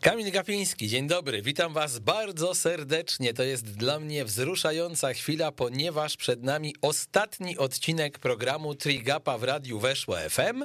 Kamil 0.00 0.32
Gapiński, 0.32 0.88
dzień 0.88 1.06
dobry, 1.06 1.42
witam 1.42 1.72
was 1.72 1.98
bardzo 1.98 2.54
serdecznie. 2.54 3.34
To 3.34 3.42
jest 3.42 3.64
dla 3.64 4.00
mnie 4.00 4.24
wzruszająca 4.24 5.12
chwila, 5.12 5.52
ponieważ 5.52 6.16
przed 6.16 6.42
nami 6.42 6.74
ostatni 6.80 7.58
odcinek 7.58 8.18
programu 8.18 8.74
Trigapa 8.74 9.38
w 9.38 9.44
radiu 9.44 9.78
Weszło 9.78 10.16
FM, 10.30 10.64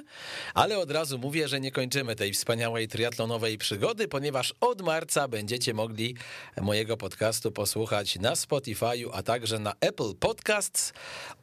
ale 0.53 0.79
od 0.79 0.91
razu 0.91 1.17
mówię, 1.17 1.47
że 1.47 1.59
nie 1.59 1.71
kończymy 1.71 2.15
tej 2.15 2.33
wspaniałej 2.33 2.87
triatlonowej 2.87 3.57
przygody, 3.57 4.07
ponieważ 4.07 4.53
od 4.59 4.81
marca 4.81 5.27
będziecie 5.27 5.73
mogli 5.73 6.15
mojego 6.61 6.97
podcastu 6.97 7.51
posłuchać 7.51 8.19
na 8.19 8.33
Spotify'u, 8.33 9.09
a 9.13 9.23
także 9.23 9.59
na 9.59 9.73
Apple 9.81 10.15
Podcasts. 10.19 10.93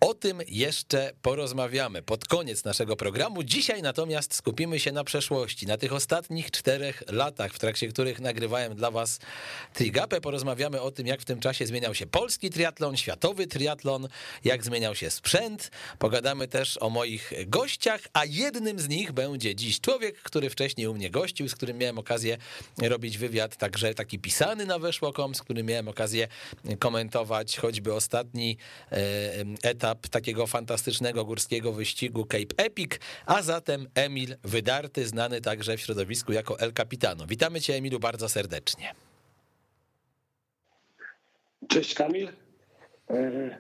O 0.01 0.15
tym 0.15 0.43
jeszcze 0.49 1.13
porozmawiamy 1.23 2.03
pod 2.03 2.25
koniec 2.25 2.65
naszego 2.65 2.97
programu. 2.97 3.43
Dzisiaj 3.43 3.83
natomiast 3.83 4.35
skupimy 4.35 4.81
się 4.81 4.93
na 4.93 5.05
przeszłości, 5.05 5.67
na 5.67 5.77
tych 5.77 5.93
ostatnich 5.93 6.51
czterech 6.51 7.03
latach, 7.09 7.53
w 7.53 7.59
trakcie 7.59 7.80
trakcie 7.81 7.93
których 7.93 8.21
nagrywałem 8.21 8.75
dla 8.75 8.91
was 8.91 9.19
Trigapę. 9.75 10.21
Porozmawiamy 10.21 10.81
o 10.81 10.91
tym, 10.91 11.07
jak 11.07 11.21
w 11.21 11.25
tym 11.25 11.41
czasie 11.41 11.67
zmieniał 11.67 11.95
się 11.95 12.07
polski 12.07 12.51
triatlon, 12.51 12.97
światowy 12.97 13.47
triatlon, 13.47 14.09
jak 14.45 14.65
zmieniał 14.65 14.95
się 14.95 15.11
sprzęt. 15.11 15.71
Pogadamy 15.99 16.49
też 16.49 16.79
o 16.83 16.91
moich 16.91 17.33
gościach, 17.47 18.01
a 18.13 18.25
jednym 18.25 18.79
z 18.81 18.89
nich 18.89 19.13
będzie 19.13 19.55
dziś 19.55 19.81
człowiek, 19.81 20.23
który 20.23 20.51
wcześniej 20.51 20.87
u 20.87 20.95
mnie 20.95 21.11
gościł, 21.11 21.49
z 21.49 21.55
którym 21.55 21.79
miałem 21.79 21.99
okazję 21.99 22.37
robić 22.83 23.19
wywiad, 23.19 23.57
także 23.57 23.95
taki 23.95 24.19
pisany 24.19 24.67
na 24.67 24.79
weszło.com, 24.79 25.35
z 25.35 25.43
którym 25.43 25.67
miałem 25.67 25.89
okazję 25.89 26.29
komentować 26.79 27.57
choćby 27.57 27.95
ostatni 27.95 28.57
e, 28.93 28.99
etap 29.63 30.09
takiego 30.09 30.47
fantastycznego 30.47 31.25
górskiego 31.25 31.73
wyścigu 31.73 32.25
Cape 32.25 32.65
Epic, 32.65 32.93
a 33.27 33.43
zatem 33.43 33.89
Emil 33.95 34.37
Wydarty, 34.43 35.07
znany 35.07 35.41
także 35.41 35.77
w 35.77 35.81
środowisku 35.81 36.33
jako 36.33 36.61
El 36.61 36.73
Capitano. 36.73 37.27
Witamy 37.27 37.61
cię 37.61 37.70
cię, 37.71 37.77
Emilu, 37.77 38.01
bardzo 38.01 38.29
serdecznie. 38.29 38.95
Cześć, 41.69 41.95
Kamil. 41.95 42.29
E, 43.11 43.59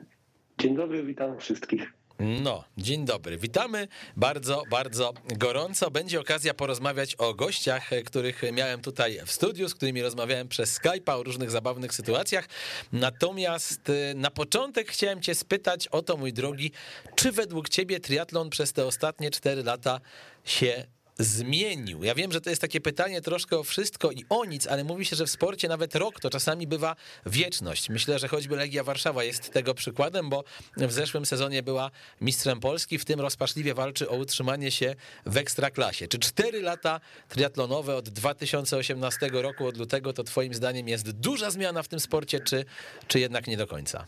dzień 0.58 0.76
dobry, 0.76 1.02
witam 1.02 1.38
wszystkich. 1.38 1.92
No, 2.18 2.64
dzień 2.78 3.04
dobry. 3.04 3.38
Witamy 3.38 3.88
bardzo, 4.16 4.62
bardzo 4.70 5.12
gorąco. 5.38 5.90
Będzie 5.90 6.20
okazja 6.20 6.54
porozmawiać 6.54 7.14
o 7.14 7.34
gościach, 7.34 7.90
których 8.06 8.42
miałem 8.52 8.80
tutaj 8.80 9.20
w 9.26 9.32
studiu, 9.32 9.68
z 9.68 9.74
którymi 9.74 10.02
rozmawiałem 10.02 10.48
przez 10.48 10.80
Skype'a 10.80 11.20
o 11.20 11.22
różnych 11.22 11.50
zabawnych 11.50 11.94
sytuacjach. 11.94 12.48
Natomiast 12.92 13.90
e, 13.90 14.14
na 14.14 14.30
początek 14.30 14.90
chciałem 14.90 15.20
cię 15.22 15.34
spytać 15.34 15.88
o 15.88 16.02
to, 16.02 16.16
mój 16.16 16.32
drogi, 16.32 16.72
czy 17.14 17.32
według 17.32 17.68
ciebie 17.68 18.00
triatlon 18.00 18.50
przez 18.50 18.72
te 18.72 18.86
ostatnie 18.86 19.30
cztery 19.30 19.62
lata 19.62 20.00
się 20.44 20.86
zmienił? 21.20 22.04
Ja 22.04 22.14
wiem, 22.14 22.32
że 22.32 22.40
to 22.40 22.50
jest 22.50 22.62
takie 22.62 22.80
pytanie 22.80 23.20
troszkę 23.20 23.58
o 23.58 23.62
wszystko 23.62 24.10
i 24.10 24.24
o 24.28 24.44
nic, 24.44 24.66
ale 24.66 24.84
mówi 24.84 25.04
się, 25.04 25.16
że 25.16 25.26
w 25.26 25.30
sporcie 25.30 25.68
nawet 25.68 25.94
rok 25.94 26.20
to 26.20 26.30
czasami 26.30 26.66
bywa 26.66 26.96
wieczność. 27.26 27.88
Myślę, 27.88 28.18
że 28.18 28.28
choćby 28.28 28.56
Legia 28.56 28.84
Warszawa 28.84 29.24
jest 29.24 29.52
tego 29.52 29.74
przykładem, 29.74 30.30
bo 30.30 30.44
w 30.76 30.92
zeszłym 30.92 31.26
sezonie 31.26 31.62
była 31.62 31.90
mistrzem 32.20 32.60
Polski, 32.60 32.98
w 32.98 33.04
tym 33.04 33.20
rozpaczliwie 33.20 33.74
walczy 33.74 34.08
o 34.08 34.16
utrzymanie 34.16 34.70
się 34.70 34.94
w 35.26 35.36
ekstraklasie. 35.36 36.08
Czy 36.08 36.18
cztery 36.18 36.62
lata 36.62 37.00
triatlonowe 37.28 37.96
od 37.96 38.08
2018 38.08 39.30
roku, 39.32 39.66
od 39.66 39.76
lutego, 39.76 40.12
to 40.12 40.24
twoim 40.24 40.54
zdaniem 40.54 40.88
jest 40.88 41.10
duża 41.10 41.50
zmiana 41.50 41.82
w 41.82 41.88
tym 41.88 42.00
sporcie, 42.00 42.40
czy, 42.40 42.64
czy 43.08 43.20
jednak 43.20 43.46
nie 43.46 43.56
do 43.56 43.66
końca? 43.66 44.06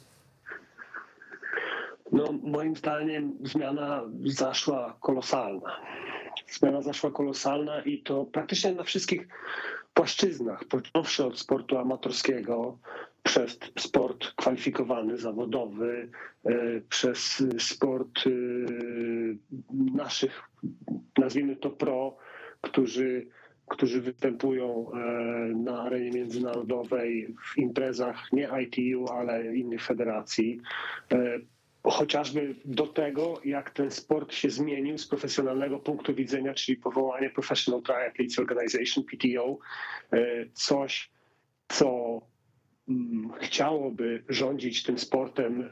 No, 2.12 2.32
moim 2.42 2.76
zdaniem 2.76 3.32
zmiana 3.42 4.02
zaszła 4.24 4.96
kolosalna 5.00 5.76
zmiana 6.52 6.82
zaszła 6.82 7.10
kolosalna 7.10 7.82
i 7.82 8.02
to 8.02 8.24
praktycznie 8.24 8.72
na 8.72 8.82
wszystkich 8.82 9.28
płaszczyznach, 9.94 10.64
począwszy 10.64 11.24
od 11.24 11.38
sportu 11.38 11.78
amatorskiego, 11.78 12.78
przez 13.22 13.58
sport 13.78 14.32
kwalifikowany, 14.36 15.18
zawodowy, 15.18 16.08
e, 16.44 16.80
przez 16.88 17.42
sport 17.58 18.18
e, 18.26 18.30
naszych, 19.96 20.42
nazwijmy 21.18 21.56
to 21.56 21.70
pro, 21.70 22.16
którzy, 22.60 23.26
którzy 23.68 24.00
występują 24.00 24.90
e, 24.92 24.96
na 25.54 25.82
arenie 25.82 26.10
międzynarodowej 26.10 27.34
w 27.52 27.58
imprezach 27.58 28.32
nie 28.32 28.48
ITU, 28.62 29.06
ale 29.12 29.56
innych 29.56 29.82
federacji 29.84 30.60
chociażby 31.90 32.54
do 32.64 32.86
tego, 32.86 33.40
jak 33.44 33.70
ten 33.70 33.90
sport 33.90 34.34
się 34.34 34.50
zmienił 34.50 34.98
z 34.98 35.06
profesjonalnego 35.06 35.78
punktu 35.78 36.14
widzenia, 36.14 36.54
czyli 36.54 36.78
powołanie 36.78 37.30
Professional 37.30 37.82
Triathletes 37.82 38.38
Organization, 38.38 39.04
PTO, 39.04 39.58
e, 40.12 40.46
coś, 40.52 41.10
co 41.68 42.20
mm, 42.88 43.32
chciałoby 43.40 44.24
rządzić 44.28 44.82
tym 44.82 44.98
sportem, 44.98 45.70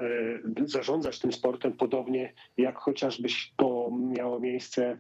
e, 0.61 0.67
zarządzać 0.67 1.19
tym 1.19 1.33
sportem 1.33 1.73
podobnie 1.73 2.33
jak 2.57 2.79
chociażby 2.79 3.29
to 3.57 3.91
miało 4.17 4.41
miejsce, 4.41 4.99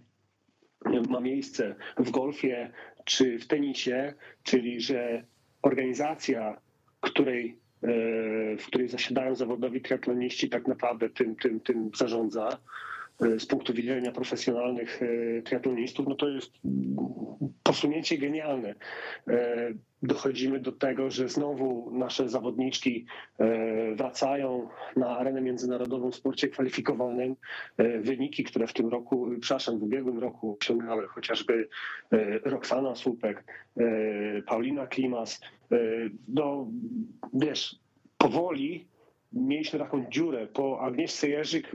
ma 1.08 1.20
miejsce 1.20 1.76
w 1.98 2.10
golfie 2.10 2.72
czy 3.04 3.38
w 3.38 3.46
tenisie, 3.46 4.14
czyli 4.42 4.80
że 4.80 5.24
organizacja, 5.62 6.60
której 7.00 7.58
w 8.58 8.66
której 8.66 8.88
zasiadają 8.88 9.34
zawodowi 9.34 9.80
triatloniści, 9.80 10.48
tak 10.48 10.68
naprawdę 10.68 11.10
tym, 11.10 11.36
tym, 11.36 11.60
tym 11.60 11.90
zarządza. 11.96 12.48
e, 12.48 12.56
z 13.38 13.46
punktu 13.46 13.74
widzenia 13.74 14.12
profesjonalnych 14.12 15.02
e, 15.02 15.42
triatlonistów, 15.42 16.08
no 16.08 16.14
to 16.14 16.28
jest 16.28 16.52
posunięcie 17.62 18.18
genialne. 18.18 18.74
Dochodzimy 20.02 20.60
do 20.60 20.72
tego, 20.72 21.10
że 21.10 21.28
znowu 21.28 21.90
nasze 21.92 22.28
zawodniczki 22.28 23.06
wracają 23.96 24.68
na 24.96 25.18
arenę 25.18 25.40
międzynarodową 25.40 26.10
w 26.10 26.14
sporcie 26.14 26.48
kwalifikowanym. 26.48 27.36
Wyniki, 28.00 28.44
które 28.44 28.66
w 28.66 28.72
tym 28.72 28.88
roku, 28.88 29.30
przepraszam, 29.40 29.78
w 29.78 29.82
ubiegłym 29.82 30.18
roku 30.18 30.58
osiągały 30.62 31.06
chociażby 31.06 31.68
Roxana 32.44 32.94
Słupek, 32.94 33.44
Paulina 34.46 34.86
Klimas, 34.86 35.40
no 36.28 36.68
wiesz, 37.34 37.76
powoli 38.18 38.88
mieliśmy 39.32 39.78
taką 39.78 40.10
dziurę. 40.10 40.46
Po 40.46 40.80
Agnieszce 40.80 41.28
Jerzyk 41.28 41.70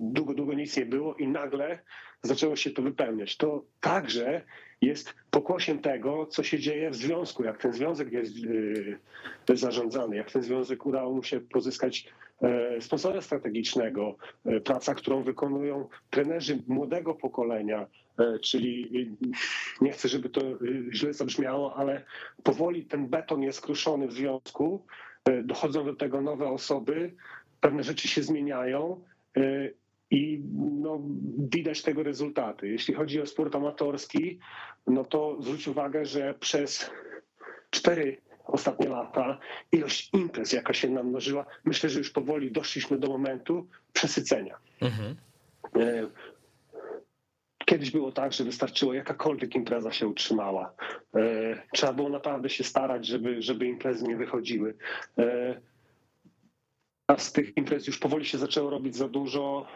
długo, 0.00 0.34
długo 0.34 0.54
nic 0.54 0.76
nie 0.76 0.86
było 0.86 1.14
i 1.14 1.28
nagle 1.28 1.78
zaczęło 2.22 2.56
się 2.56 2.70
to 2.70 2.82
wypełniać. 2.82 3.36
To 3.36 3.64
także 3.80 4.42
jest 4.80 5.14
pokłosiem 5.30 5.78
tego, 5.78 6.26
co 6.26 6.42
się 6.42 6.58
dzieje 6.58 6.90
w 6.90 6.96
związku, 6.96 7.44
jak 7.44 7.62
ten 7.62 7.72
związek 7.72 8.12
jest 8.12 8.36
yy, 8.36 9.56
zarządzany, 9.56 10.16
jak 10.16 10.30
ten 10.30 10.42
związek 10.42 10.86
udało 10.86 11.14
mu 11.14 11.22
się 11.22 11.40
pozyskać 11.40 12.12
yy, 12.42 12.80
sponsora 12.80 13.20
strategicznego, 13.20 14.16
yy, 14.44 14.60
praca, 14.60 14.94
którą 14.94 15.22
wykonują 15.22 15.88
trenerzy 16.10 16.62
młodego 16.68 17.14
pokolenia, 17.14 17.86
czyli 18.42 18.90
nie 19.80 19.92
chcę, 19.92 20.08
żeby 20.08 20.28
to 20.28 20.40
źle 20.92 21.12
zabrzmiało, 21.12 21.76
ale 21.76 22.04
powoli 22.42 22.84
ten 22.84 23.08
beton 23.08 23.42
jest 23.42 23.60
kruszony 23.60 24.08
w 24.08 24.12
związku, 24.12 24.84
dochodzą 25.44 25.84
do 25.84 25.94
tego 25.96 26.20
nowe 26.20 26.48
osoby, 26.48 27.14
pewne 27.60 27.82
rzeczy 27.82 28.08
się 28.08 28.22
zmieniają 28.22 29.04
i 30.10 30.42
no, 30.54 31.00
widać 31.38 31.82
tego 31.82 32.02
rezultaty. 32.02 32.68
Jeśli 32.68 32.94
chodzi 32.94 33.20
o 33.20 33.26
sport 33.26 33.54
amatorski, 33.54 34.38
no 34.86 35.04
to 35.04 35.36
zwróć 35.42 35.68
uwagę, 35.68 36.04
że 36.04 36.34
przez 36.34 36.90
cztery 37.70 38.16
ostatnie 38.44 38.88
lata 38.88 39.38
ilość 39.72 40.10
imprez, 40.12 40.52
jaka 40.52 40.72
się 40.72 40.90
namnożyła, 40.90 41.46
myślę, 41.64 41.90
że 41.90 41.98
już 41.98 42.10
powoli 42.10 42.52
doszliśmy 42.52 42.98
do 42.98 43.08
momentu 43.08 43.66
przesycenia. 43.92 44.56
Mhm. 44.80 45.16
Kiedyś 47.70 47.90
było 47.90 48.12
tak, 48.12 48.32
że 48.32 48.44
wystarczyło 48.44 48.94
jakakolwiek 48.94 49.54
impreza 49.54 49.92
się 49.92 50.08
utrzymała. 50.08 50.74
E, 51.14 51.20
trzeba 51.72 51.92
było 51.92 52.08
naprawdę 52.08 52.48
się 52.48 52.64
starać, 52.64 53.06
żeby, 53.06 53.42
żeby 53.42 53.66
imprezy 53.66 54.04
nie 54.04 54.16
wychodziły. 54.16 54.74
E, 55.18 55.60
a 57.06 57.16
z 57.16 57.32
tych 57.32 57.56
imprez 57.56 57.86
już 57.86 57.98
powoli 57.98 58.24
się 58.24 58.38
zaczęło 58.38 58.70
robić 58.70 58.96
za 58.96 59.08
dużo. 59.08 59.66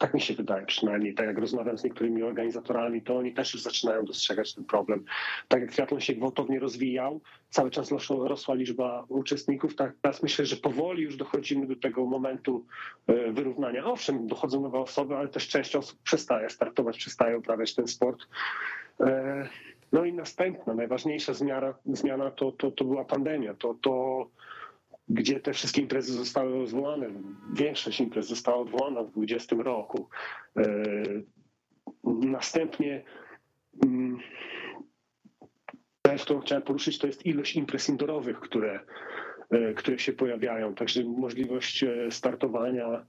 Tak 0.00 0.14
mi 0.14 0.20
się 0.20 0.34
wydaje 0.34 0.66
przynajmniej, 0.66 1.14
tak 1.14 1.26
jak 1.26 1.38
rozmawiam 1.38 1.78
z 1.78 1.84
niektórymi 1.84 2.22
organizatorami, 2.22 3.02
to 3.02 3.16
oni 3.16 3.32
też 3.32 3.54
już 3.54 3.62
zaczynają 3.62 4.04
dostrzegać 4.04 4.54
ten 4.54 4.64
problem. 4.64 5.04
Tak 5.48 5.60
jak 5.60 5.72
triatlon 5.72 6.00
się 6.00 6.14
gwałtownie 6.14 6.58
rozwijał, 6.58 7.20
cały 7.50 7.70
czas 7.70 7.90
rosła, 8.10 8.54
liczba 8.54 9.04
uczestników, 9.08 9.74
tak 9.74 9.92
teraz 10.02 10.22
myślę, 10.22 10.46
że 10.46 10.56
powoli 10.56 11.02
już 11.02 11.16
dochodzimy 11.16 11.66
do 11.66 11.76
tego 11.76 12.06
momentu 12.06 12.66
e, 13.06 13.32
wyrównania. 13.32 13.84
Owszem, 13.84 14.26
dochodzą 14.26 14.60
nowe 14.60 14.78
osoby, 14.78 15.16
ale 15.16 15.28
też 15.28 15.48
część 15.48 15.76
osób 15.76 15.98
przestaje 16.02 16.50
startować, 16.50 16.98
przestaje 16.98 17.38
uprawiać 17.38 17.74
ten 17.74 17.86
sport. 17.86 18.20
E, 19.00 19.48
no 19.92 20.04
i 20.04 20.12
następna, 20.12 20.74
najważniejsza 20.74 21.34
zmiana, 21.34 21.74
zmiana 21.86 22.30
to, 22.30 22.52
to, 22.52 22.70
to 22.70 22.84
była 22.84 23.04
pandemia. 23.04 23.54
To, 23.54 23.74
to 23.74 24.26
gdzie 25.10 25.40
te 25.40 25.52
wszystkie 25.52 25.80
imprezy 25.80 26.12
zostały 26.12 26.66
zwołane. 26.66 27.06
Większość 27.54 28.00
imprez 28.00 28.26
została 28.26 28.56
odwołana 28.56 29.02
w 29.02 29.10
2020 29.10 29.56
roku. 29.56 30.08
E, 30.56 30.62
następnie 32.04 33.04
mm, 33.84 34.18
rzecz, 36.06 36.24
którą 36.24 36.40
chciałem 36.40 36.62
poruszyć, 36.62 36.98
to 36.98 37.06
jest 37.06 37.26
ilość 37.26 37.56
imprez 37.56 37.88
indoorowych, 37.88 38.40
które, 38.40 38.80
e, 39.50 39.74
które 39.74 39.98
się 39.98 40.12
pojawiają. 40.12 40.74
Także 40.74 41.04
możliwość 41.04 41.84
e, 41.84 42.10
startowania, 42.10 43.06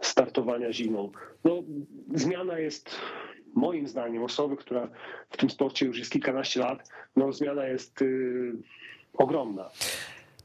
startowania 0.00 0.72
zimą. 0.72 1.12
No, 1.44 1.62
zmiana 2.14 2.58
jest 2.58 3.00
moim 3.54 3.88
zdaniem 3.88 4.22
osoby, 4.22 4.56
która 4.56 4.88
w 5.30 5.36
tym 5.36 5.50
sporcie 5.50 5.86
już 5.86 5.98
jest 5.98 6.12
kilkanaście 6.12 6.60
lat, 6.60 6.88
no 7.16 7.32
zmiana 7.32 7.66
jest 7.66 8.02
y, 8.02 8.52
ogromna. 9.12 9.70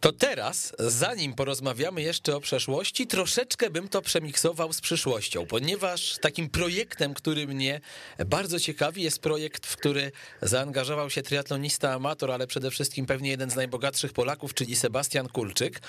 To 0.03 0.11
teraz, 0.11 0.75
zanim 0.79 1.33
porozmawiamy 1.33 2.01
jeszcze 2.01 2.35
o 2.35 2.39
przeszłości, 2.39 3.07
troszeczkę 3.07 3.69
bym 3.69 3.87
to 3.87 4.01
przemiksował 4.01 4.73
z 4.73 4.81
przyszłością, 4.81 5.45
ponieważ 5.45 6.17
takim 6.21 6.49
projektem, 6.49 7.13
który 7.13 7.47
mnie 7.47 7.81
bardzo 8.25 8.59
ciekawi, 8.59 9.03
jest 9.03 9.19
projekt, 9.19 9.67
w 9.67 9.77
który 9.77 10.11
zaangażował 10.41 11.09
się 11.09 11.21
triatlonista 11.21 11.93
amator, 11.93 12.31
ale 12.31 12.47
przede 12.47 12.71
wszystkim 12.71 13.05
pewnie 13.05 13.29
jeden 13.29 13.51
z 13.51 13.55
najbogatszych 13.55 14.13
Polaków, 14.13 14.53
czyli 14.53 14.75
Sebastian 14.75 15.29
Kulczyk. 15.29 15.81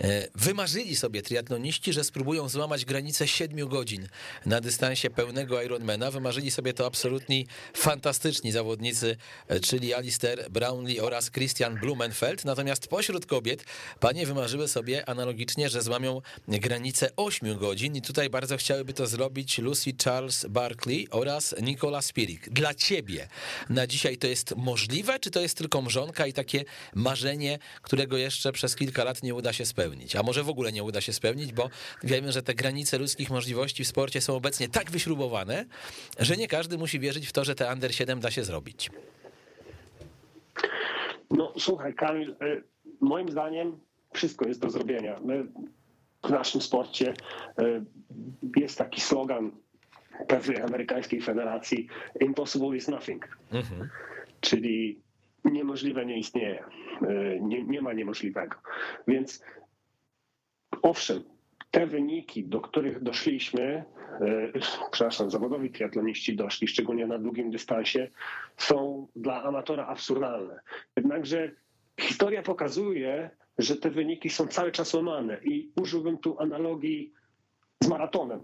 E, 0.00 0.28
wymarzyli 0.34 0.96
sobie 0.96 1.22
triatloniści, 1.22 1.92
że 1.92 2.04
spróbują 2.04 2.48
złamać 2.48 2.84
granicę 2.84 3.28
7 3.28 3.68
godzin 3.68 4.08
na 4.46 4.60
dystansie 4.60 5.10
pełnego 5.10 5.62
Ironmana. 5.62 6.10
Wymarzyli 6.10 6.50
sobie 6.50 6.72
to 6.74 6.86
absolutni 6.86 7.46
fantastyczni 7.74 8.52
zawodnicy, 8.52 9.16
e, 9.48 9.60
czyli 9.60 9.94
Alistair 9.94 10.50
Brownlee 10.50 11.00
oraz 11.00 11.30
Christian 11.30 11.78
Blumenfeld. 11.80 12.44
Natomiast 12.44 12.88
pośród 12.88 13.26
kobiet 13.26 13.64
panie 14.00 14.26
wymarzyły 14.26 14.68
sobie 14.68 15.08
analogicznie, 15.08 15.68
że 15.68 15.82
złamią 15.82 16.20
granicę 16.48 17.10
8 17.16 17.58
godzin 17.58 17.96
i 17.96 18.02
tutaj 18.02 18.30
bardzo 18.30 18.56
chciałyby 18.56 18.92
to 18.92 19.06
zrobić 19.06 19.58
Lucy 19.58 19.92
Charles 20.04 20.46
Barkley 20.48 21.08
oraz 21.10 21.54
Nicola 21.62 22.02
Spirik. 22.02 22.50
Dla 22.50 22.74
ciebie 22.74 23.28
na 23.70 23.86
dzisiaj 23.86 24.16
to 24.16 24.26
jest 24.26 24.56
możliwe, 24.56 25.18
czy 25.18 25.30
to 25.30 25.40
jest 25.40 25.58
tylko 25.58 25.82
mrzonka 25.82 26.26
i 26.26 26.32
takie 26.32 26.64
marzenie, 26.94 27.58
którego 27.82 28.16
jeszcze 28.16 28.52
przez 28.52 28.76
kilka 28.76 29.04
lat 29.04 29.22
nie 29.22 29.34
uda 29.34 29.52
się 29.52 29.66
spełnić? 29.66 29.81
Spełnić, 29.82 30.16
a 30.16 30.22
może 30.22 30.42
w 30.42 30.48
ogóle 30.48 30.72
nie 30.72 30.84
uda 30.84 31.00
się 31.00 31.12
spełnić, 31.12 31.52
bo 31.52 31.68
wiemy, 32.02 32.32
że 32.32 32.42
te 32.42 32.54
granice 32.54 32.98
ludzkich 32.98 33.30
możliwości 33.30 33.84
w 33.84 33.88
sporcie 33.88 34.20
są 34.20 34.36
obecnie 34.36 34.68
tak 34.68 34.90
wyśrubowane, 34.90 35.64
że 36.18 36.36
nie 36.36 36.48
każdy 36.48 36.78
musi 36.78 37.00
wierzyć 37.00 37.28
w 37.28 37.32
to, 37.32 37.44
że 37.44 37.54
te 37.54 37.72
Under 37.72 37.94
7 37.94 38.20
da 38.20 38.30
się 38.30 38.44
zrobić. 38.44 38.90
No 41.30 41.52
słuchaj, 41.58 41.94
Kamil, 41.94 42.30
y, 42.30 42.62
moim 43.00 43.28
zdaniem 43.28 43.78
wszystko 44.12 44.48
jest 44.48 44.60
do 44.60 44.70
zrobienia. 44.70 45.20
My 45.24 45.46
w 46.24 46.30
naszym 46.30 46.60
sporcie 46.60 47.14
y, 47.60 47.84
jest 48.56 48.78
taki 48.78 49.00
slogan 49.00 49.50
pewnej 50.28 50.62
amerykańskiej 50.62 51.20
federacji 51.20 51.88
impossible 52.20 52.76
is 52.76 52.88
nothing. 52.88 53.36
Mhm. 53.52 53.88
Czyli 54.40 55.00
niemożliwe 55.44 56.06
nie 56.06 56.18
istnieje. 56.18 56.64
Y, 57.02 57.40
nie, 57.42 57.64
nie 57.64 57.82
ma 57.82 57.92
niemożliwego. 57.92 58.56
Więc 59.08 59.42
owszem, 60.82 61.22
te 61.70 61.86
wyniki, 61.86 62.44
do 62.44 62.60
których 62.60 63.02
doszliśmy, 63.02 63.84
e, 64.20 64.52
przepraszam, 64.90 65.30
zawodowi 65.30 65.70
triatloniści 65.70 66.36
doszli, 66.36 66.68
szczególnie 66.68 67.06
na 67.06 67.18
długim 67.18 67.50
dystansie, 67.50 68.08
są 68.56 69.06
dla 69.16 69.42
amatora 69.42 69.86
absurdalne. 69.86 70.60
Jednakże 70.96 71.50
historia 72.00 72.42
pokazuje, 72.42 73.30
że 73.58 73.76
te 73.76 73.90
wyniki 73.90 74.30
są 74.30 74.46
cały 74.46 74.72
czas 74.72 74.94
łamane 74.94 75.38
i 75.44 75.70
użyłbym 75.80 76.18
tu 76.18 76.38
analogii 76.38 77.12
z 77.82 77.88
maratonem. 77.88 78.40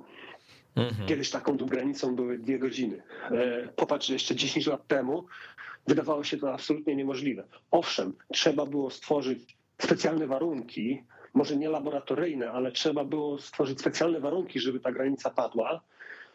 Mhm. 0.77 1.09
Kiedyś 1.09 1.31
taką 1.31 1.57
granicą 1.57 2.17
były 2.17 2.39
dwie 2.39 2.59
godziny. 2.59 3.03
E, 3.31 3.69
popatrz, 3.77 4.09
jeszcze 4.09 4.37
10 4.37 4.67
lat 4.67 4.87
temu 4.87 5.27
wydawało 5.87 6.25
się 6.25 6.37
to 6.37 6.55
absolutnie 6.55 6.97
niemożliwe. 6.97 7.45
Owszem, 7.71 8.13
trzeba 8.33 8.67
było 8.67 8.91
stworzyć 8.91 9.57
specjalne 9.79 10.27
warunki, 10.27 11.03
może 11.35 11.57
nie 11.57 11.69
laboratoryjne, 11.69 12.51
ale 12.51 12.73
trzeba 12.73 13.05
było 13.05 13.39
stworzyć 13.39 13.81
specjalne 13.81 14.21
warunki, 14.21 14.61
żeby 14.61 14.81
ta 14.81 14.93
granica 14.93 15.31
padła, 15.31 15.81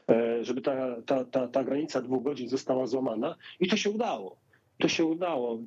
e, 0.10 0.44
żeby 0.44 0.62
ta, 0.62 1.02
ta, 1.06 1.26
ta, 1.26 1.48
ta 1.48 1.64
granica 1.64 2.02
dwóch 2.02 2.24
godzin 2.24 2.50
została 2.50 2.88
złamana 2.88 3.36
i 3.60 3.68
to 3.68 3.78
się 3.78 3.90
udało 3.90 4.43
to 4.80 4.88
się 4.88 5.06
udało. 5.06 5.60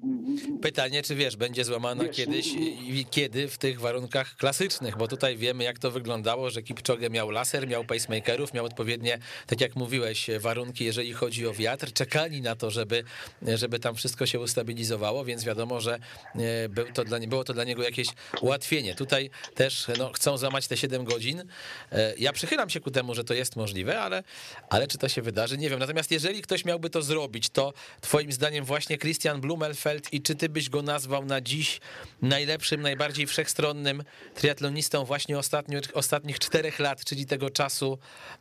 Pytanie, 0.62 1.02
czy 1.02 1.14
wiesz, 1.14 1.36
będzie 1.36 1.64
złamana 1.64 2.04
wiesz, 2.04 2.16
kiedyś 2.16 2.46
i 2.86 3.06
kiedy 3.10 3.48
w 3.48 3.58
tych 3.58 3.80
warunkach 3.80 4.36
klasycznych, 4.36 4.96
bo 4.96 5.08
tutaj 5.08 5.36
wiemy, 5.36 5.64
jak 5.64 5.78
to 5.78 5.90
wyglądało, 5.90 6.50
że 6.50 6.62
Kipchoge 6.62 7.10
miał 7.10 7.30
laser, 7.30 7.68
miał 7.68 7.84
pacemakerów, 7.84 8.54
miał 8.54 8.64
odpowiednie, 8.64 9.18
tak 9.46 9.60
jak 9.60 9.76
mówiłeś, 9.76 10.30
warunki, 10.38 10.84
jeżeli 10.84 11.12
chodzi 11.12 11.46
o 11.46 11.52
wiatr, 11.52 11.92
czekali 11.92 12.42
na 12.42 12.56
to, 12.56 12.70
żeby, 12.70 13.04
żeby 13.42 13.78
tam 13.78 13.94
wszystko 13.94 14.26
się 14.26 14.40
ustabilizowało, 14.40 15.24
więc 15.24 15.44
wiadomo, 15.44 15.80
że 15.80 15.98
e, 16.34 16.68
był 16.68 16.86
to 16.94 17.04
dla, 17.04 17.18
było 17.20 17.44
to 17.44 17.54
dla 17.54 17.64
niego 17.64 17.82
jakieś 17.82 18.08
ułatwienie. 18.40 18.94
Tutaj 18.94 19.30
też 19.54 19.86
no, 19.98 20.12
chcą 20.12 20.38
złamać 20.38 20.68
te 20.68 20.76
7 20.76 21.04
godzin. 21.04 21.44
E, 21.92 22.14
ja 22.18 22.32
przychylam 22.32 22.70
się 22.70 22.80
ku 22.80 22.90
temu, 22.90 23.14
że 23.14 23.24
to 23.24 23.34
jest 23.34 23.56
możliwe, 23.56 24.00
ale, 24.00 24.22
ale 24.68 24.86
czy 24.86 24.98
to 24.98 25.08
się 25.08 25.22
wydarzy, 25.22 25.58
nie 25.58 25.70
wiem. 25.70 25.78
Natomiast 25.78 26.10
jeżeli 26.10 26.42
ktoś 26.42 26.64
miałby 26.64 26.90
to 26.90 27.02
zrobić, 27.02 27.50
to 27.50 27.72
twoim 28.00 28.32
zdaniem 28.32 28.64
właśnie 28.64 28.95
Christian 28.98 29.40
Blumenfeld 29.40 30.12
i 30.12 30.22
czy 30.22 30.34
ty 30.34 30.48
byś 30.48 30.70
go 30.70 30.82
nazwał 30.82 31.24
na 31.24 31.40
dziś 31.40 31.80
najlepszym, 32.22 32.82
najbardziej 32.82 33.26
wszechstronnym 33.26 34.02
triatlonistą 34.34 35.04
właśnie 35.04 35.38
ostatnich, 35.38 35.80
ostatnich 35.94 36.38
czterech 36.38 36.78
lat, 36.78 37.04
czyli 37.04 37.26
tego 37.26 37.50
czasu, 37.50 37.98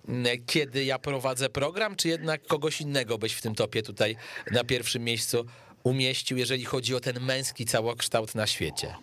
mm, 0.07 0.25
kiedy 0.45 0.85
ja 0.85 0.99
prowadzę 0.99 1.49
program, 1.49 1.95
czy 1.95 2.07
jednak 2.07 2.47
kogoś 2.47 2.81
innego 2.81 3.17
byś 3.17 3.33
w 3.33 3.41
tym 3.41 3.55
topie 3.55 3.83
tutaj 3.83 4.15
na 4.51 4.63
pierwszym 4.63 5.03
miejscu 5.03 5.45
umieścił, 5.83 6.37
jeżeli 6.37 6.65
chodzi 6.65 6.95
o 6.95 6.99
ten 6.99 7.19
męski 7.19 7.65
całokształt 7.65 8.35
na 8.35 8.47
świecie? 8.47 8.95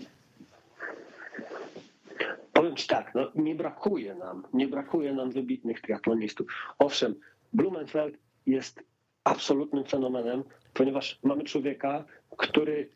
Powiem 2.52 2.76
ci 2.76 2.86
tak, 2.86 3.14
no 3.14 3.32
nie 3.34 3.54
brakuje 3.54 4.14
nam, 4.14 4.46
nie 4.52 4.68
brakuje 4.68 5.12
nam 5.12 5.30
wybitnych 5.30 5.80
triatlonistów. 5.80 6.46
Owszem, 6.78 7.14
Blumenfeld 7.52 8.14
jest 8.46 8.82
absolutnym 9.24 9.84
fenomenem, 9.84 10.44
ponieważ 10.74 11.18
mamy 11.22 11.44
człowieka, 11.44 12.04
który 12.36 12.88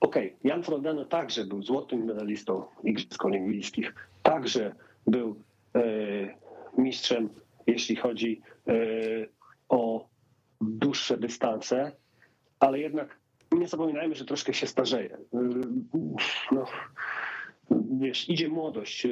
Okej, 0.00 0.26
okay, 0.26 0.38
Jan 0.44 0.62
Frodeno 0.62 1.04
także 1.04 1.44
był 1.44 1.62
złotym 1.62 2.04
medalistą 2.04 2.64
Igrzysk 2.84 3.24
Olimpijskich, 3.24 3.94
także 4.22 4.74
był 5.06 5.42
e, 5.74 5.80
mistrzem, 6.78 7.28
jeśli 7.66 7.96
chodzi 7.96 8.40
e, 8.68 8.72
o 9.68 10.08
dłuższe 10.60 11.16
dystanse, 11.16 11.92
ale 12.60 12.78
jednak 12.78 13.18
nie 13.52 13.68
zapominajmy, 13.68 14.14
że 14.14 14.24
troszkę 14.24 14.54
się 14.54 14.66
starzeje. 14.66 15.14
E, 15.14 15.18
no, 16.52 16.64
wiesz, 18.00 18.28
idzie 18.28 18.48
młodość. 18.48 19.06
E, 19.06 19.10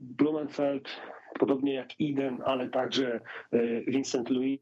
Blumenfeld, 0.00 0.88
podobnie 1.38 1.74
jak 1.74 2.00
Iden, 2.00 2.38
ale 2.44 2.68
także 2.68 3.20
e, 3.52 3.80
Vincent 3.80 4.30
Louis, 4.30 4.60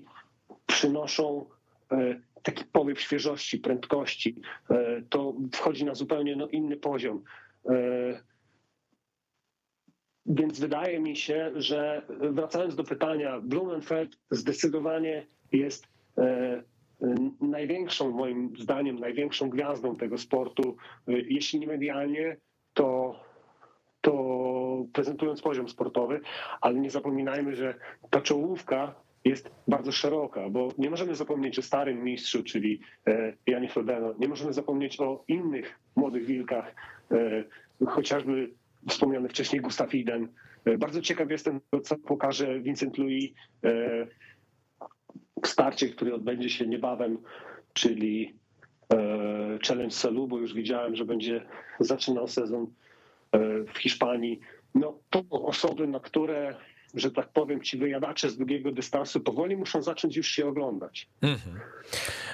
przynoszą 0.70 1.46
e, 1.92 2.20
taki 2.42 2.64
powiew 2.64 3.00
świeżości, 3.00 3.58
prędkości. 3.58 4.40
E, 4.70 5.02
to 5.08 5.34
wchodzi 5.52 5.84
na 5.84 5.94
zupełnie 5.94 6.36
no, 6.36 6.48
inny 6.48 6.76
poziom. 6.76 7.22
E, 7.68 7.72
więc 10.26 10.60
wydaje 10.60 11.00
mi 11.00 11.16
się, 11.16 11.52
że 11.54 12.02
wracając 12.08 12.76
do 12.76 12.84
pytania, 12.84 13.40
Blumenfeld 13.40 14.16
zdecydowanie 14.30 15.26
jest 15.52 15.88
największą, 17.40 18.10
moim 18.10 18.52
zdaniem, 18.58 18.98
największą 18.98 19.50
gwiazdą 19.50 19.96
tego 19.96 20.18
sportu. 20.18 20.76
Jeśli 21.06 21.60
nie 21.60 21.66
medialnie, 21.66 22.36
to, 22.74 23.20
to 24.00 24.12
prezentując 24.92 25.42
poziom 25.42 25.68
sportowy, 25.68 26.20
ale 26.60 26.80
nie 26.80 26.90
zapominajmy, 26.90 27.56
że 27.56 27.74
ta 28.10 28.20
czołówka 28.20 28.94
jest 29.24 29.50
bardzo 29.68 29.92
szeroka, 29.92 30.48
bo 30.48 30.68
nie 30.78 30.90
możemy 30.90 31.14
zapomnieć 31.14 31.58
o 31.58 31.62
starym 31.62 32.04
mistrzu, 32.04 32.42
czyli 32.42 32.80
e, 33.06 33.32
Janie 33.46 33.68
Frodeno, 33.68 34.14
nie 34.18 34.28
możemy 34.28 34.52
zapomnieć 34.52 35.00
o 35.00 35.24
innych 35.28 35.78
młodych 35.96 36.26
wilkach, 36.26 36.74
e, 37.10 37.44
chociażby 37.86 38.50
wspomniany 38.88 39.28
wcześniej 39.28 39.62
Gustav 39.62 39.88
Iden. 39.92 40.28
E, 40.64 40.78
bardzo 40.78 41.00
ciekaw 41.02 41.30
jestem, 41.30 41.60
co 41.82 41.96
pokaże 41.96 42.60
Vincent 42.60 42.98
Louis 42.98 43.30
w 45.42 45.48
starcie, 45.48 45.88
który 45.88 46.14
odbędzie 46.14 46.50
się 46.50 46.66
niebawem, 46.66 47.18
czyli 47.72 48.34
Challenge 49.66 49.94
Salu, 49.94 50.28
bo 50.28 50.38
już 50.38 50.54
widziałem, 50.54 50.96
że 50.96 51.04
będzie 51.04 51.46
zaczynał 51.80 52.28
sezon 52.28 52.66
w 53.74 53.78
Hiszpanii. 53.78 54.40
No 54.74 54.98
to 55.10 55.22
osoby, 55.30 55.86
na 55.86 56.00
które 56.00 56.54
że 56.94 57.10
tak 57.10 57.28
powiem, 57.28 57.60
ci 57.60 57.78
wyjadacze 57.78 58.30
z 58.30 58.36
długiego 58.36 58.72
dystansu 58.72 59.20
powoli 59.20 59.56
muszą 59.56 59.82
zacząć 59.82 60.16
już 60.16 60.28
się 60.28 60.46
oglądać. 60.46 61.08
Mhm. 61.22 61.60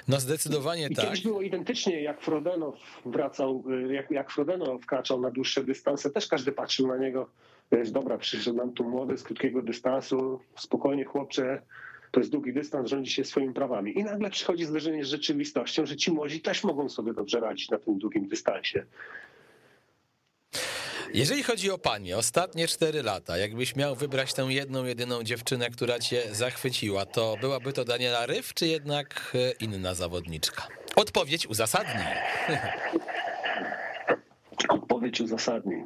No 0.09 0.21
zdecydowanie 0.21 0.87
I 0.91 0.95
tak. 0.95 1.05
Kiedyś 1.05 1.23
było 1.23 1.43
identycznie, 1.43 2.03
jak 2.03 2.21
Frodeno 2.21 2.73
wracał, 3.07 3.65
jak, 3.91 4.11
jak 4.11 4.31
Frodeno 4.31 4.79
wkraczał 4.79 5.21
na 5.21 5.31
dłuższe 5.31 5.65
dystanse, 5.65 6.11
też 6.11 6.27
każdy 6.27 6.53
patrzył 6.53 6.87
na 6.87 6.97
niego, 6.97 7.29
wiesz, 7.73 7.91
dobra, 7.91 8.19
przyszedł 8.19 8.57
nam 8.57 8.73
tu 8.73 8.85
młody 8.85 9.19
z 9.19 9.23
krótkiego 9.23 9.63
dystansu, 9.63 10.41
spokojnie 10.57 11.05
chłopcze, 11.05 11.63
to 12.11 12.21
jest 12.21 12.33
długi 12.33 12.53
dystans, 12.53 12.91
rządzi 12.91 13.11
się 13.11 13.25
swoimi 13.25 13.55
prawami. 13.55 13.99
I 13.99 14.05
nagle 14.05 14.31
przychodzi 14.31 14.65
zderzenie 14.65 15.05
z 15.05 15.09
rzeczywistością, 15.09 15.87
że 15.87 15.97
ci 15.97 16.13
młodzi 16.13 16.41
też 16.41 16.65
mogą 16.65 16.89
sobie 16.89 17.15
dobrze 17.15 17.41
radzić 17.41 17.71
na 17.71 17.79
tym 17.79 17.99
długim 17.99 18.29
dystansie. 18.29 18.85
Jeżeli 21.17 21.43
chodzi 21.43 21.71
o 21.71 21.79
panie, 21.79 22.17
ostatnie 22.17 22.69
cztery 22.69 23.03
lata, 23.03 23.39
jakbyś 23.39 23.77
miał 23.77 23.95
wybrać 23.95 24.35
tę 24.35 24.43
jedną, 24.43 24.85
jedyną 24.85 25.23
dziewczynę, 25.23 25.71
która 25.71 25.99
cię 25.99 26.35
zachwyciła, 26.35 27.07
to 27.07 27.37
byłaby 27.41 27.73
to 27.73 27.85
Daniela 27.85 28.27
Ryf, 28.27 28.55
czy 28.55 28.67
jednak 28.67 29.33
e, 29.35 29.51
inna 29.65 29.95
zawodniczka? 29.95 30.69
Odpowiedź 30.97 31.47
uzasadnij. 31.47 32.07
Odpowiedź 34.69 35.21
uzasadnij. 35.21 35.85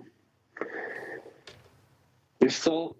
Wiesz 2.41 2.59
co? 2.59 2.95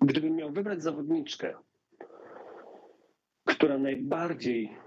Gdybym 0.00 0.36
miał 0.36 0.52
wybrać 0.52 0.82
zawodniczkę, 0.82 1.54
która 3.44 3.78
najbardziej 3.78 4.83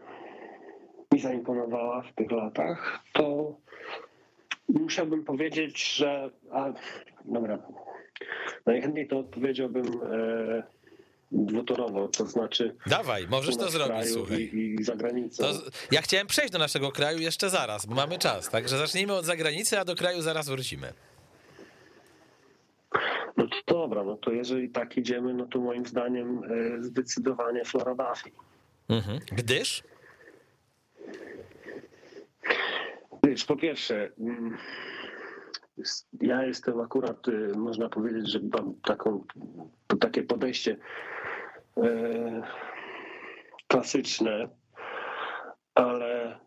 mi 1.17 1.23
zaimponowała 1.23 2.01
w 2.01 2.13
tych 2.13 2.31
latach, 2.31 2.99
to 3.13 3.55
musiałbym 4.69 5.23
powiedzieć, 5.23 5.95
że. 5.95 6.29
A, 6.51 6.73
dobra. 7.25 7.57
Najchętniej 8.65 9.07
to 9.07 9.19
odpowiedziałbym 9.19 9.85
e, 9.85 10.63
dwutorowo, 11.31 12.07
to 12.07 12.25
znaczy. 12.25 12.75
Dawaj, 12.87 13.27
możesz 13.27 13.57
to 13.57 13.69
zrobić, 13.69 14.11
słuchaj. 14.11 14.41
I, 14.41 14.75
I 14.79 14.83
za 14.83 14.95
granicą. 14.95 15.43
To, 15.43 15.53
ja 15.91 16.01
chciałem 16.01 16.27
przejść 16.27 16.53
do 16.53 16.59
naszego 16.59 16.91
kraju 16.91 17.19
jeszcze 17.19 17.49
zaraz, 17.49 17.85
bo 17.85 17.95
mamy 17.95 18.17
czas, 18.17 18.49
także 18.49 18.77
zacznijmy 18.77 19.13
od 19.13 19.25
zagranicy, 19.25 19.79
a 19.79 19.85
do 19.85 19.95
kraju 19.95 20.21
zaraz 20.21 20.49
wrócimy. 20.49 20.93
No 23.37 23.47
to 23.65 23.73
dobra, 23.73 24.03
no 24.03 24.17
to 24.17 24.31
jeżeli 24.31 24.69
tak 24.69 24.97
idziemy, 24.97 25.33
no 25.33 25.45
to 25.45 25.59
moim 25.59 25.85
zdaniem 25.85 26.41
e, 26.43 26.83
zdecydowanie 26.83 27.65
Flora 27.65 27.95
Duffy. 27.95 28.31
Mhm. 28.89 29.19
Gdyż? 29.31 29.83
Wiesz, 33.37 33.45
po 33.45 33.55
pierwsze, 33.55 34.11
mm, 34.19 34.57
ja 36.21 36.43
jestem 36.43 36.79
akurat, 36.79 37.27
y, 37.27 37.51
można 37.55 37.89
powiedzieć, 37.89 38.31
że 38.31 38.39
mam 38.39 38.73
taką, 38.81 39.23
takie 39.99 40.23
podejście 40.23 40.77
e, 41.77 42.41
klasyczne, 43.67 44.49
ale 45.75 46.39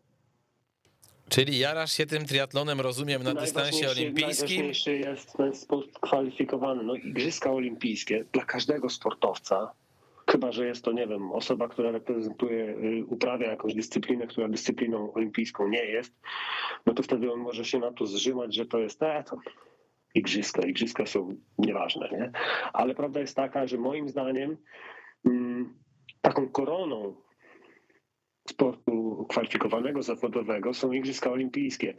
Czyli 1.29 1.59
jarasz 1.59 1.93
się 1.93 2.07
tym 2.07 2.27
triatlonem, 2.27 2.81
rozumiem, 2.81 3.23
na 3.23 3.35
dystansie 3.35 3.91
olimpijskim? 3.91 4.49
Najważniejszy 4.49 4.97
jest 4.97 5.33
ten 5.33 5.55
sposób 5.55 6.01
kwalifikowany. 6.01 6.83
No, 6.83 6.95
Igrzyska 6.95 7.53
Olimpijskie 7.53 8.25
dla 8.33 8.45
każdego 8.45 8.89
sportowca, 8.89 9.73
chyba 10.33 10.53
że 10.53 10.67
jest 10.67 10.85
to, 10.85 10.93
nie 10.93 11.07
wiem, 11.07 11.33
osoba, 11.33 11.69
która 11.69 11.91
reprezentuje, 11.91 12.65
y, 12.65 13.05
uprawia 13.07 13.51
jakąś 13.51 13.75
dyscyplinę, 13.75 14.27
która 14.27 14.49
dyscypliną 14.49 15.13
olimpijską 15.13 15.69
nie 15.69 15.85
jest, 15.85 16.15
no 16.87 16.95
to 16.95 17.03
wtedy 17.03 17.33
on 17.33 17.41
może 17.41 17.65
się 17.65 17.79
na 17.79 17.93
to 17.93 18.07
zrzymać, 18.07 18.55
że 18.55 18.67
to 18.67 18.79
jest, 18.79 19.03
e, 19.03 19.25
to 19.25 19.37
igrzyska, 20.15 20.63
igrzyska 20.63 21.07
są 21.07 21.37
nieważne, 21.59 22.09
nie? 22.13 22.33
Ale 22.73 22.95
prawda 22.95 23.21
jest 23.21 23.37
taka, 23.37 23.67
że 23.67 23.79
moim 23.79 24.09
zdaniem 24.09 24.57
mm, 25.27 25.75
taką 26.23 26.49
koroną 26.49 27.15
sportu 28.51 29.27
kwalifikowanego, 29.29 30.03
zawodowego 30.03 30.75
są 30.75 30.93
Igrzyska 30.93 31.31
Olimpijskie. 31.31 31.95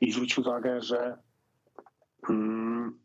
I 0.00 0.12
zwróć 0.12 0.38
uwagę, 0.38 0.80
że 0.80 1.16
mm, 2.28 2.98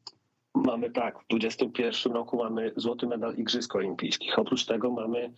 mamy 0.67 0.89
tak, 0.89 1.19
w 1.19 1.27
2021 1.27 2.13
roku 2.13 2.38
mamy 2.38 2.71
złoty 2.75 3.07
medal 3.07 3.36
Igrzysk 3.36 3.75
Olimpijskich. 3.75 4.39
Oprócz 4.39 4.65
tego 4.65 4.91
mamy 4.91 5.31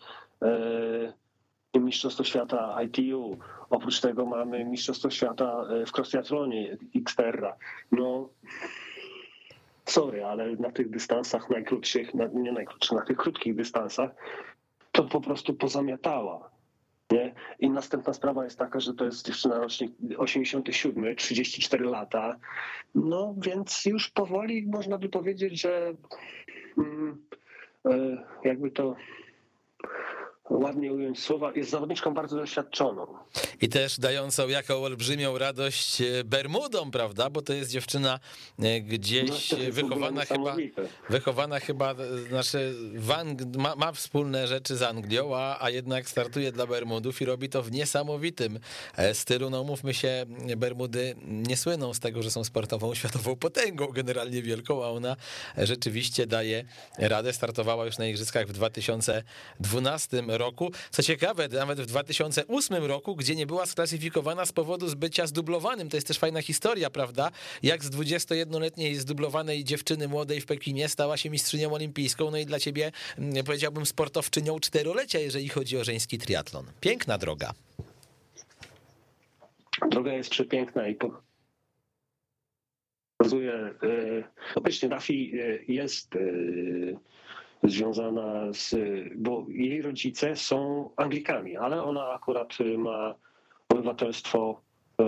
e, 1.76 1.80
Mistrzostwo 1.80 2.24
Świata 2.24 2.78
ITU. 2.84 3.38
Oprócz 3.70 4.02
tego 4.02 4.26
mamy 4.26 4.66
Mistrzostwo 4.66 5.10
Świata 5.10 5.64
e, 5.70 5.86
w 5.86 5.92
cross-triathlonie 5.92 6.78
Xterra. 6.96 7.56
No, 7.92 8.30
sorry, 9.86 10.26
ale 10.26 10.56
na 10.56 10.72
tych 10.72 10.90
dystansach 10.90 11.50
najkrótszych, 11.50 12.14
na, 12.14 12.26
nie 12.26 12.52
najkrótszych, 12.52 12.98
na 12.98 13.06
tych 13.06 13.18
krótkich 13.18 13.56
dystansach 13.56 14.12
to 14.92 15.04
po 15.04 15.22
prostu 15.22 15.54
pozamiatała. 15.54 16.50
Nie? 17.12 17.34
I 17.60 17.70
następna 17.70 18.14
sprawa 18.14 18.44
jest 18.44 18.60
taka, 18.60 18.80
że 18.80 18.94
to 18.94 19.06
jest 19.06 19.26
dziewczyna 19.26 19.58
rocznik 19.58 19.92
87, 20.18 21.16
34 21.16 21.86
lata. 21.86 22.36
No 22.96 23.36
więc 23.38 23.86
już 23.86 24.10
powoli 24.10 24.68
można 24.68 24.98
by 24.98 25.10
powiedzieć, 25.10 25.62
że 25.62 25.94
mm, 26.78 27.26
e, 27.86 28.24
jakby 28.44 28.72
to 28.72 28.96
ładnie 30.50 30.94
ująć 30.94 31.20
słowa, 31.20 31.52
jest 31.56 31.70
zawodniczką 31.70 32.14
bardzo 32.14 32.36
doświadczoną. 32.36 33.08
I 33.62 33.70
też 33.70 34.00
dającą 34.00 34.48
jaką 34.48 34.84
olbrzymią 34.84 35.38
radość 35.38 36.02
e, 36.02 36.24
Bermudą, 36.24 36.92
prawda? 36.92 37.30
Bo 37.30 37.42
to 37.42 37.54
jest 37.54 37.72
dziewczyna 37.72 38.20
e, 38.60 38.82
No, 38.82 38.88
gdzieś 38.88 39.54
ogóle 39.54 39.72
wychowana 39.72 40.26
chyba, 40.26 40.56
wychowana 41.10 41.60
chyba, 41.60 41.92
e, 41.92 42.18
znaczy 42.30 42.76
Ang- 43.08 43.58
ma, 43.58 43.76
ma 43.76 43.92
wspólne 43.92 44.48
rzeczy 44.48 44.78
z 44.78 44.82
Anglią, 44.82 45.36
a, 45.36 45.58
a 45.64 45.70
jednak 45.70 46.10
startuje 46.10 46.52
dla 46.52 46.68
Bermudów 46.68 47.22
i 47.22 47.26
robi 47.26 47.50
to 47.50 47.64
w 47.64 47.72
niesamowitym 47.72 48.60
stylu. 49.14 49.50
No 49.50 49.64
mówmy 49.64 49.94
się, 49.94 50.26
Bermudy 50.58 51.16
nie 51.28 51.58
słyną 51.58 51.94
z 51.94 52.00
tego, 52.00 52.24
że 52.24 52.32
są 52.32 52.44
sportową 52.44 52.96
światową 53.00 53.36
potęgą, 53.36 53.88
generalnie 53.88 54.42
wielką, 54.42 54.84
a 54.84 54.88
ona 54.88 55.16
rzeczywiście 55.58 56.28
daje 56.28 56.66
radę. 56.98 57.34
Startowała 57.34 57.86
już 57.86 57.98
na 57.98 58.08
Igrzyskach 58.08 58.48
w 58.48 58.52
2012 58.52 60.22
roku. 60.28 60.39
Co 60.92 61.04
ciekawe, 61.04 61.48
nawet 61.48 61.82
w 61.82 61.86
2008 61.86 62.86
roku, 62.86 63.16
gdzie 63.16 63.36
nie 63.36 63.48
była 63.48 63.66
sklasyfikowana 63.66 64.46
z 64.46 64.52
powodu 64.52 64.88
zbycia 64.88 65.28
zdublowanym. 65.28 65.90
To 65.90 65.98
jest 65.98 66.08
też 66.08 66.18
fajna 66.20 66.42
historia, 66.42 66.90
prawda? 66.90 67.32
Jak 67.64 67.84
z 67.84 67.90
21-letniej 67.90 68.96
zdublowanej 68.96 69.64
dziewczyny 69.64 70.08
młodej 70.08 70.42
w 70.42 70.46
Pekinie 70.46 70.90
stała 70.90 71.18
się 71.18 71.30
mistrzynią 71.30 71.74
olimpijską. 71.74 72.32
No 72.32 72.38
i 72.38 72.46
dla 72.46 72.60
ciebie 72.60 72.92
mm, 73.18 73.46
powiedziałbym 73.46 73.86
sportowczynią 73.86 74.60
czterolecia, 74.60 75.20
jeżeli 75.20 75.50
chodzi 75.50 75.78
o 75.78 75.84
żeński 75.84 76.18
triatlon. 76.18 76.66
Piękna 76.82 77.18
droga. 77.18 77.54
Droga 79.92 80.14
jest 80.14 80.30
przepiękna 80.30 80.88
i 80.88 80.96
pokazuje, 83.20 83.74
obecnie 84.56 84.90
Duffy 84.90 85.14
e, 85.14 85.18
jest 85.68 86.16
e, 86.16 86.20
związana 87.70 88.54
z, 88.54 88.76
bo 89.16 89.46
jej 89.50 89.82
rodzice 89.82 90.36
są 90.36 90.90
Anglikami, 90.96 91.58
ale 91.58 91.84
ona 91.84 92.10
akurat 92.10 92.58
ma 92.78 93.16
obywatelstwo 93.70 94.62
e, 95.00 95.06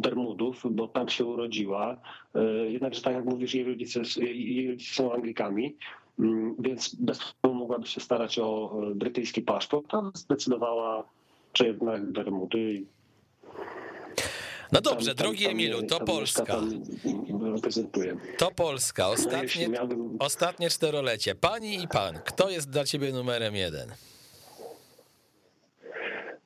Bermudów, 0.00 0.62
bo 0.70 0.88
tam 0.88 1.08
się 1.08 1.24
urodziła. 1.24 1.96
E, 2.34 2.44
Jednakże 2.70 3.02
tak 3.02 3.14
jak 3.14 3.24
mówisz, 3.24 3.54
jej 3.54 3.64
rodzice, 3.64 4.02
jej 4.24 4.70
rodzice 4.70 4.94
są 4.94 5.12
Anglikami, 5.12 5.76
mm, 6.18 6.54
więc 6.58 6.94
bez 6.94 7.32
problemu 7.32 7.60
mogłaby 7.60 7.86
się 7.86 8.00
starać 8.00 8.38
o 8.38 8.80
e, 8.82 8.94
brytyjski 8.94 9.42
paszport, 9.42 9.94
ale 9.94 10.10
zdecydowała, 10.14 11.04
że 11.54 11.66
jednak 11.66 12.12
Bermudy. 12.12 12.86
No 14.72 14.80
dobrze, 14.80 15.06
Tam- 15.06 15.16
tam- 15.16 15.24
drogi 15.26 15.44
tam 15.44 15.52
Emilu, 15.52 15.82
to 15.82 16.00
Polska. 16.00 16.60
reprezentuje. 17.54 18.16
To 18.38 18.50
Polska. 18.50 19.08
Ostatnie, 19.08 19.68
miałbym 19.68 20.16
ostatnie 20.18 20.70
czterolecie. 20.70 21.34
Pani 21.34 21.82
i 21.82 21.88
pan, 21.88 22.18
kto 22.24 22.50
jest 22.50 22.70
dla 22.70 22.84
ciebie 22.84 23.12
numerem 23.12 23.54
jeden? 23.54 23.92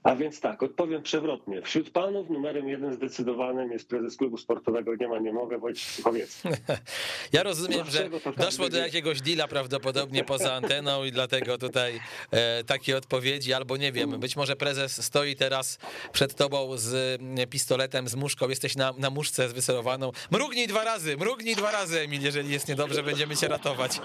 A 0.03 0.17
więc 0.17 0.41
tak, 0.41 0.63
odpowiem 0.63 1.03
przewrotnie. 1.03 1.63
Wśród 1.63 1.91
panów 1.91 2.31
numerem 2.31 2.69
jeden 2.69 2.95
zdecydowanym 2.95 3.73
jest 3.73 3.89
prezes 3.89 4.17
klubu 4.17 4.39
sportowego 4.39 4.95
Nie 4.95 5.09
ma, 5.09 5.19
nie 5.19 5.33
mogę, 5.33 5.59
Wojciech 5.59 5.91
Suchowiecki. 5.91 6.49
Ja 7.33 7.43
rozumiem, 7.43 7.91
że 7.91 8.11
każdy 8.11 8.45
doszło 8.45 8.69
do 8.69 8.79
jakiegoś 8.79 9.21
deala 9.21 9.49
prawdopodobnie 9.49 10.25
poza 10.25 10.53
anteną 10.55 11.05
i 11.05 11.13
dlatego 11.13 11.59
tutaj 11.59 12.01
e, 12.31 12.65
takie 12.65 12.97
odpowiedzi, 12.97 13.53
albo 13.53 13.77
nie 13.77 13.93
wiem, 13.93 14.21
być 14.21 14.37
może 14.37 14.57
prezes 14.57 15.05
stoi 15.05 15.37
teraz 15.37 15.79
przed 16.13 16.35
tobą 16.35 16.77
z 16.77 17.21
mm, 17.21 17.49
pistoletem, 17.49 18.09
z 18.09 18.15
muszką, 18.15 18.49
jesteś 18.49 18.77
na, 18.77 18.93
na 18.99 19.11
muszce 19.11 19.49
zwyserowaną. 19.49 20.13
Mrugnij 20.31 20.67
dwa 20.67 20.85
razy, 20.85 21.17
mrugnij 21.17 21.57
dwa 21.57 21.71
razy, 21.71 22.01
Emil, 22.01 22.23
jeżeli 22.23 22.53
jest 22.53 22.69
niedobrze, 22.69 23.03
będziemy 23.03 23.37
cię 23.37 23.49
ratować. 23.49 24.01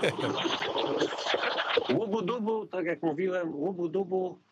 Łubu 1.98 2.22
dubu, 2.22 2.66
tak 2.66 2.86
jak 2.86 3.04
mówiłem, 3.04 3.56
łubu 3.56 3.90
dubu, 3.90 4.40
e, 4.44 4.47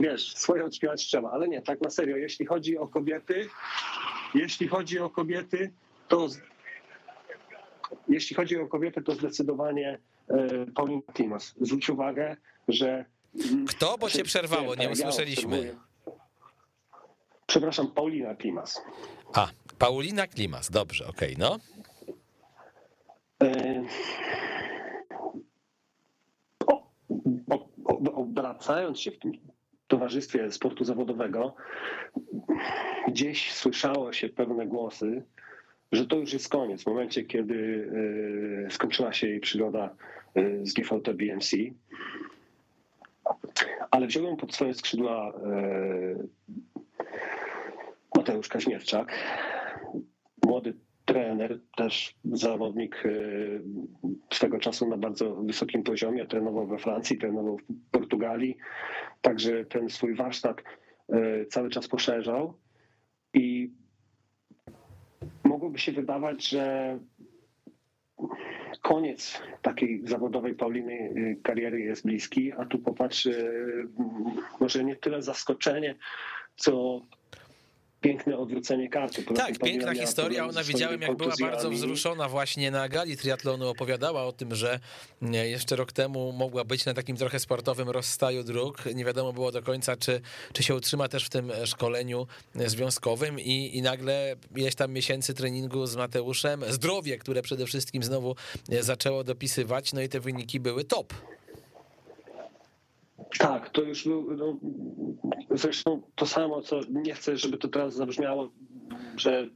wiesz, 0.00 0.34
swoje 0.34 0.64
odśpiewać 0.64 1.06
trzeba, 1.06 1.30
ale 1.30 1.48
nie, 1.48 1.62
tak 1.62 1.80
na 1.80 1.90
serio, 1.90 2.16
jeśli 2.16 2.46
chodzi 2.46 2.78
o 2.78 2.88
kobiety, 2.88 3.48
jeśli 4.34 4.68
chodzi 4.68 4.98
o 4.98 5.10
kobiety, 5.10 5.72
to 6.08 6.28
jeśli 8.08 8.36
chodzi 8.36 8.58
o 8.58 8.66
kobiety, 8.66 9.02
to 9.02 9.12
zdecydowanie 9.12 9.98
e, 10.28 10.66
Paulina 10.74 11.02
Timas. 11.14 11.54
Zwróć 11.60 11.90
uwagę, 11.90 12.36
że 12.68 13.04
Kto, 13.68 13.98
bo 13.98 14.10
cię 14.10 14.24
przerwało, 14.24 14.74
nie 14.74 14.88
usłyszeliśmy. 14.88 15.74
Przepraszam, 17.46 17.90
Paulina 17.90 18.34
Klimas. 18.34 18.80
A, 19.34 19.48
Paulina 19.78 20.26
Klimas, 20.26 20.70
dobrze, 20.70 21.06
okej, 21.06 21.36
no. 21.38 21.58
Obracając 28.14 29.00
się 29.00 29.10
w 29.10 29.18
tym 29.18 29.32
towarzystwie 29.88 30.52
sportu 30.52 30.84
zawodowego, 30.84 31.54
gdzieś 33.08 33.52
słyszało 33.52 34.12
się 34.12 34.28
pewne 34.28 34.66
głosy, 34.66 35.22
że 35.92 36.06
to 36.06 36.16
już 36.16 36.32
jest 36.32 36.48
koniec. 36.48 36.82
W 36.82 36.86
momencie, 36.86 37.24
kiedy 37.24 37.90
e, 38.66 38.70
skończyła 38.70 39.12
się 39.12 39.28
jej 39.28 39.40
przygoda 39.40 39.94
e, 40.34 40.66
z 40.66 40.74
GVT 40.74 41.14
BMC, 41.14 41.56
ale 43.90 44.06
wziął 44.06 44.24
ją 44.24 44.36
pod 44.36 44.54
swoje 44.54 44.74
skrzydła 44.74 45.32
e, 45.32 45.32
Mateusz 48.16 48.48
Kaźmierczak, 48.48 49.12
młody 50.46 50.74
trener, 51.08 51.60
też 51.76 52.14
zawodnik 52.24 53.02
swego 54.32 54.58
czasu 54.58 54.88
na 54.88 54.96
bardzo 54.96 55.34
wysokim 55.34 55.82
poziomie, 55.82 56.26
trenował 56.26 56.66
we 56.66 56.78
Francji, 56.78 57.18
trenował 57.18 57.58
w 57.58 57.90
Portugalii, 57.90 58.56
także 59.20 59.64
ten 59.64 59.88
swój 59.88 60.14
warsztat 60.14 60.62
cały 61.50 61.70
czas 61.70 61.88
poszerzał 61.88 62.54
i 63.34 63.72
mogłoby 65.44 65.78
się 65.78 65.92
wydawać, 65.92 66.48
że 66.48 66.98
koniec 68.82 69.42
takiej 69.62 70.00
zawodowej 70.04 70.54
Pauliny 70.54 70.92
y, 70.92 71.40
kariery 71.42 71.80
jest 71.80 72.06
bliski, 72.06 72.52
a 72.52 72.64
tu 72.64 72.78
popatrz, 72.78 73.28
może 74.60 74.84
nie 74.84 74.96
tyle 74.96 75.22
zaskoczenie, 75.22 75.94
co 76.56 77.02
piękne 78.00 78.38
odwrócenie 78.38 78.88
karty. 78.88 79.22
Tak, 79.22 79.58
piękna 79.58 79.94
historia. 79.94 80.46
Ona 80.46 80.64
widziałem, 80.64 81.02
jak 81.02 81.16
była 81.16 81.34
bardzo 81.40 81.70
wzruszona 81.70 82.28
właśnie 82.28 82.70
na 82.70 82.88
gali 82.88 83.16
triatlonu. 83.16 83.68
Opowiadała 83.68 84.24
o 84.24 84.32
tym, 84.32 84.54
że 84.54 84.80
jeszcze 85.32 85.76
rok 85.76 85.92
temu 85.92 86.32
mogła 86.32 86.64
być 86.64 86.84
na 86.84 86.94
takim 86.94 87.16
trochę 87.16 87.40
sportowym 87.40 87.90
rozstaju 87.90 88.42
dróg. 88.42 88.84
Nie 88.94 89.04
wiadomo 89.04 89.32
było 89.32 89.52
do 89.52 89.62
końca, 89.62 89.96
czy, 89.96 90.20
czy 90.52 90.62
się 90.62 90.74
utrzyma 90.74 91.08
też 91.08 91.24
w 91.24 91.30
tym 91.30 91.52
szkoleniu 91.64 92.26
związkowym 92.54 93.40
i, 93.40 93.76
i 93.76 93.82
nagle 93.82 94.36
ileś 94.56 94.74
tam 94.74 94.92
miesięcy 94.92 95.34
treningu 95.34 95.86
z 95.86 95.96
Mateuszem, 95.96 96.64
zdrowie, 96.68 97.18
które 97.18 97.42
przede 97.42 97.66
wszystkim 97.66 98.02
znowu 98.02 98.36
zaczęło 98.80 99.24
dopisywać, 99.24 99.92
no 99.92 100.00
i 100.00 100.08
te 100.08 100.20
wyniki 100.20 100.60
były 100.60 100.84
top. 100.84 101.14
Tak, 103.38 103.70
to 103.70 103.82
już 103.82 104.04
był, 104.04 104.36
no, 104.36 104.58
zresztą 105.50 106.02
to 106.14 106.26
samo, 106.26 106.62
co 106.62 106.80
nie 106.90 107.14
chcę, 107.14 107.36
żeby 107.36 107.58
to 107.58 107.68
teraz 107.68 107.94
zabrzmiało, 107.94 108.50
że 109.16 109.48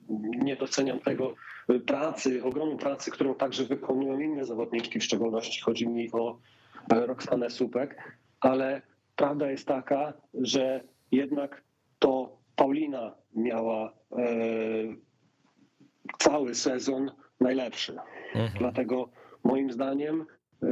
nie 0.45 0.57
doceniam 0.57 1.01
tego 1.01 1.35
pracy, 1.87 2.45
ogromu 2.45 2.77
pracy, 2.77 3.11
którą 3.11 3.35
także 3.35 3.65
wykonują 3.65 4.21
inne 4.21 4.45
zawodniczki, 4.45 4.99
w 4.99 5.05
szczególności 5.05 5.61
chodzi 5.61 5.89
mi 5.89 6.13
o 6.13 6.39
Roxanę 6.91 7.51
Supek, 7.51 8.19
ale 8.41 8.83
prawda 9.17 9.51
jest 9.51 9.67
taka, 9.67 10.13
że 10.35 10.85
jednak 11.13 11.63
to 11.99 12.39
Paulina 12.57 13.15
miała 13.35 13.93
e, 14.13 14.25
cały 16.19 16.55
sezon 16.55 17.11
najlepszy. 17.41 17.97
Mhm. 18.35 18.59
Dlatego 18.59 19.09
moim 19.45 19.73
zdaniem 19.73 20.27
e, 20.63 20.67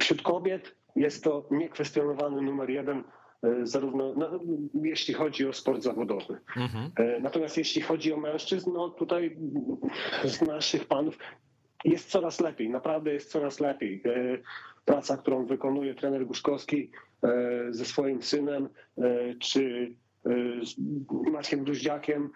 wśród 0.00 0.22
kobiet 0.22 0.75
jest 0.96 1.24
to 1.24 1.46
niekwestionowany 1.50 2.42
numer 2.42 2.70
jeden, 2.70 3.04
e, 3.42 3.66
zarówno 3.66 4.14
no, 4.16 4.40
jeśli 4.82 5.14
chodzi 5.14 5.48
o 5.48 5.52
sport 5.52 5.82
zawodowy. 5.82 6.40
Mhm. 6.56 6.90
E, 6.96 7.20
natomiast 7.20 7.56
jeśli 7.56 7.82
chodzi 7.82 8.12
o 8.12 8.16
mężczyzn, 8.16 8.72
no 8.72 8.90
tutaj 8.90 9.36
z 10.24 10.42
naszych 10.42 10.84
panów 10.84 11.18
jest 11.84 12.10
coraz 12.10 12.40
lepiej, 12.40 12.70
naprawdę 12.70 13.12
jest 13.12 13.30
coraz 13.30 13.60
lepiej. 13.60 14.02
E, 14.04 14.38
praca, 14.84 15.16
którą 15.16 15.46
wykonuje 15.46 15.94
trener 15.94 16.26
Guszkowski 16.26 16.90
ze 17.70 17.84
swoim 17.84 18.22
synem, 18.22 18.68
czy 19.38 19.92
z 20.62 20.74
Maćkiem 21.32 21.64
Duździakiem 21.64 22.30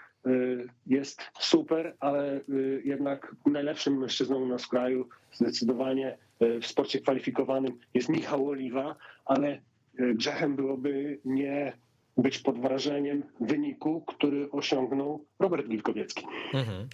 jest 0.86 1.22
super, 1.38 1.96
ale 2.00 2.40
jednak 2.84 3.36
najlepszym 3.46 3.98
mężczyzną 3.98 4.36
u 4.36 4.46
nas 4.46 4.64
w 4.64 4.68
kraju 4.68 5.08
zdecydowanie 5.32 6.18
w 6.40 6.66
sporcie 6.66 7.00
kwalifikowanym 7.00 7.78
jest 7.94 8.08
Michał 8.08 8.48
Oliwa, 8.48 8.96
ale 9.24 9.48
e, 9.48 10.14
grzechem 10.14 10.56
byłoby 10.56 11.20
nie 11.24 11.72
być 12.16 12.38
pod 12.38 12.60
wrażeniem 12.60 13.22
wyniku, 13.40 14.04
który 14.06 14.50
osiągnął 14.50 15.24
Robert 15.40 15.68
Wilkowiecki. 15.68 16.26
Mhm. 16.54 16.88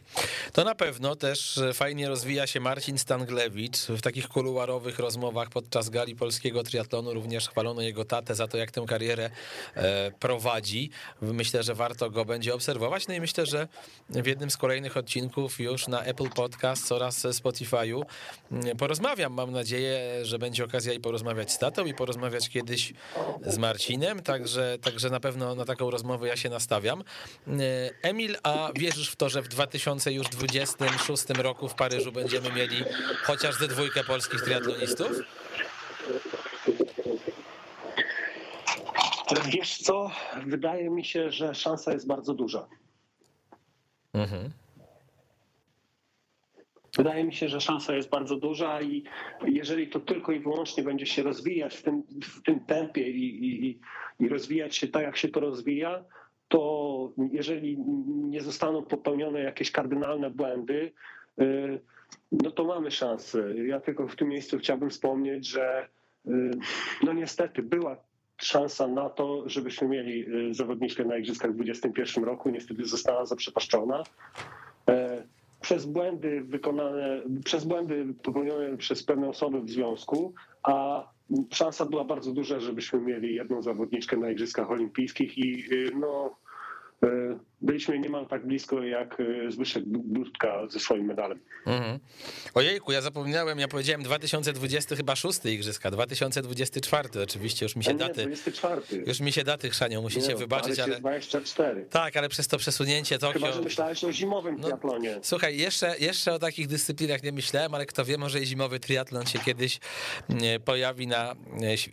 To 0.53 0.65
na 0.65 0.75
pewno 0.75 1.17
też 1.17 1.61
fajnie 1.75 2.09
rozwija 2.09 2.47
się 2.47 2.61
Marcin 2.61 2.99
Stanglewicz. 2.99 3.79
W 3.79 4.01
takich 4.01 4.29
kuluarowych 4.29 4.99
rozmowach 4.99 5.49
podczas 5.49 5.91
gali 5.91 6.17
polskiego 6.17 6.63
triatlonu 6.63 7.15
również 7.15 7.49
chwalono 7.49 7.83
jego 7.83 8.05
tatę 8.05 8.35
za 8.35 8.49
to, 8.49 8.59
jak 8.59 8.71
tę 8.71 8.85
karierę 8.89 9.31
e, 9.75 10.11
prowadzi. 10.11 10.91
Myślę, 11.23 11.63
że 11.63 11.75
warto 11.75 12.11
go 12.11 12.25
będzie 12.25 12.55
obserwować. 12.55 13.09
No 13.09 13.15
i 13.15 13.21
myślę, 13.21 13.47
że 13.47 13.69
w 14.11 14.27
jednym 14.27 14.51
z 14.51 14.57
kolejnych 14.57 14.97
odcinków 14.97 15.61
już 15.61 15.89
na 15.89 16.03
Apple 16.03 16.29
Podcast 16.29 16.93
oraz 16.93 17.25
Spotify'u 17.25 18.03
mm, 18.53 18.77
porozmawiam. 18.77 19.33
Mam 19.33 19.53
nadzieję, 19.53 20.25
że 20.25 20.39
będzie 20.39 20.65
okazja 20.65 20.93
i 20.93 21.01
porozmawiać 21.01 21.53
z 21.53 21.59
tatą 21.59 21.87
i 21.87 21.95
porozmawiać 21.95 22.49
kiedyś 22.49 22.93
z 23.43 23.59
Marcinem. 23.59 24.23
Także, 24.23 24.79
także 24.83 25.11
na 25.11 25.21
pewno 25.21 25.55
na 25.55 25.65
taką 25.65 25.91
rozmowę 25.91 26.29
ja 26.29 26.37
się 26.37 26.51
nastawiam. 26.51 27.05
E, 27.49 27.91
A 28.43 28.71
wierzysz 28.75 29.11
w 29.11 29.17
to, 29.17 29.29
że 29.29 29.43
w 29.43 29.49
2026 29.49 31.29
roku 31.29 31.69
w 31.69 31.75
Paryżu 31.75 32.13
będziemy 32.13 32.53
mieli 32.53 32.85
chociaż 33.23 33.55
ze 33.55 33.69
dwójkę 33.69 34.05
polskich 34.05 34.43
triatlonistów? 34.43 35.11
Wiesz 39.53 39.79
co, 39.79 40.11
wydaje 40.47 40.91
mi 40.91 41.05
się, 41.05 41.31
że 41.31 41.55
szansa 41.55 41.93
jest 41.93 42.07
bardzo 42.07 42.35
duża. 42.35 42.69
Mhm. 44.13 44.51
Wydaje 46.97 47.25
mi 47.25 47.35
się, 47.35 47.49
że 47.49 47.61
szansa 47.61 47.95
jest 47.95 48.11
bardzo 48.11 48.37
duża 48.37 48.83
i 48.83 49.05
jeżeli 49.47 49.89
to 49.89 50.01
tylko 50.01 50.33
i 50.33 50.41
wyłącznie 50.41 50.83
będzie 50.83 51.07
się 51.07 51.23
rozwijać 51.23 51.77
w 51.77 51.83
tym, 51.83 52.03
w 52.23 52.43
tym 52.43 52.61
tempie 52.61 53.11
i, 53.11 53.47
i, 53.47 53.81
i 54.21 54.29
rozwijać 54.29 54.77
się 54.77 54.89
tak, 54.89 55.03
jak 55.03 55.17
się 55.17 55.29
to 55.29 55.41
rozwija, 55.41 56.05
to 56.49 57.13
jeżeli 57.33 57.79
nie 58.07 58.41
zostaną 58.41 58.83
popełnione 58.83 59.41
jakieś 59.41 59.71
kardynalne 59.71 60.31
błędy, 60.31 60.93
y, 61.41 61.81
no 62.33 62.51
to 62.51 62.65
mamy 62.65 62.91
szansę. 62.91 63.55
Ja 63.67 63.81
tylko 63.81 64.09
w 64.09 64.17
tym 64.17 64.29
miejscu 64.29 64.59
chciałbym 64.59 64.91
wspomnieć, 64.91 65.47
że 65.47 65.89
y, 66.27 66.31
no 67.03 67.13
niestety 67.13 67.63
była 67.63 67.97
szansa 68.37 68.89
na 68.89 69.11
to, 69.11 69.49
żebyśmy 69.49 69.89
mieli 69.89 70.35
y, 70.49 70.55
zawodniczkę 70.55 71.05
na 71.05 71.17
Igrzyskach 71.17 71.51
w 71.51 71.55
2021 71.55 72.25
roku. 72.25 72.51
Niestety 72.51 72.85
została 72.85 73.27
zaprzepaszczona. 73.27 74.03
Przez 75.67 75.87
błędy 75.87 76.41
wykonane, 76.45 77.23
przez 77.45 77.65
błędy 77.65 78.15
popełnione 78.23 78.77
przez 78.77 79.03
pewne 79.03 79.29
osoby 79.29 79.61
w 79.61 79.71
związku, 79.71 80.35
a 80.63 81.05
szansa 81.51 81.87
była 81.87 82.05
bardzo 82.05 82.33
duża, 82.33 82.61
żebyśmy 82.61 83.01
mieli 83.01 83.35
jedną 83.35 83.63
zawodniczkę 83.63 84.17
na 84.17 84.31
Igrzyskach 84.31 84.71
Olimpijskich 84.71 85.39
i 85.39 85.65
no, 86.01 86.37
e, 87.03 87.39
byliśmy 87.61 87.99
niemal 87.99 88.27
tak 88.27 88.47
blisko 88.47 88.83
jak 88.83 89.21
e, 89.21 89.51
Zbyszek 89.51 89.85
Budka 89.87 90.67
ze 90.69 90.81
swoim 90.81 91.05
medalem. 91.05 91.41
Mhm. 91.67 91.99
Ojejku, 92.55 92.93
ja 92.93 93.01
zapomniałem, 93.01 93.59
ja 93.59 93.69
powiedziałem 93.69 94.03
2020 94.03 94.97
chyba 94.97 95.17
szósty 95.17 95.53
igrzyska, 95.53 95.91
2024 95.91 97.09
oczywiście, 97.23 97.65
już 97.65 97.77
mi 97.77 97.85
się 97.85 97.93
nie, 97.93 97.99
daty... 97.99 98.23
24. 98.27 98.83
Już 99.07 99.21
mi 99.21 99.33
się 99.33 99.45
daty 99.45 99.71
chrzanią, 99.71 100.03
musicie 100.03 100.29
nie, 100.29 100.37
wybaczyć, 100.37 100.79
ale... 100.79 101.01
24. 101.01 101.87
Tak, 101.91 102.17
ale 102.17 102.29
przez 102.29 102.49
to 102.49 102.59
przesunięcie 102.59 103.19
Tokio... 103.19 103.41
Chyba, 103.41 103.53
że 103.53 103.63
myślałeś 103.63 104.05
o 104.05 104.13
zimowym 104.13 104.57
no, 104.57 104.63
triatlonie. 104.63 105.19
Słuchaj, 105.23 105.59
jeszcze, 105.59 105.95
jeszcze 105.99 106.33
o 106.33 106.39
takich 106.39 106.67
dyscyplinach 106.67 107.23
nie 107.23 107.33
myślałem, 107.33 107.75
ale 107.75 107.87
kto 107.87 108.05
wie, 108.05 108.19
może 108.19 108.41
i 108.41 108.47
zimowy 108.47 108.81
triatlon 108.81 109.27
się 109.27 109.39
kiedyś 109.39 109.81
pojawi 110.65 111.07
na 111.07 111.35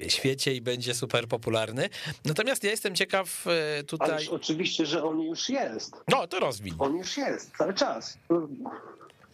świecie 0.07 0.55
i 0.55 0.61
będzie 0.61 0.93
super 0.93 1.27
popularny. 1.27 1.89
Natomiast 2.25 2.63
ja 2.63 2.71
jestem 2.71 2.95
ciekaw 2.95 3.45
e, 3.47 3.83
tutaj... 3.83 4.11
Ależ 4.11 4.29
oczywiście, 4.29 4.85
że 4.85 5.03
on 5.03 5.21
już 5.21 5.49
jest. 5.53 6.03
No, 6.07 6.27
to 6.27 6.39
rozwin. 6.39 6.73
On 6.79 6.97
już 6.97 7.17
jest, 7.17 7.57
cały 7.57 7.73
czas. 7.73 8.17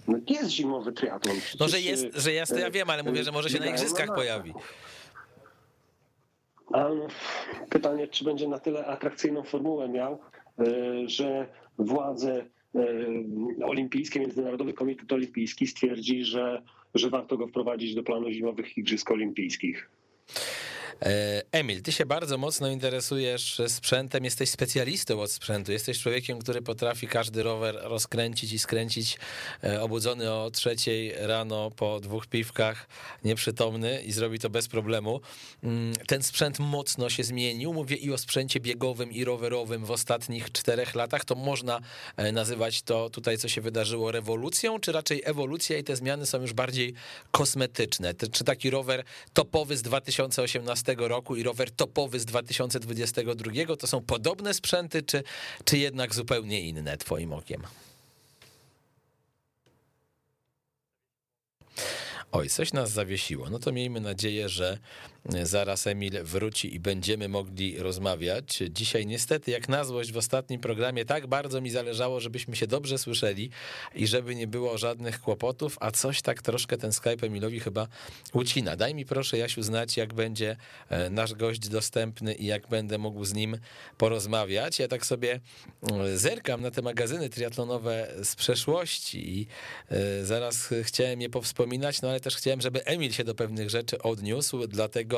No, 0.08 0.18
jest 0.28 0.50
zimowy 0.50 0.92
triatlon. 0.92 1.36
no, 1.60 1.68
że 1.68 1.82
jest, 1.82 2.06
że 2.16 2.32
jest, 2.32 2.52
to 2.52 2.60
ja 2.60 2.72
wiem, 2.72 2.90
ale 2.90 3.04
mówię, 3.04 3.24
że 3.24 3.32
może 3.32 3.50
się 3.50 3.60
na 3.60 3.66
igrzyskach 3.66 4.16
pojawi. 4.16 4.54
A 6.74 6.88
pytanie, 7.70 8.08
czy 8.08 8.24
będzie 8.24 8.48
na 8.48 8.60
tyle 8.60 8.86
atrakcyjną 8.86 9.44
formułę 9.44 9.90
miał, 9.90 10.20
e, 10.60 10.64
że 11.10 11.48
władze 11.78 12.46
e, 12.76 12.86
olimpijskie, 13.66 14.20
Międzynarodowy 14.20 14.74
Komitet 14.74 15.14
Olimpijski 15.14 15.68
stwierdzi, 15.68 16.24
że, 16.24 16.62
że 16.96 17.10
warto 17.10 17.38
go 17.38 17.48
wprowadzić 17.48 17.96
do 17.96 18.04
planu 18.04 18.32
zimowych 18.32 18.78
Igrzysk 18.78 19.12
Olimpijskich. 19.12 19.90
E, 21.02 21.42
Emil, 21.52 21.82
ty 21.82 21.92
się 21.92 22.06
bardzo 22.06 22.38
mocno 22.38 22.68
interesujesz 22.68 23.62
sprzętem, 23.68 24.26
jesteś 24.26 24.50
specjalistą 24.50 25.22
od 25.22 25.32
sprzętu, 25.32 25.72
jesteś 25.72 26.00
człowiekiem, 26.00 26.40
który 26.40 26.62
potrafi 26.62 27.08
każdy 27.08 27.44
rower 27.44 27.80
rozkręcić 27.82 28.54
i 28.54 28.60
skręcić, 28.60 29.18
e, 29.64 29.82
obudzony 29.82 30.32
o 30.32 30.52
trzeciej 30.52 31.14
rano 31.18 31.72
po 31.72 32.00
dwóch 32.00 32.28
piwkach, 32.28 32.88
nieprzytomny 33.24 34.02
i 34.02 34.12
zrobi 34.12 34.40
to 34.40 34.50
bez 34.50 34.68
problemu. 34.68 35.22
Mm, 35.64 35.94
ten 36.08 36.24
sprzęt 36.24 36.60
mocno 36.60 37.10
się 37.10 37.24
zmienił, 37.24 37.74
mówię 37.74 37.96
i 37.96 38.12
o 38.12 38.18
sprzęcie 38.18 38.60
biegowym 38.60 39.12
i 39.12 39.24
rowerowym 39.24 39.86
w 39.86 39.92
ostatnich 39.92 40.52
czterech 40.52 40.96
latach, 40.96 41.26
to 41.26 41.36
można 41.36 41.80
e, 42.18 42.32
nazywać 42.32 42.82
to 42.82 43.10
tutaj, 43.10 43.38
co 43.38 43.48
się 43.48 43.62
wydarzyło 43.62 44.12
rewolucją, 44.12 44.80
czy 44.80 44.92
raczej 44.92 45.22
ewolucja 45.26 45.78
i 45.78 45.84
te 45.84 45.96
zmiany 45.96 46.26
są 46.26 46.42
już 46.42 46.54
bardziej 46.54 46.94
kosmetyczne. 47.32 48.14
Czy 48.32 48.44
taki 48.44 48.70
rower 48.70 49.04
topowy 49.34 49.78
z 49.78 49.82
2018 49.82 50.89
roku 50.98 51.36
i 51.36 51.44
rower 51.44 51.72
topowy 51.72 52.20
z 52.20 52.26
2022 52.26 53.76
to 53.76 53.88
są 53.88 54.02
podobne 54.02 54.54
sprzęty, 54.54 55.04
czy, 55.04 55.24
czy 55.66 55.78
jednak 55.78 56.16
zupełnie 56.16 56.62
inne, 56.62 56.98
Twoim 56.98 57.34
okiem? 57.34 57.62
Oj, 62.32 62.50
coś 62.50 62.74
nas 62.74 62.92
zawiesiło. 62.92 63.50
No 63.50 63.60
to 63.60 63.72
miejmy 63.72 64.00
nadzieję, 64.00 64.50
że 64.50 64.78
zaraz 65.44 65.88
Emil 65.88 66.24
wróci 66.24 66.76
i 66.76 66.80
będziemy 66.80 67.30
mogli 67.30 67.78
rozmawiać. 67.78 68.64
Dzisiaj 68.70 69.06
niestety, 69.06 69.52
jak 69.52 69.70
na 69.70 69.84
złość 69.84 70.12
w 70.12 70.18
ostatnim 70.18 70.62
programie, 70.62 71.06
tak 71.06 71.28
bardzo 71.28 71.62
mi 71.62 71.70
zależało, 71.70 72.20
żebyśmy 72.20 72.56
się 72.56 72.68
dobrze 72.68 72.98
słyszeli 72.98 73.50
i 73.96 74.08
żeby 74.08 74.36
nie 74.36 74.48
było 74.48 74.78
żadnych 74.78 75.22
kłopotów, 75.22 75.78
a 75.80 75.92
coś 75.92 76.22
tak 76.22 76.42
troszkę 76.42 76.78
ten 76.78 76.92
Skype 76.92 77.28
Emilowi 77.28 77.60
chyba 77.60 77.88
ucina. 78.34 78.76
Daj 78.76 78.96
mi 78.96 79.06
proszę, 79.06 79.38
Jasiu, 79.38 79.62
znać, 79.62 79.98
jak 79.98 80.14
będzie 80.14 80.58
e, 80.90 81.10
nasz 81.10 81.34
gość 81.34 81.70
dostępny 81.70 82.34
i 82.34 82.46
jak 82.46 82.68
będę 82.68 82.98
mógł 82.98 83.26
z 83.26 83.34
nim 83.34 83.58
porozmawiać. 83.98 84.80
Ja 84.80 84.88
tak 84.88 85.06
sobie 85.06 85.40
e, 85.92 86.18
zerkam 86.18 86.62
na 86.62 86.72
te 86.72 86.82
magazyny 86.82 87.30
triatlonowe 87.30 88.08
z 88.24 88.36
przeszłości 88.36 89.40
i 89.40 89.48
e, 89.90 90.26
zaraz 90.26 90.70
chciałem 90.84 91.22
je 91.22 91.30
powspominać, 91.30 92.02
no 92.02 92.10
ale 92.10 92.20
też 92.20 92.36
chciałem, 92.36 92.62
żeby 92.62 92.86
Emil 92.86 93.12
się 93.12 93.24
do 93.24 93.36
pewnych 93.36 93.70
rzeczy 93.70 94.02
odniósł, 94.02 94.68
dlatego 94.68 95.09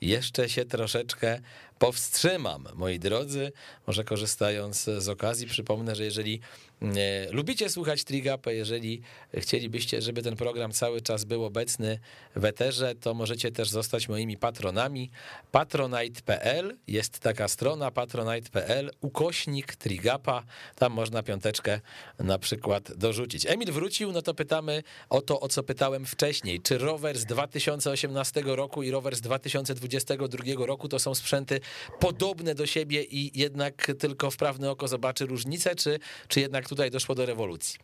jeszcze 0.00 0.48
się 0.48 0.64
troszeczkę 0.64 1.40
powstrzymam. 1.82 2.68
Moi 2.74 2.98
drodzy, 2.98 3.52
może 3.86 4.04
korzystając 4.04 4.84
z 4.84 5.08
okazji, 5.08 5.46
przypomnę, 5.46 5.94
że 5.94 6.04
jeżeli 6.04 6.40
e, 6.82 6.86
lubicie 7.32 7.70
słuchać 7.70 8.04
Trigapę, 8.04 8.54
jeżeli 8.54 9.02
chcielibyście, 9.34 10.02
żeby 10.02 10.22
ten 10.22 10.36
program 10.36 10.72
cały 10.72 11.00
czas 11.00 11.24
był 11.24 11.44
obecny 11.44 11.98
w 12.36 12.44
eterze, 12.44 12.94
to 12.94 13.14
możecie 13.14 13.52
też 13.52 13.70
zostać 13.70 14.08
moimi 14.08 14.36
patronami. 14.36 15.10
patronite.pl 15.50 16.76
jest 16.86 17.18
taka 17.18 17.48
strona 17.48 17.90
patronite.pl 17.90 18.90
ukośnik 19.00 19.76
Trigapa, 19.76 20.42
tam 20.76 20.92
można 20.92 21.22
piąteczkę 21.22 21.80
na 22.18 22.38
przykład 22.38 22.92
dorzucić. 22.96 23.46
Emil 23.46 23.72
wrócił, 23.72 24.12
no 24.12 24.22
to 24.22 24.34
pytamy 24.34 24.82
o 25.08 25.20
to, 25.20 25.40
o 25.40 25.48
co 25.48 25.62
pytałem 25.62 26.06
wcześniej. 26.06 26.60
Czy 26.60 26.78
rower 26.78 27.18
z 27.18 27.24
2018 27.24 28.42
roku 28.44 28.82
i 28.82 28.90
rower 28.90 29.16
z 29.16 29.20
2022 29.20 30.66
roku 30.66 30.88
to 30.88 30.98
są 30.98 31.14
sprzęty 31.14 31.60
podobne 32.00 32.54
do 32.54 32.66
siebie 32.66 33.02
i 33.02 33.38
jednak 33.40 33.86
tylko 33.98 34.30
wprawne 34.30 34.70
oko 34.70 34.88
zobaczy 34.88 35.26
różnicę, 35.26 35.74
czy, 35.74 35.98
czy 36.28 36.40
jednak 36.40 36.68
tutaj 36.68 36.90
doszło 36.90 37.14
do 37.14 37.26
rewolucji? 37.26 37.78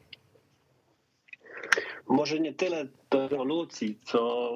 Może 2.09 2.41
nie 2.41 2.55
tyle 2.55 2.89
do 3.11 3.29
rewolucji, 3.29 3.99
co 4.05 4.51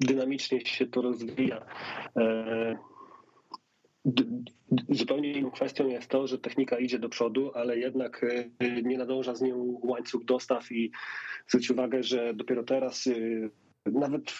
dynamicznie 0.00 0.66
się 0.66 0.86
to 0.86 1.02
rozwija. 1.02 1.66
E, 2.16 2.76
zupełnie 4.88 5.32
inną 5.32 5.50
kwestią 5.50 5.88
jest 5.88 6.08
to, 6.08 6.26
że 6.26 6.38
technika 6.38 6.78
idzie 6.78 6.98
do 6.98 7.08
przodu, 7.08 7.50
ale 7.54 7.78
jednak 7.78 8.24
e, 8.60 8.82
nie 8.82 8.98
nadąża 8.98 9.34
z 9.34 9.42
nią 9.42 9.80
łańcuch 9.82 10.24
dostaw 10.24 10.72
i 10.72 10.90
zwróć 11.48 11.70
uwagę, 11.70 12.02
że 12.02 12.34
dopiero 12.34 12.62
teraz 12.64 13.06
e, 13.06 13.12
nawet 13.90 14.32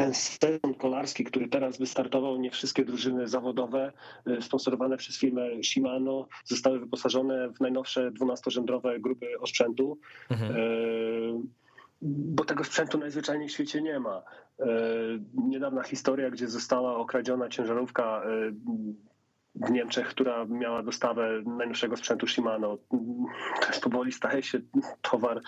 ten 0.00 0.14
sezon 0.14 0.74
kolarski, 0.78 1.24
który 1.24 1.48
teraz 1.48 1.78
wystartował, 1.78 2.36
nie 2.36 2.50
wszystkie 2.50 2.84
drużyny 2.84 3.28
zawodowe 3.28 3.92
e, 4.26 4.42
sponsorowane 4.42 4.96
przez 4.96 5.18
firmę 5.18 5.42
Shimano 5.62 6.26
zostały 6.44 6.80
wyposażone 6.80 7.48
w 7.48 7.60
najnowsze 7.60 8.10
12-rzędrowe 8.10 9.00
grupy 9.00 9.26
osprzętu. 9.40 9.98
Mhm. 10.30 10.56
E, 10.56 10.56
bo 12.02 12.44
tego 12.44 12.64
sprzętu 12.64 12.98
najzwyczajniej 12.98 13.48
w 13.48 13.52
świecie 13.52 13.82
nie 13.82 14.00
ma. 14.00 14.22
E, 14.58 14.64
niedawna 15.34 15.82
historia, 15.82 16.30
gdzie 16.30 16.48
została 16.48 16.96
okradziona 16.96 17.48
ciężarówka 17.48 18.22
w 19.54 19.70
Niemczech, 19.70 20.08
która 20.08 20.44
miała 20.44 20.82
dostawę 20.82 21.42
najnowszego 21.46 21.96
sprzętu 21.96 22.26
Shimano. 22.26 22.78
To 23.60 23.66
jest 23.68 23.82
powoli 23.82 24.12
staje 24.12 24.42
się 24.42 24.60
towar 25.02 25.40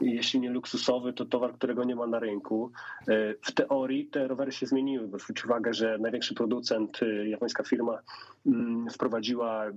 jeśli 0.00 0.40
nie 0.40 0.50
luksusowy, 0.50 1.12
to 1.12 1.24
towar, 1.24 1.54
którego 1.54 1.84
nie 1.84 1.96
ma 1.96 2.06
na 2.06 2.18
rynku. 2.18 2.72
E, 3.08 3.34
w 3.42 3.52
teorii 3.52 4.06
te 4.06 4.28
rowery 4.28 4.52
się 4.52 4.66
zmieniły, 4.66 5.08
bo 5.08 5.18
zwróć 5.18 5.44
uwagę, 5.44 5.74
że 5.74 5.98
największy 5.98 6.34
producent, 6.34 7.02
e, 7.02 7.28
japońska 7.28 7.64
firma, 7.64 7.98
mm, 8.46 8.90
wprowadziła 8.90 9.64
mm, 9.64 9.76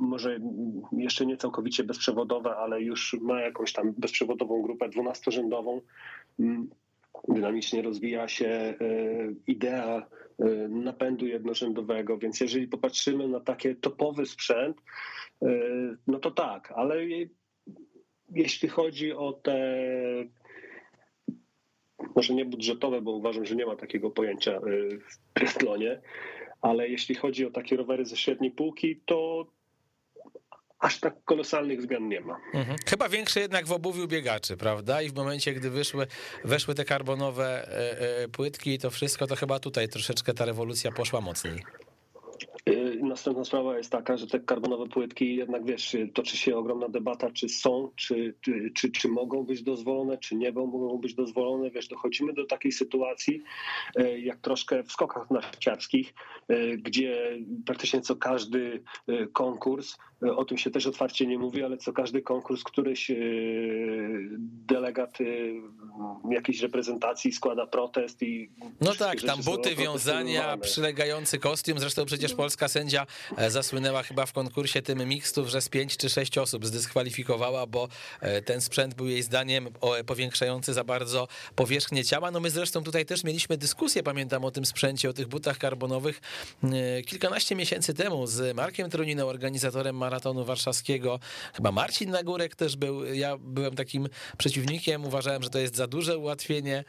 może 0.00 0.38
jeszcze 0.92 1.26
nie 1.26 1.36
całkowicie 1.36 1.84
bezprzewodowe, 1.84 2.56
ale 2.56 2.82
już 2.82 3.16
ma 3.20 3.40
jakąś 3.40 3.72
tam 3.72 3.92
bezprzewodową 3.98 4.62
grupę 4.62 4.88
dwunastorzędową. 4.88 5.80
Mm, 6.40 6.70
dynamicznie 7.28 7.82
rozwija 7.82 8.28
się 8.28 8.46
e, 8.46 8.74
idea 9.46 10.06
napędu 10.68 11.26
jednorzędowego, 11.26 12.18
więc 12.18 12.40
jeżeli 12.40 12.68
popatrzymy 12.68 13.28
na 13.28 13.40
taki 13.40 13.76
topowy 13.76 14.26
sprzęt, 14.26 14.76
no 16.06 16.18
to 16.18 16.30
tak, 16.30 16.72
ale 16.76 17.06
jeśli 18.30 18.68
chodzi 18.68 19.12
o 19.12 19.32
te 19.32 19.56
może 22.16 22.34
nie 22.34 22.44
budżetowe, 22.44 23.00
bo 23.00 23.10
uważam, 23.10 23.46
że 23.46 23.56
nie 23.56 23.66
ma 23.66 23.76
takiego 23.76 24.10
pojęcia 24.10 24.56
y, 24.56 24.98
w 24.98 25.34
triathlonie, 25.34 26.00
ale 26.60 26.88
jeśli 26.88 27.14
chodzi 27.14 27.46
o 27.46 27.50
takie 27.50 27.76
rowery 27.76 28.04
ze 28.04 28.16
średniej 28.16 28.50
półki, 28.50 29.00
to 29.06 29.46
aż 30.78 31.00
tak 31.00 31.24
kolosalnych 31.24 31.82
zmian 31.82 32.08
nie 32.08 32.20
ma. 32.20 32.40
Mhm. 32.54 32.76
Chyba 32.86 33.08
większe 33.08 33.40
jednak 33.40 33.66
w 33.66 33.72
obuwiu 33.72 34.08
biegaczy, 34.08 34.56
prawda? 34.56 35.02
I 35.02 35.08
w 35.08 35.14
momencie, 35.14 35.54
gdy 35.54 35.70
wyszły, 35.70 36.06
weszły 36.44 36.74
te 36.74 36.84
karbonowe 36.84 37.68
e, 37.68 38.00
e, 38.22 38.28
płytki 38.28 38.74
i 38.74 38.78
to 38.78 38.90
wszystko, 38.90 39.26
to 39.26 39.36
chyba 39.36 39.58
tutaj 39.58 39.88
troszeczkę 39.88 40.34
ta 40.34 40.44
rewolucja 40.44 40.92
poszła 40.92 41.20
mocniej. 41.20 41.62
Następna 43.10 43.44
sprawa 43.44 43.76
jest 43.76 43.90
taka, 43.90 44.16
że 44.16 44.26
te 44.26 44.40
karbonowe 44.40 44.88
płytki, 44.88 45.36
jednak 45.36 45.64
wiesz, 45.64 45.96
toczy 46.14 46.36
się 46.36 46.56
ogromna 46.56 46.88
debata, 46.88 47.30
czy 47.30 47.48
są, 47.48 47.90
czy, 47.96 48.34
czy, 48.40 48.70
czy, 48.74 48.90
czy 48.90 49.08
mogą 49.08 49.44
być 49.44 49.62
dozwolone, 49.62 50.18
czy 50.18 50.36
nie 50.36 50.52
mogą 50.52 50.98
być 50.98 51.14
dozwolone. 51.14 51.70
Wiesz, 51.70 51.88
dochodzimy 51.88 52.32
do 52.32 52.46
takiej 52.46 52.72
sytuacji, 52.72 53.42
y, 54.00 54.20
jak 54.20 54.40
troszkę 54.40 54.82
w 54.82 54.92
skokach 54.92 55.30
narciarskich, 55.30 56.14
y, 56.50 56.78
gdzie 56.82 57.38
praktycznie 57.66 58.00
co 58.00 58.16
każdy 58.16 58.82
konkurs, 59.32 59.96
o 60.36 60.44
tym 60.44 60.58
się 60.58 60.70
też 60.70 60.86
otwarcie 60.86 61.26
nie 61.26 61.38
mówi, 61.38 61.62
ale 61.62 61.76
co 61.76 61.92
każdy 61.92 62.22
konkurs, 62.22 62.64
któryś 62.64 63.10
delegat 64.66 65.18
jakiejś 66.30 66.60
reprezentacji 66.60 67.32
składa 67.32 67.66
protest 67.66 68.22
i. 68.22 68.50
No 68.80 68.94
tak, 68.94 69.20
tam 69.20 69.42
buty, 69.42 69.74
wiązania, 69.74 70.56
przylegający 70.56 71.38
kostium. 71.38 71.78
Zresztą 71.78 72.04
przecież 72.04 72.34
polska 72.34 72.68
sędzia 72.68 72.99
e, 73.36 73.50
zasłynęła 73.50 74.02
chyba 74.02 74.26
w 74.26 74.32
konkursie 74.32 74.82
tym 74.82 75.08
mixtów, 75.08 75.48
że 75.48 75.60
z 75.60 75.68
pięć 75.68 75.96
czy 75.96 76.10
sześć 76.10 76.38
osób 76.38 76.66
zdyskwalifikowała, 76.66 77.66
bo 77.66 77.88
e, 78.20 78.42
ten 78.42 78.60
sprzęt 78.60 78.94
był 78.94 79.08
jej 79.08 79.22
zdaniem 79.22 79.68
powiększający 80.06 80.74
za 80.74 80.84
bardzo 80.84 81.28
powierzchnię 81.54 82.04
ciała. 82.04 82.30
No 82.30 82.40
my 82.40 82.50
zresztą 82.50 82.82
tutaj 82.82 83.06
też 83.06 83.24
mieliśmy 83.24 83.56
dyskusję, 83.56 84.02
pamiętam 84.02 84.44
o 84.44 84.50
tym 84.50 84.66
sprzęcie, 84.66 85.10
o 85.10 85.12
tych 85.12 85.28
butach 85.28 85.58
karbonowych 85.58 86.20
e, 86.62 87.02
kilkanaście 87.02 87.56
miesięcy 87.56 87.94
temu 87.94 88.26
z 88.26 88.56
Markiem 88.56 88.90
Troniną, 88.90 89.28
organizatorem 89.28 89.96
maratonu 89.96 90.44
warszawskiego. 90.44 91.20
Chyba 91.54 91.72
Marcin 91.72 92.10
Nagórek 92.10 92.56
też 92.56 92.76
był. 92.76 93.04
Ja 93.04 93.36
byłem 93.38 93.76
takim 93.76 94.08
przeciwnikiem, 94.38 95.04
uważałem, 95.04 95.42
że 95.42 95.50
to 95.50 95.58
jest 95.58 95.76
za 95.76 95.86
duże 95.86 96.18
ułatwienie, 96.18 96.84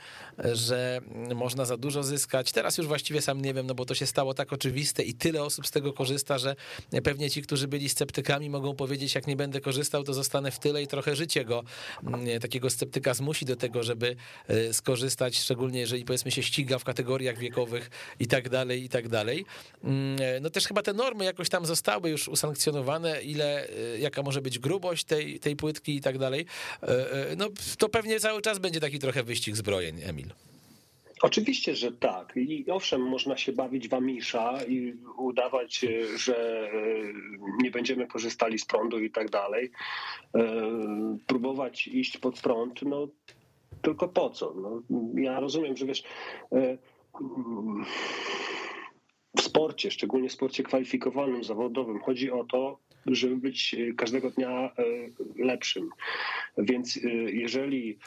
że 0.54 1.02
można 1.36 1.66
za 1.66 1.78
dużo 1.78 2.04
zyskać. 2.04 2.52
Teraz 2.52 2.78
już 2.78 2.88
właściwie 2.88 3.22
sam 3.22 3.42
nie 3.42 3.54
wiem, 3.54 3.68
no 3.68 3.76
bo 3.76 3.86
to 3.86 3.96
się 3.96 4.06
stało 4.06 4.34
tak 4.34 4.54
oczywiste 4.54 5.04
i 5.04 5.14
tyle 5.14 5.44
osób 5.44 5.68
z 5.68 5.72
tego 5.72 5.94
korzysta, 6.02 6.38
że 6.38 6.56
pewnie 7.04 7.30
ci, 7.30 7.42
którzy 7.42 7.68
byli 7.68 7.90
sceptykami, 7.90 8.50
mogą 8.50 8.76
powiedzieć, 8.76 9.16
jak 9.16 9.28
nie 9.28 9.36
będę 9.36 9.62
korzystał, 9.62 10.04
to 10.04 10.14
zostanę 10.14 10.52
w 10.52 10.60
tyle 10.60 10.84
i 10.84 10.88
trochę 10.88 11.16
życie 11.16 11.46
go, 11.46 11.64
mm, 12.04 12.40
takiego 12.40 12.70
sceptyka 12.70 13.14
zmusi 13.14 13.46
do 13.46 13.56
tego, 13.56 13.84
żeby 13.84 14.16
e, 14.48 14.74
skorzystać, 14.74 15.38
szczególnie 15.38 15.80
jeżeli 15.80 16.06
powiedzmy 16.06 16.32
się 16.32 16.44
ściga 16.44 16.80
w 16.80 16.84
kategoriach 16.84 17.38
wiekowych 17.38 17.90
i 18.20 18.28
tak 18.28 18.50
dalej, 18.50 18.84
i 18.84 18.90
tak 18.90 19.08
dalej. 19.08 19.46
Mm, 19.84 20.22
e, 20.22 20.40
no 20.40 20.50
też 20.50 20.68
chyba 20.68 20.82
te 20.82 20.94
normy 20.94 21.26
jakoś 21.26 21.50
tam 21.50 21.66
zostały 21.66 22.10
już 22.10 22.28
usankcjonowane, 22.28 23.22
ile, 23.22 23.68
e, 23.70 24.00
jaka 24.00 24.22
może 24.24 24.42
być 24.42 24.60
grubość 24.60 25.04
tej, 25.04 25.40
tej 25.40 25.56
płytki 25.56 25.96
i 25.96 26.02
tak 26.02 26.18
dalej. 26.18 26.46
No 27.38 27.50
to 27.78 27.90
pewnie 27.90 28.20
cały 28.20 28.42
czas 28.42 28.60
będzie 28.60 28.80
taki 28.80 29.00
trochę 29.00 29.24
wyścig 29.24 29.56
zbrojeń, 29.56 30.02
Emil. 30.04 30.51
Oczywiście, 31.22 31.76
że 31.76 31.92
tak. 31.92 32.34
I 32.36 32.66
owszem, 32.72 33.02
można 33.02 33.38
się 33.38 33.52
bawić 33.52 33.90
w 33.90 33.94
amisza 33.94 34.64
i 34.68 34.94
udawać, 35.18 35.84
e, 35.84 36.18
że 36.18 36.70
e, 36.70 36.74
nie 37.64 37.72
będziemy 37.72 38.08
korzystali 38.08 38.60
z 38.60 38.66
prądu 38.66 39.00
i 39.00 39.12
tak 39.12 39.30
dalej. 39.30 39.72
E, 40.36 40.42
próbować 41.28 41.88
iść 41.88 42.18
pod 42.18 42.42
prąd, 42.42 42.82
no 42.82 43.08
tylko 43.82 44.08
po 44.08 44.30
co? 44.30 44.54
No, 44.54 44.82
ja 45.22 45.40
rozumiem, 45.40 45.78
że 45.78 45.86
wiesz, 45.86 46.04
w 49.38 49.42
sporcie, 49.42 49.92
szczególnie 49.92 50.30
w 50.30 50.34
sporcie 50.34 50.64
kwalifikowanym, 50.64 51.44
zawodowym, 51.44 52.00
chodzi 52.00 52.32
o 52.32 52.44
to, 52.44 52.80
żeby 53.06 53.38
być 53.38 53.76
każdego 53.98 54.32
dnia 54.32 54.72
lepszym. 55.36 55.90
Więc 56.58 57.00
jeżeli 57.28 57.98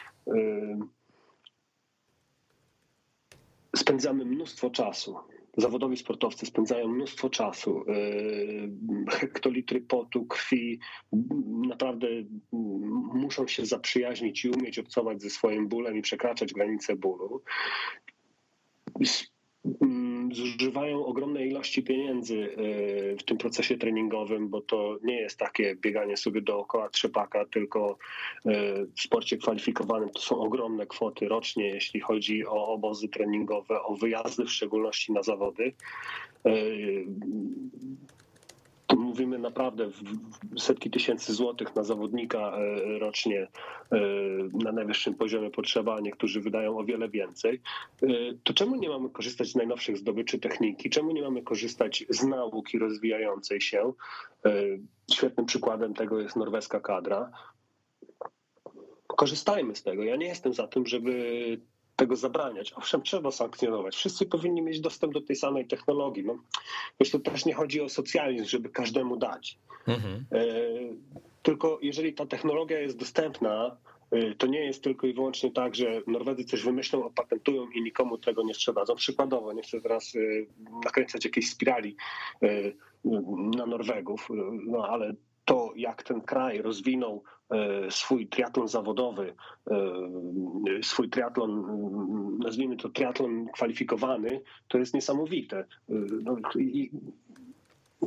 spędzamy 3.77 4.25
mnóstwo 4.25 4.71
czasu. 4.71 5.17
Zawodowi 5.57 5.97
sportowcy 5.97 6.47
spędzają 6.47 6.89
mnóstwo 6.89 7.31
czasu, 7.31 7.85
yy, 7.87 8.71
hektolitry 9.11 9.81
potu, 9.81 10.27
krwi, 10.27 10.79
naprawdę 11.69 12.07
muszą 13.15 13.47
się 13.47 13.67
zaprzyjaźnić 13.67 14.45
i 14.45 14.51
umieć 14.51 14.79
obcować 14.79 15.23
ze 15.23 15.31
swoim 15.31 15.69
bólem 15.69 15.97
i 15.97 16.03
przekraczać 16.03 16.53
granice 16.53 16.97
bólu 16.97 17.43
zużywają 20.35 21.07
ogromne 21.07 21.47
ilości 21.47 21.83
pieniędzy 21.83 22.43
e, 22.43 23.17
w 23.17 23.23
tym 23.23 23.39
procesie 23.39 23.79
treningowym, 23.79 24.49
bo 24.49 24.61
to 24.61 24.99
nie 25.03 25.21
jest 25.21 25.39
takie 25.39 25.77
bieganie 25.77 26.17
sobie 26.17 26.41
dookoła 26.41 26.89
trzepaka, 26.89 27.45
tylko 27.45 27.99
e, 28.47 28.51
w 28.97 29.01
sporcie 29.01 29.37
kwalifikowanym 29.37 30.11
to 30.11 30.21
są 30.21 30.39
ogromne 30.39 30.87
kwoty 30.87 31.29
rocznie, 31.29 31.69
jeśli 31.69 32.01
chodzi 32.01 32.47
o 32.47 32.69
obozy 32.69 33.09
treningowe, 33.09 33.83
o 33.83 33.95
wyjazdy 33.95 34.45
w 34.45 34.53
szczególności 34.53 35.13
na 35.13 35.23
zawody. 35.23 35.73
Mówimy 39.15 39.39
naprawdę 39.39 39.91
setki 40.59 40.91
tysięcy 40.91 41.35
złotych 41.35 41.77
na 41.77 41.85
zawodnika 41.85 42.39
e, 42.39 42.99
rocznie 42.99 43.41
e, 43.41 43.99
na 44.65 44.73
najwyższym 44.73 45.15
poziomie 45.15 45.51
potrzeba, 45.51 45.97
a 45.97 46.01
niektórzy 46.01 46.41
wydają 46.41 46.79
o 46.79 46.85
wiele 46.85 47.09
więcej. 47.09 47.61
E, 48.03 48.09
to 48.45 48.55
czemu 48.55 48.77
nie 48.77 48.89
mamy 48.89 49.11
korzystać 49.11 49.49
z 49.49 49.55
najnowszych 49.55 49.99
zdobyczy 49.99 50.39
techniki? 50.39 50.91
Czemu 50.91 51.11
nie 51.11 51.23
mamy 51.23 51.43
korzystać 51.43 52.05
z 52.09 52.25
nauki 52.25 52.79
rozwijającej 52.79 53.61
się? 53.61 53.93
Świetnym 55.13 55.47
przykładem 55.47 55.95
tego 55.95 56.21
jest 56.21 56.37
norweska 56.37 56.81
kadra. 56.81 57.31
Korzystajmy 59.07 59.77
z 59.77 59.83
tego. 59.83 60.05
Ja 60.05 60.17
nie 60.17 60.27
jestem 60.27 60.55
za 60.55 60.67
tym, 60.67 60.87
żeby 60.87 61.15
tego 61.97 62.17
zabraniać. 62.17 62.73
Owszem, 62.77 63.03
trzeba 63.03 63.31
sankcjonować. 63.31 63.97
Wszyscy 63.97 64.27
powinni 64.27 64.63
mieć 64.63 64.81
dostęp 64.81 65.15
do 65.15 65.21
tej 65.21 65.37
samej 65.37 65.67
technologii. 65.67 66.25
No, 66.25 66.39
wiesz, 67.01 67.11
to 67.11 67.19
też 67.19 67.45
nie 67.45 67.55
chodzi 67.55 67.81
o 67.81 67.89
socjalizm, 67.89 68.45
żeby 68.45 68.69
każdemu 68.69 69.17
dać. 69.17 69.59
Mhm. 69.87 70.25
E, 70.33 70.45
tylko 71.43 71.79
jeżeli 71.83 72.15
ta 72.15 72.27
technologia 72.27 72.81
jest 72.81 72.99
dostępna, 72.99 73.77
e, 74.11 74.35
to 74.35 74.47
nie 74.47 74.65
jest 74.65 74.83
tylko 74.83 75.07
i 75.07 75.15
wyłącznie 75.15 75.51
tak, 75.51 75.75
że 75.75 76.03
Norwedzy 76.07 76.45
coś 76.45 76.63
wymyślą, 76.63 77.05
opatentują 77.05 77.71
i 77.71 77.83
nikomu 77.83 78.19
tego 78.19 78.43
nie 78.43 78.55
sprzedadzą. 78.55 78.95
Przykładowo, 78.95 79.53
nie 79.53 79.63
chcę 79.63 79.81
teraz 79.81 80.17
e, 80.17 80.19
nakręcać 80.85 81.25
jakiejś 81.25 81.51
spirali 81.51 81.97
na 83.57 83.67
Norwegów, 83.67 84.29
no 84.67 84.89
ale 84.89 85.15
to, 85.45 85.73
jak 85.77 86.03
ten 86.03 86.21
kraj 86.21 86.63
rozwinął 86.63 87.23
e, 87.51 87.91
swój 87.91 88.27
triatlon 88.27 88.69
zawodowy, 88.69 89.35
e, 89.71 90.83
swój 90.83 91.09
triatlon, 91.09 91.65
nazwijmy 92.39 92.77
to 92.77 92.89
triatlon 92.89 93.47
kwalifikowany, 93.55 94.41
to 94.69 94.79
jest 94.79 94.95
niesamowite. 94.95 95.59
E, 95.59 95.65
no, 96.23 96.37
i 96.59 96.91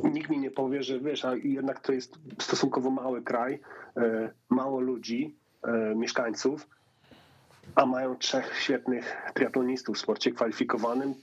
nikt 0.04 0.30
mi 0.30 0.38
nie 0.38 0.50
powie, 0.50 0.82
że 0.82 1.00
wiesz, 1.00 1.24
a 1.24 1.36
jednak 1.36 1.80
to 1.80 1.92
jest 1.92 2.18
stosunkowo 2.38 2.90
mały 2.90 3.22
kraj, 3.22 3.60
mało 4.48 4.80
ludzi, 4.80 5.36
mieszkańców, 5.96 6.68
a 7.74 7.86
mają 7.86 8.16
trzech 8.16 8.58
świetnych 8.60 9.16
triatlonistów 9.34 9.96
w 9.96 10.00
sporcie 10.00 10.32
kwalifikowanym, 10.32 11.14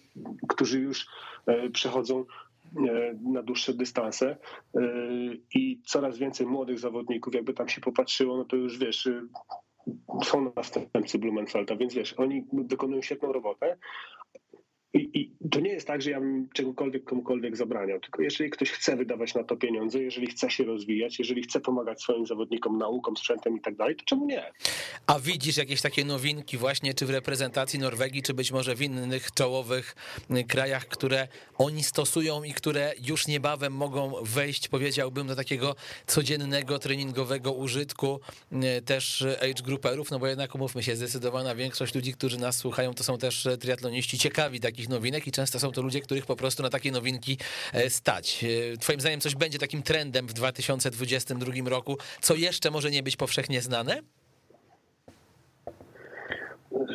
którzy 0.47 0.79
już 0.79 1.07
przechodzą 1.73 2.25
na 3.21 3.43
dłuższe 3.43 3.73
dystanse 3.73 4.37
e, 4.75 4.81
i 5.55 5.81
coraz 5.85 6.17
więcej 6.17 6.47
młodych 6.47 6.79
zawodników, 6.79 7.35
jakby 7.35 7.53
tam 7.53 7.69
się 7.69 7.81
popatrzyło, 7.81 8.37
no 8.37 8.45
to 8.45 8.55
już 8.55 8.77
wiesz, 8.77 9.05
y, 9.05 9.27
są 10.23 10.53
następcy 10.55 11.19
Blumenfelda, 11.19 11.75
więc 11.75 11.93
wiesz, 11.93 12.13
oni 12.13 12.45
wykonują 12.53 13.01
świetną 13.01 13.31
robotę, 13.31 13.77
i, 14.95 15.09
I, 15.19 15.49
to 15.49 15.59
nie 15.59 15.69
jest 15.69 15.87
tak, 15.87 16.01
że 16.01 16.11
ja 16.11 16.19
bym 16.19 16.49
czegokolwiek 16.53 17.03
komukolwiek 17.03 17.57
zabraniał, 17.57 17.99
tylko 17.99 18.21
jeżeli 18.21 18.49
ktoś 18.49 18.71
chce 18.71 18.95
wydawać 18.95 19.35
na 19.35 19.43
to 19.43 19.57
pieniądze, 19.57 19.99
jeżeli 19.99 20.27
chce 20.27 20.49
się 20.49 20.63
rozwijać, 20.63 21.19
jeżeli 21.19 21.43
chce 21.43 21.59
pomagać 21.59 22.01
swoim 22.01 22.25
zawodnikom 22.25 22.77
nauką, 22.77 23.15
sprzętem 23.15 23.57
i 23.57 23.61
tak 23.61 23.75
dalej, 23.75 23.95
to 23.95 24.05
czemu 24.05 24.25
nie? 24.25 24.43
A 25.07 25.19
widzisz 25.19 25.57
jakieś 25.57 25.81
takie 25.81 26.05
nowinki 26.05 26.57
właśnie, 26.57 26.93
czy 26.93 27.05
w 27.05 27.09
reprezentacji 27.09 27.79
Norwegii, 27.79 28.21
czy 28.21 28.33
być 28.33 28.51
może 28.51 28.75
w 28.75 28.81
innych 28.81 29.31
czołowych 29.31 29.95
krajach, 30.47 30.87
które 30.87 31.27
oni 31.57 31.83
stosują 31.83 32.43
i 32.43 32.53
które 32.53 32.93
już 33.07 33.27
niebawem 33.27 33.73
mogą 33.73 34.11
wejść, 34.23 34.67
powiedziałbym, 34.67 35.27
do 35.27 35.35
takiego 35.35 35.75
codziennego 36.07 36.79
treningowego 36.79 37.53
użytku 37.53 38.19
też 38.85 39.25
age 39.41 39.63
grouperów, 39.63 40.11
no 40.11 40.19
bo 40.19 40.27
jednak 40.27 40.55
umówmy 40.55 40.83
się, 40.83 40.95
zdecydowana 40.95 41.55
większość 41.55 41.95
ludzi, 41.95 42.13
którzy 42.13 42.37
nas 42.37 42.57
słuchają, 42.57 42.93
to 42.93 43.03
są 43.03 43.17
też 43.17 43.47
triatloniści 43.59 44.17
ciekawi 44.17 44.59
takich 44.59 44.84
takich 44.85 44.89
nowinek 44.89 45.27
i 45.27 45.31
często 45.31 45.59
są 45.59 45.71
to 45.71 45.81
ludzie, 45.81 46.01
których 46.01 46.25
po 46.25 46.35
prostu 46.35 46.63
na 46.63 46.69
takie 46.69 46.91
nowinki 46.91 47.37
e, 47.73 47.89
stać. 47.89 48.43
E, 48.73 48.77
twoim 48.77 48.99
zdaniem 48.99 49.19
coś 49.19 49.35
będzie 49.35 49.59
takim 49.59 49.83
trendem 49.83 50.27
w 50.27 50.33
2022 50.33 51.69
roku, 51.69 51.97
co 52.21 52.35
jeszcze 52.35 52.71
może 52.71 52.91
nie 52.91 53.03
być 53.03 53.17
powszechnie 53.17 53.61
znane? 53.61 54.01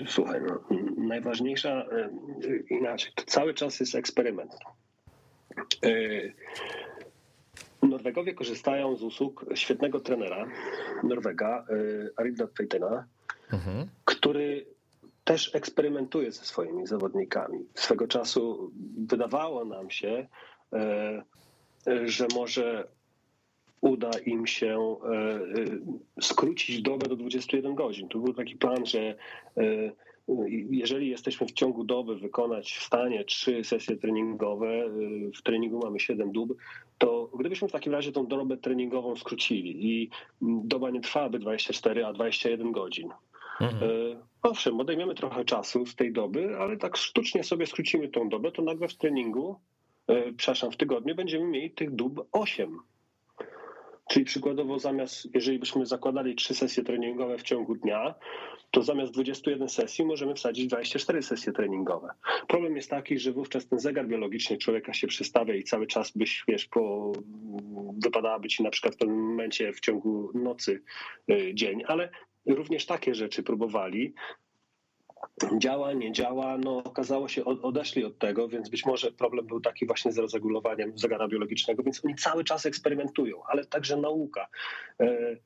Słuchaj, 0.06 0.40
no, 0.46 0.60
najważniejsza, 0.96 1.70
e, 1.70 2.10
inaczej, 2.70 3.12
to 3.14 3.24
cały 3.24 3.54
czas 3.54 3.80
jest 3.80 3.94
eksperyment. 3.94 4.52
Norwegowie 7.82 8.34
korzystają 8.34 8.96
z 8.96 9.02
usług 9.02 9.44
świetnego 9.54 10.00
trenera 10.00 10.46
Norwega, 11.02 11.64
Arida 12.16 12.46
Feitena, 12.56 13.04
mhm. 13.52 13.88
który 14.04 14.66
też 15.24 15.54
eksperymentuje 15.54 16.32
ze 16.32 16.44
swoimi 16.44 16.86
zawodnikami. 16.86 17.58
Swego 17.74 18.08
czasu 18.08 18.72
wydawało 18.98 19.64
nam 19.64 19.90
się, 19.90 20.28
e, 20.72 21.24
że 22.04 22.26
może 22.34 22.88
uda 23.80 24.10
im 24.26 24.46
się 24.46 24.96
e, 25.04 25.16
e, 26.20 26.22
skrócić 26.22 26.82
dobę 26.82 27.08
do 27.08 27.16
21 27.16 27.74
godzin. 27.74 28.08
To 28.08 28.18
był 28.18 28.34
taki 28.34 28.56
plan, 28.56 28.86
że 28.86 29.16
jeżeli 30.70 31.08
jesteśmy 31.08 31.46
w 31.46 31.52
ciągu 31.52 31.84
doby 31.84 32.16
wykonać 32.16 32.72
w 32.72 32.82
stanie 32.82 33.24
trzy 33.24 33.64
sesje 33.64 33.96
treningowe, 33.96 34.90
w 35.38 35.42
treningu 35.42 35.78
mamy 35.78 36.00
7 36.00 36.32
dób, 36.32 36.56
to 36.98 37.30
gdybyśmy 37.38 37.68
w 37.68 37.72
takim 37.72 37.92
razie 37.92 38.12
tą 38.12 38.26
dobę 38.26 38.56
treningową 38.56 39.16
skrócili 39.16 39.86
i 39.86 40.10
doba 40.42 40.90
nie 40.90 41.00
trwałaby 41.00 41.38
24, 41.38 42.06
a 42.06 42.12
21 42.12 42.72
godzin, 42.72 43.08
Mhm. 43.60 44.16
Owszem, 44.42 44.80
odejmiemy 44.80 45.14
trochę 45.14 45.44
czasu 45.44 45.86
z 45.86 45.94
tej 45.94 46.12
doby, 46.12 46.56
ale 46.58 46.76
tak 46.76 46.96
sztucznie 46.96 47.44
sobie 47.44 47.66
skrócimy 47.66 48.08
tą 48.08 48.28
dobę, 48.28 48.52
to 48.52 48.62
nagle 48.62 48.88
w 48.88 48.94
treningu, 48.94 49.60
e, 50.06 50.32
przepraszam, 50.32 50.72
w 50.72 50.76
tygodniu 50.76 51.14
będziemy 51.14 51.44
mieli 51.44 51.70
tych 51.70 51.90
dób 51.94 52.28
8. 52.32 52.78
Czyli 54.10 54.24
przykładowo 54.24 54.78
zamiast, 54.78 55.34
jeżeli 55.34 55.58
byśmy 55.58 55.86
zakładali 55.86 56.34
trzy 56.34 56.54
sesje 56.54 56.84
treningowe 56.84 57.38
w 57.38 57.42
ciągu 57.42 57.74
dnia, 57.74 58.14
to 58.70 58.82
zamiast 58.82 59.12
21 59.12 59.68
sesji 59.68 60.04
możemy 60.04 60.34
wsadzić 60.34 60.66
24 60.66 61.22
sesje 61.22 61.52
treningowe. 61.52 62.08
Problem 62.48 62.76
jest 62.76 62.90
taki, 62.90 63.18
że 63.18 63.32
wówczas 63.32 63.68
ten 63.68 63.78
zegar 63.78 64.06
biologiczny 64.06 64.58
człowieka 64.58 64.92
się 64.92 65.06
przestawia 65.06 65.54
i 65.54 65.64
cały 65.64 65.86
czas 65.86 66.12
byś, 66.16 66.44
wiesz, 66.48 66.66
po, 66.66 67.12
wypadałaby 68.04 68.48
ci 68.48 68.62
na 68.62 68.70
przykład 68.70 68.94
w 68.94 68.98
pewnym 68.98 69.20
momencie 69.20 69.72
w 69.72 69.80
ciągu 69.80 70.30
nocy 70.34 70.82
e, 71.30 71.54
dzień, 71.54 71.82
ale 71.86 72.10
również 72.46 72.86
takie 72.86 73.14
rzeczy 73.14 73.42
próbowali. 73.42 74.14
Działa, 75.58 75.92
nie 75.92 76.12
działa, 76.12 76.58
no 76.58 76.76
okazało 76.76 77.28
się, 77.28 77.44
odeszli 77.44 78.04
od 78.04 78.18
tego, 78.18 78.48
więc 78.48 78.68
być 78.68 78.86
może 78.86 79.12
problem 79.12 79.46
był 79.46 79.60
taki 79.60 79.86
właśnie 79.86 80.12
z 80.12 80.18
rozregulowaniem 80.18 80.98
zegara 80.98 81.28
biologicznego, 81.28 81.82
więc 81.82 82.04
oni 82.04 82.14
cały 82.14 82.44
czas 82.44 82.66
eksperymentują, 82.66 83.42
ale 83.46 83.64
także 83.64 83.96
nauka. 83.96 84.46
E, 85.00 85.36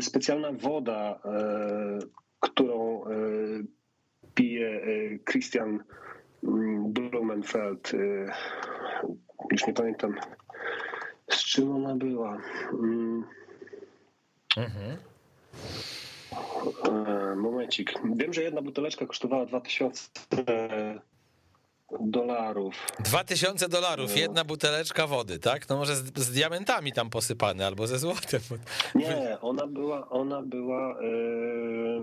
specjalna 0.00 0.52
woda, 0.52 1.20
e, 1.24 1.98
którą 2.40 3.04
e, 3.04 3.08
pije 4.34 4.80
Christian 5.30 5.84
mm, 6.44 6.92
Blumenfeld, 6.92 7.92
już 9.52 9.66
nie 9.66 9.72
pamiętam 9.72 10.14
z 11.30 11.44
czym 11.44 11.76
ona 11.76 11.96
była. 11.96 12.38
Mm. 12.72 13.24
Mhm. 14.56 14.96
Momencik. 17.36 17.94
Wiem, 18.16 18.32
że 18.32 18.42
jedna 18.42 18.62
buteleczka 18.62 19.06
kosztowała 19.06 19.46
2000 19.46 20.08
dolarów. 22.00 22.74
2000 23.04 23.68
dolarów, 23.68 24.10
No. 24.14 24.20
jedna 24.20 24.44
buteleczka 24.44 25.06
wody, 25.06 25.38
tak? 25.38 25.68
No 25.68 25.76
może 25.76 25.96
z, 25.96 26.18
z 26.18 26.30
diamentami 26.32 26.92
tam 26.92 27.10
posypane 27.10 27.66
albo 27.66 27.86
ze 27.86 27.98
złotem. 27.98 28.40
Nie, 28.94 29.38
ona 29.40 29.66
była, 29.66 30.08
ona 30.08 30.42
była, 30.42 31.02
yy, 31.02 32.02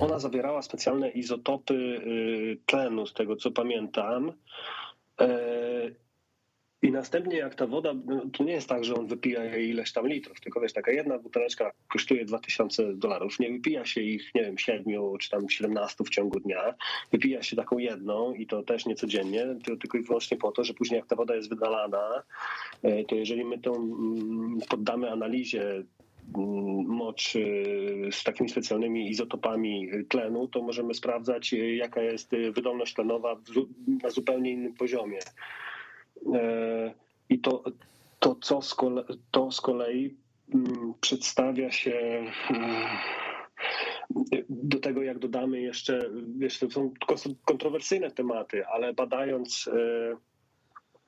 ona 0.00 0.18
zawierała 0.18 0.62
specjalne 0.62 1.08
izotopy 1.10 1.74
yy, 1.74 2.58
tlenu, 2.66 3.06
z 3.06 3.14
tego 3.14 3.36
co 3.36 3.50
pamiętam. 3.50 4.32
Yy, 5.20 5.94
I 6.82 6.90
następnie 6.92 7.36
jak 7.36 7.54
ta 7.54 7.66
woda, 7.66 7.94
no, 8.06 8.22
to 8.32 8.44
nie 8.44 8.52
jest 8.52 8.68
tak, 8.68 8.84
że 8.84 8.94
on 8.94 9.06
wypija 9.06 9.56
ileś 9.56 9.92
tam 9.92 10.08
litrów, 10.08 10.40
tylko 10.40 10.60
wiesz, 10.60 10.72
taka 10.72 10.92
jedna 10.92 11.18
buteleczka 11.18 11.70
kosztuje 11.88 12.24
2000 12.24 12.94
dolarów. 12.94 13.38
Nie 13.38 13.52
wypija 13.52 13.84
się 13.84 14.00
ich, 14.00 14.34
nie 14.34 14.42
wiem, 14.42 14.58
7 14.58 14.84
czy 15.20 15.30
tam 15.30 15.48
17 15.48 16.04
w 16.04 16.08
ciągu 16.08 16.40
dnia. 16.40 16.74
Wypija 17.12 17.42
się 17.42 17.56
taką 17.56 17.78
jedną 17.78 18.34
i 18.34 18.46
to 18.46 18.62
też 18.62 18.86
nie 18.86 18.94
codziennie, 18.94 19.46
tylko 19.80 19.98
i 19.98 20.02
wyłącznie 20.02 20.36
po 20.36 20.52
to, 20.52 20.64
że 20.64 20.74
później 20.74 20.98
jak 20.98 21.06
ta 21.06 21.16
woda 21.16 21.36
jest 21.36 21.48
wydalana, 21.48 22.22
e, 22.82 23.04
to 23.04 23.14
jeżeli 23.14 23.44
my 23.44 23.58
tą 23.58 23.74
mm, 23.74 24.58
poddamy 24.68 25.10
analizie 25.10 25.62
mm, 25.64 26.86
mocz 26.86 27.36
y, 27.36 28.08
z 28.12 28.24
takimi 28.24 28.48
specjalnymi 28.48 29.10
izotopami 29.10 29.88
tlenu, 30.08 30.48
to 30.48 30.62
możemy 30.62 30.94
sprawdzać, 30.94 31.52
y, 31.52 31.74
jaka 31.74 32.02
jest 32.02 32.30
wydolność 32.52 32.94
tlenowa 32.94 33.40
na 34.02 34.10
zupełnie 34.10 34.50
innym 34.50 34.74
poziomie. 34.74 35.18
E, 36.34 36.94
I 37.28 37.38
to, 37.38 37.64
to, 38.18 38.34
co 38.40 38.62
z 38.62 38.74
kole, 38.74 39.04
to 39.30 39.50
z 39.50 39.60
kolei 39.60 40.16
mm, 40.54 40.94
przedstawia 41.00 41.70
się 41.70 42.24
e, 42.50 42.98
do 44.48 44.78
tego, 44.78 45.02
jak 45.02 45.18
dodamy 45.18 45.60
jeszcze, 45.60 46.10
wiesz, 46.36 46.58
to 46.58 46.70
są 46.70 47.34
kontrowersyjne 47.44 48.10
tematy, 48.10 48.66
ale 48.66 48.94
badając 48.94 49.68
e, 49.68 50.16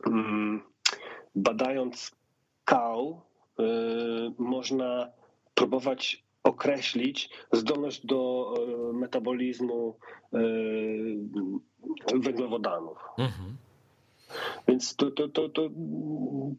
mm, 0.07 0.63
badając 1.35 2.11
kał, 2.65 3.21
można 4.39 5.11
próbować 5.55 6.25
określić 6.43 7.31
zdolność 7.53 8.07
do 8.07 8.55
metabolizmu 8.93 9.97
węglowodanów. 12.15 12.99
Mhm. 13.19 13.57
Więc 14.69 14.97
to, 14.97 15.11
to, 15.11 15.29
to, 15.29 15.49
to 15.49 15.69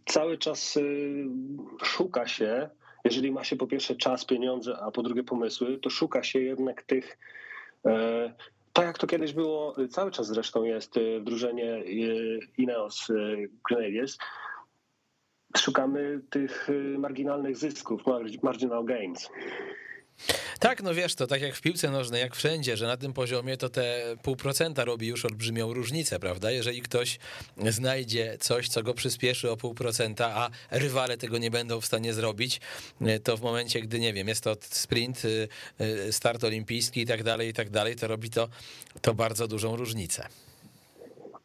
cały 0.06 0.38
czas 0.38 0.78
y, 0.78 1.26
szuka 1.84 2.28
się, 2.28 2.70
jeżeli 3.06 3.32
ma 3.32 3.44
się 3.44 3.56
po 3.56 3.68
pierwsze 3.68 3.96
czas, 3.96 4.26
pieniądze, 4.26 4.78
a 4.82 4.92
po 4.92 5.04
drugie 5.04 5.24
pomysły, 5.24 5.78
to 5.78 5.90
szuka 5.90 6.24
się 6.24 6.40
jednak 6.40 6.84
tych. 6.84 7.18
e, 7.86 8.34
Tak 8.74 8.86
jak 8.86 8.98
to 8.98 9.08
kiedyś 9.08 9.34
było, 9.34 9.82
y, 9.82 9.88
cały 9.88 10.12
czas 10.12 10.28
zresztą 10.28 10.64
jest 10.64 10.98
y, 10.98 11.20
w 11.20 11.24
drużynie 11.24 11.76
y, 11.76 12.40
Ineos 12.58 13.10
y, 13.10 13.50
Grenadiers, 13.70 14.18
szukamy 15.58 16.22
tych 16.30 16.70
y, 16.70 16.96
marginalnych 17.00 17.58
zysków, 17.58 18.06
mar- 18.08 18.26
marginal 18.44 18.86
gains. 18.86 19.30
Tak, 20.60 20.84
no 20.84 20.94
wiesz, 20.94 21.16
to 21.16 21.28
tak 21.28 21.42
jak 21.42 21.56
w 21.56 21.62
piłce 21.62 21.90
nożnej, 21.90 22.22
jak 22.22 22.36
wszędzie, 22.36 22.78
że 22.78 22.88
na 22.88 22.98
tym 22.98 23.14
poziomie 23.14 23.58
to 23.58 23.70
te 23.70 24.16
pół 24.24 24.36
procenta 24.36 24.86
robi 24.86 25.08
już 25.08 25.26
olbrzymią 25.26 25.74
różnicę, 25.74 26.20
prawda? 26.20 26.52
Jeżeli 26.52 26.82
ktoś 26.82 27.20
znajdzie 27.70 28.38
coś, 28.40 28.70
co 28.70 28.84
go 28.84 28.94
przyspieszy 28.94 29.52
o 29.52 29.58
pół 29.58 29.74
procenta, 29.74 30.36
a 30.36 30.50
rywale 30.72 31.18
tego 31.18 31.38
nie 31.38 31.52
będą 31.52 31.82
w 31.82 31.86
stanie 31.86 32.14
zrobić, 32.14 32.62
to 33.24 33.38
w 33.38 33.42
momencie, 33.42 33.82
gdy, 33.82 34.00
nie 34.00 34.14
wiem, 34.14 34.28
jest 34.28 34.44
to 34.44 34.58
sprint, 34.70 35.26
y, 35.26 35.48
y, 35.82 36.14
start 36.14 36.44
olimpijski 36.44 37.02
i 37.02 37.06
tak 37.06 37.24
dalej, 37.24 37.50
i 37.50 37.54
tak 37.54 37.70
dalej, 37.70 37.96
to 37.96 38.08
robi 38.08 38.30
to, 38.30 38.50
to 39.02 39.14
bardzo 39.14 39.48
dużą 39.48 39.76
różnicę. 39.76 40.28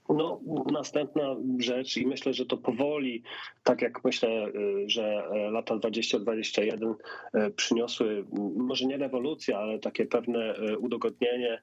No, 0.08 0.40
następna 0.72 1.36
rzecz 1.58 1.96
i 1.96 2.06
myślę, 2.06 2.34
że 2.34 2.46
to 2.46 2.56
powoli, 2.56 3.22
tak 3.62 3.82
jak 3.82 4.04
myślę, 4.04 4.28
y, 4.48 4.84
że 4.86 5.28
lata 5.50 5.74
20-21 5.76 6.94
y, 7.34 7.50
przyniosły 7.50 8.24
może 8.56 8.86
nie 8.86 8.96
rewolucję, 8.96 9.58
ale 9.58 9.78
takie 9.78 10.06
pewne 10.06 10.58
y, 10.58 10.78
udogodnienie 10.78 11.62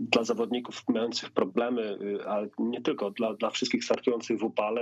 dla 0.00 0.24
zawodników 0.24 0.88
mających 0.88 1.30
problemy, 1.30 1.98
y, 2.02 2.26
ale 2.26 2.48
nie 2.58 2.80
tylko, 2.80 3.10
dla, 3.10 3.34
dla 3.34 3.50
wszystkich 3.50 3.84
startujących 3.84 4.38
w 4.38 4.44
upale. 4.44 4.80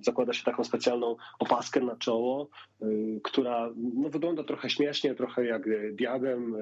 Zakłada 0.00 0.32
się 0.32 0.44
taką 0.44 0.64
specjalną 0.64 1.16
opaskę 1.38 1.80
na 1.80 1.96
czoło, 1.96 2.48
y, 2.82 3.20
która 3.22 3.70
no, 3.76 4.08
wygląda 4.08 4.44
trochę 4.44 4.70
śmiesznie, 4.70 5.14
trochę 5.14 5.44
jak 5.44 5.62
diadem, 5.94 6.56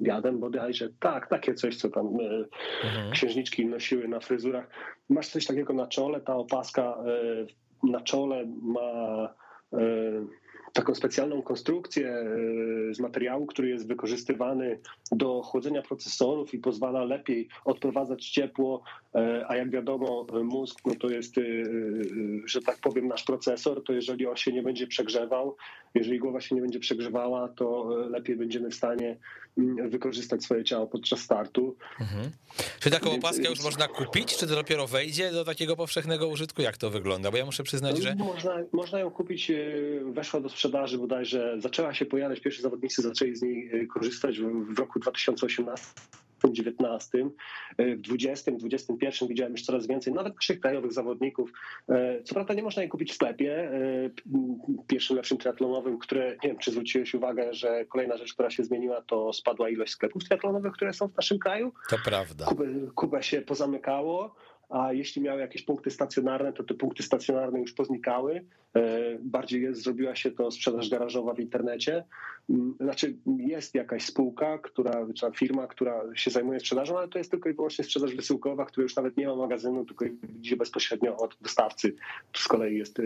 diadem 0.00 0.40
bodajże, 0.40 0.88
tak, 1.00 1.28
takie 1.28 1.54
coś, 1.54 1.76
co 1.76 1.88
tam 1.90 2.20
y, 2.20 2.44
Mhm. 2.84 3.10
księżniczki 3.10 3.66
nosiły 3.66 4.08
na 4.08 4.20
fryzurach. 4.20 4.68
Masz 5.08 5.28
coś 5.28 5.46
takiego 5.46 5.72
na 5.72 5.86
czole, 5.86 6.20
ta 6.20 6.36
opaska 6.36 6.82
e, 6.82 7.46
na 7.90 8.00
czole 8.00 8.46
ma 8.62 9.34
e, 9.72 9.78
taką 10.72 10.94
specjalną 10.94 11.42
konstrukcję 11.42 12.08
e, 12.08 12.94
z 12.94 13.00
materiału, 13.00 13.46
który 13.46 13.68
jest 13.68 13.88
wykorzystywany 13.88 14.80
do 15.12 15.42
chłodzenia 15.42 15.82
procesorów 15.82 16.54
i 16.54 16.58
pozwala 16.58 17.04
lepiej 17.04 17.48
odprowadzać 17.64 18.30
ciepło, 18.30 18.82
e, 19.14 19.44
a 19.48 19.56
jak 19.56 19.70
wiadomo 19.70 20.26
mózg 20.44 20.80
no 20.86 20.94
to 21.00 21.10
jest, 21.10 21.38
e, 21.38 21.40
e, 21.40 21.44
że 22.46 22.62
tak 22.62 22.78
powiem, 22.78 23.08
nasz 23.08 23.24
procesor, 23.24 23.84
to 23.84 23.92
jeżeli 23.92 24.26
on 24.26 24.36
się 24.36 24.52
nie 24.52 24.62
będzie 24.62 24.86
przegrzewał, 24.86 25.56
jeżeli 25.94 26.18
głowa 26.18 26.40
się 26.40 26.54
nie 26.54 26.60
będzie 26.60 26.80
przegrzewała, 26.80 27.48
to 27.48 27.88
e, 28.06 28.08
lepiej 28.08 28.36
będziemy 28.36 28.70
w 28.70 28.74
stanie 28.74 29.16
mm, 29.58 29.90
wykorzystać 29.90 30.44
swoje 30.44 30.64
ciało 30.64 30.86
podczas 30.86 31.20
startu. 31.20 31.76
Mhm. 32.00 32.30
Czy 32.80 32.90
taką 32.90 33.10
Więc- 33.10 33.24
opaskę 33.24 33.48
już 33.48 33.64
można 33.64 33.88
kupić, 33.88 34.36
czy 34.36 34.46
to 34.46 34.54
dopiero 34.54 34.86
wejdzie 34.86 35.32
do 35.32 35.44
takiego 35.44 35.76
powszechnego 35.76 36.28
użytku? 36.28 36.62
Jak 36.62 36.76
to 36.76 36.90
wygląda? 36.90 37.30
Bo 37.30 37.36
ja 37.36 37.44
muszę 37.44 37.62
przyznać, 37.62 37.98
że... 38.02 38.14
Można, 38.14 38.54
można 38.72 39.00
ją 39.00 39.10
kupić, 39.10 39.50
e, 39.50 39.56
weszła 40.12 40.40
do 40.40 40.48
sprzedaży 40.48 40.98
bodajże, 40.98 41.56
zaczęła 41.58 41.94
się 41.94 42.06
pojawiać, 42.06 42.40
pierwsi 42.40 42.62
zawodnicy 42.62 43.02
zaczęli 43.02 43.36
z 43.36 43.42
niej 43.42 43.70
e, 43.72 43.86
korzystać 43.86 44.40
w 44.40 44.78
roku 44.78 44.98
2018. 44.98 45.86
19, 46.52 47.30
w 47.78 48.00
20, 48.00 48.52
21 48.52 49.28
widziałem 49.28 49.52
już 49.52 49.62
coraz 49.62 49.86
więcej, 49.86 50.12
nawet 50.12 50.34
naszych 50.34 50.60
krajowych 50.60 50.92
zawodników. 50.92 51.50
E, 51.88 52.22
Co 52.22 52.34
prawda 52.34 52.54
nie 52.54 52.62
można 52.62 52.82
jej 52.82 52.88
kupić 52.88 53.12
w 53.12 53.14
sklepie 53.14 53.70
e, 53.72 54.10
pierwszym 54.86 55.16
lepszym 55.16 55.38
triatlonowym, 55.38 55.98
które, 55.98 56.30
nie 56.30 56.48
wiem, 56.48 56.58
czy 56.58 56.70
zwróciłeś 56.70 57.14
uwagę, 57.14 57.54
że 57.54 57.84
kolejna 57.84 58.16
rzecz, 58.16 58.34
która 58.34 58.50
się 58.50 58.64
zmieniła, 58.64 59.02
to 59.02 59.32
spadła 59.32 59.68
ilość 59.68 59.92
sklepów 59.92 60.24
triatlonowych, 60.24 60.72
które 60.72 60.92
są 60.92 61.08
w 61.08 61.16
naszym 61.16 61.38
kraju. 61.38 61.72
To 61.90 61.96
prawda. 62.04 62.44
Kubę, 62.44 62.66
Kubę 62.94 63.22
się 63.22 63.42
pozamykało, 63.42 64.34
a 64.68 64.92
jeśli 64.92 65.22
miały 65.22 65.40
jakieś 65.40 65.62
punkty 65.62 65.90
stacjonarne, 65.90 66.52
to 66.52 66.64
te 66.64 66.74
punkty 66.74 67.02
stacjonarne 67.02 67.60
już 67.60 67.72
poznikały. 67.72 68.44
E, 68.76 69.18
Bardziej 69.20 69.62
jest, 69.62 69.82
zrobiła 69.82 70.16
się 70.16 70.30
to 70.30 70.50
sprzedaż 70.50 70.90
garażowa 70.90 71.34
w 71.34 71.40
internecie. 71.40 72.04
Mm, 72.50 72.74
Znaczy 72.80 73.16
jest 73.38 73.74
jakaś 73.74 74.04
spółka, 74.04 74.58
która, 74.58 75.06
czy 75.14 75.26
firma, 75.36 75.66
która 75.66 76.02
się 76.14 76.30
zajmuje 76.30 76.60
sprzedażą, 76.60 76.98
ale 76.98 77.08
to 77.08 77.18
jest 77.18 77.30
tylko 77.30 77.48
i 77.48 77.54
wyłącznie 77.54 77.84
sprzedaż 77.84 78.14
wysyłkowa, 78.14 78.64
która 78.64 78.82
już 78.82 78.96
nawet 78.96 79.16
nie 79.16 79.26
ma 79.26 79.36
magazynu, 79.36 79.84
tylko 79.84 80.04
idzie 80.38 80.56
bezpośrednio 80.56 81.16
od 81.16 81.36
dostawcy. 81.40 81.94
To 82.32 82.40
z 82.40 82.48
kolei 82.48 82.78
jest 82.78 83.00
e, 83.00 83.02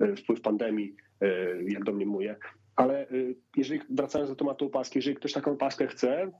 e, 0.00 0.16
wpływ 0.16 0.40
pandemii, 0.40 0.94
jak 1.68 1.84
domniemuję. 1.84 2.36
Ale 2.76 3.06
jeżeli 3.56 3.80
wracając 3.90 4.30
do 4.30 4.36
tematu 4.36 4.66
opaski, 4.66 4.98
jeżeli 4.98 5.16
ktoś 5.16 5.32
taką 5.32 5.52
opaskę 5.52 5.86
chce, 5.86 6.30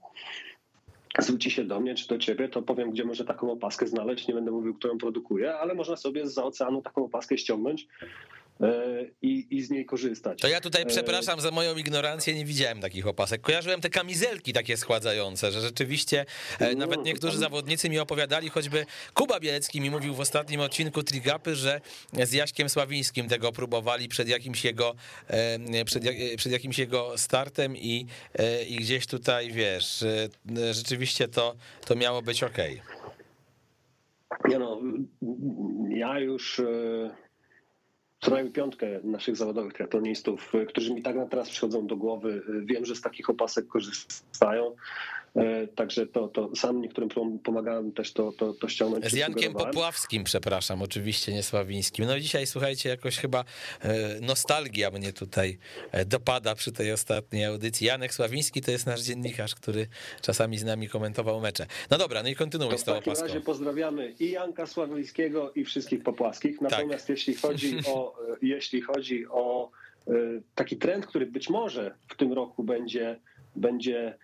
zwróci 1.19 1.51
się 1.51 1.63
do 1.63 1.79
mnie 1.79 1.95
czy 1.95 2.07
do 2.07 2.17
ciebie, 2.17 2.49
to 2.49 2.61
powiem, 2.61 2.91
gdzie 2.91 3.03
może 3.03 3.25
taką 3.25 3.51
opaskę 3.51 3.87
znaleźć. 3.87 4.27
Nie 4.27 4.33
będę 4.33 4.51
mówił, 4.51 4.73
którą 4.73 4.97
produkuję, 4.97 5.55
ale 5.55 5.75
można 5.75 5.95
sobie 5.95 6.27
z 6.27 6.37
oceanu 6.37 6.81
taką 6.81 7.05
opaskę 7.05 7.37
ściągnąć 7.37 7.87
i, 9.21 9.47
i 9.57 9.61
z 9.61 9.69
niej 9.69 9.85
korzystać. 9.85 10.39
To 10.41 10.47
ja 10.47 10.61
tutaj 10.61 10.81
E, 10.81 10.85
przepraszam 10.85 11.41
za 11.41 11.51
moją 11.51 11.77
ignorancję, 11.77 12.35
nie 12.35 12.45
widziałem 12.45 12.81
takich 12.81 13.07
opasek. 13.07 13.41
Kojarzyłem 13.41 13.81
te 13.81 13.89
kamizelki 13.89 14.53
takie 14.53 14.77
schładzające, 14.77 15.51
że 15.51 15.61
rzeczywiście 15.61 16.25
e, 16.59 16.71
No, 16.71 16.77
nawet 16.79 17.03
niektórzy 17.05 17.33
tam- 17.33 17.39
zawodnicy 17.41 17.89
mi 17.89 17.99
opowiadali, 17.99 18.49
choćby 18.49 18.85
Kuba 19.13 19.39
Bielecki 19.39 19.81
mi 19.81 19.89
mówił 19.89 20.13
w 20.13 20.19
ostatnim 20.19 20.61
odcinku 20.61 21.03
Trigapy, 21.03 21.55
że 21.55 21.81
z 22.23 22.33
Jaśkiem 22.33 22.69
Sławińskim 22.69 23.27
tego 23.29 23.51
próbowali 23.51 24.07
przed 24.07 24.27
jakimś 24.27 24.65
jego, 24.65 24.95
e, 25.27 25.85
przed, 25.85 26.03
jak- 26.03 26.15
przed 26.37 26.51
jakimś 26.51 26.79
jego 26.79 27.17
startem 27.17 27.77
i, 27.77 28.05
e, 28.39 28.63
i 28.63 28.75
gdzieś 28.75 29.07
tutaj, 29.07 29.51
wiesz, 29.51 30.03
e, 30.03 30.73
rzeczywiście 30.73 31.27
to, 31.27 31.55
to 31.85 31.95
miało 31.95 32.21
być 32.21 32.43
okej. 32.43 32.81
Nie 34.49 34.59
no, 34.59 34.81
ja 35.89 36.19
już 36.19 36.59
e, 36.59 37.28
co 38.19 38.31
najmniej 38.31 38.53
piątkę 38.53 38.99
naszych 39.03 39.35
zawodowych 39.35 39.73
triatlonistów, 39.73 40.51
którzy 40.67 40.93
mi 40.93 41.01
tak 41.01 41.15
na 41.15 41.25
teraz 41.25 41.49
przychodzą 41.49 41.87
do 41.87 41.97
głowy, 41.97 42.41
wiem, 42.65 42.85
że 42.85 42.95
z 42.95 43.01
takich 43.01 43.29
opasek 43.29 43.67
korzystają. 43.67 44.75
E, 45.35 45.67
także 45.67 46.07
to, 46.07 46.27
to 46.27 46.55
sam 46.55 46.81
niektórym 46.81 47.09
pomagałem 47.43 47.91
też 47.91 48.13
to, 48.13 48.31
to, 48.31 48.53
to 48.53 48.67
ściągnąć. 48.67 49.05
Z 49.05 49.13
Jankiem 49.13 49.53
Popławskim, 49.53 50.23
przepraszam, 50.23 50.81
oczywiście 50.81 51.33
nie 51.33 51.43
Sławińskim. 51.43 52.05
No 52.05 52.19
dzisiaj 52.19 52.47
słuchajcie, 52.47 52.89
jakoś 52.89 53.17
chyba 53.17 53.45
e, 53.81 54.19
nostalgia 54.21 54.91
mnie 54.91 55.13
tutaj 55.13 55.57
e, 55.91 56.05
dopada 56.05 56.55
przy 56.55 56.71
tej 56.71 56.91
ostatniej 56.91 57.45
audycji. 57.45 57.87
Janek 57.87 58.13
Sławiński 58.13 58.61
to 58.61 58.71
jest 58.71 58.85
nasz 58.85 59.01
dziennikarz, 59.01 59.55
który 59.55 59.87
czasami 60.21 60.57
z 60.57 60.63
nami 60.63 60.89
komentował 60.89 61.41
mecze. 61.41 61.65
No 61.91 61.97
dobra, 61.97 62.23
no 62.23 62.29
i 62.29 62.35
kontynuuj 62.35 62.77
z 62.77 62.83
tą 62.83 62.91
opaską. 62.91 63.11
W 63.11 63.15
takim 63.15 63.27
razie 63.27 63.41
pozdrawiamy 63.41 64.13
i 64.19 64.31
Janka 64.31 64.67
Sławińskiego 64.67 65.51
i 65.51 65.65
wszystkich 65.65 66.03
Popławskich. 66.03 66.59
Tak. 66.59 66.71
Natomiast 66.71 67.07
tak. 67.07 67.09
jeśli 67.17 67.35
chodzi 67.35 67.79
o, 67.87 68.15
jeśli 68.41 68.81
chodzi 68.81 69.27
o 69.27 69.71
taki 70.55 70.77
trend, 70.77 71.05
który 71.05 71.25
być 71.25 71.49
może 71.49 71.95
w 72.07 72.15
tym 72.15 72.33
roku 72.33 72.63
będzie, 72.63 73.19
będzie 73.55 74.17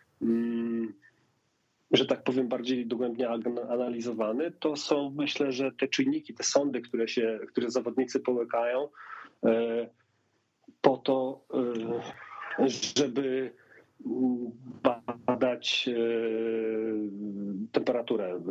że 1.91 2.05
tak 2.05 2.23
powiem, 2.23 2.47
bardziej 2.47 2.85
dogłębnie 2.85 3.29
analizowany, 3.69 4.51
to 4.51 4.75
są 4.75 5.13
myślę, 5.17 5.51
że 5.51 5.71
te 5.71 5.87
czynniki, 5.87 6.33
te 6.33 6.43
sądy, 6.43 6.81
które 6.81 7.07
się, 7.07 7.39
które 7.47 7.71
zawodnicy 7.71 8.19
połykają 8.19 8.87
e, 9.45 9.87
po 10.81 10.97
to, 10.97 11.45
e, 12.59 12.69
żeby 12.69 13.53
badać 15.25 15.89
e, 15.89 15.95
temperaturę 17.71 18.41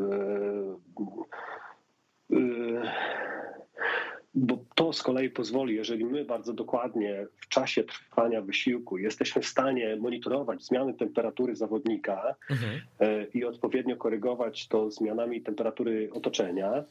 bo 4.34 4.64
to 4.74 4.92
z 4.92 5.02
kolei 5.02 5.30
pozwoli, 5.30 5.74
jeżeli 5.74 6.04
my 6.04 6.24
bardzo 6.24 6.52
dokładnie 6.52 7.26
w 7.40 7.48
czasie 7.48 7.84
trwania 7.84 8.42
wysiłku 8.42 8.98
jesteśmy 8.98 9.42
w 9.42 9.46
stanie 9.46 9.96
monitorować 9.96 10.64
zmiany 10.64 10.94
temperatury 10.94 11.56
zawodnika 11.56 12.34
mhm. 12.50 12.80
E, 13.00 13.24
i 13.24 13.44
odpowiednio 13.44 13.96
korygować 13.96 14.68
to 14.68 14.90
zmianami 14.90 15.42
temperatury 15.42 16.10
otoczenia, 16.12 16.84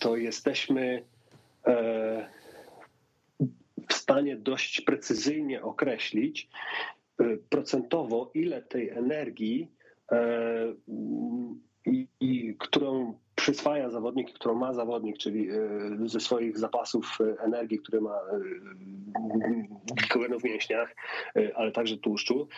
to 0.00 0.16
jesteśmy 0.16 1.02
e, 1.66 2.28
w 3.88 3.92
stanie 3.92 4.36
dość 4.36 4.80
precyzyjnie 4.80 5.62
określić 5.62 6.48
e, 7.20 7.24
procentowo, 7.50 8.30
ile 8.34 8.62
tej 8.62 8.88
energii, 8.88 9.68
i, 11.86 12.06
i 12.20 12.54
którą 12.58 13.14
przyswaja 13.40 13.90
zawodnik, 13.90 14.32
którą 14.32 14.54
ma 14.54 14.72
zawodnik, 14.72 15.18
czyli 15.18 15.50
e, 15.50 15.54
ze 16.04 16.20
swoich 16.20 16.58
zapasów 16.58 17.18
e, 17.20 17.42
energii, 17.42 17.78
które 17.78 18.00
ma 18.00 18.14
e, 18.14 18.40
glikogenu 19.94 20.40
w 20.40 20.44
mięśniach, 20.44 20.96
ale 21.54 21.72
także 21.72 21.96
tłuszczu 21.96 22.48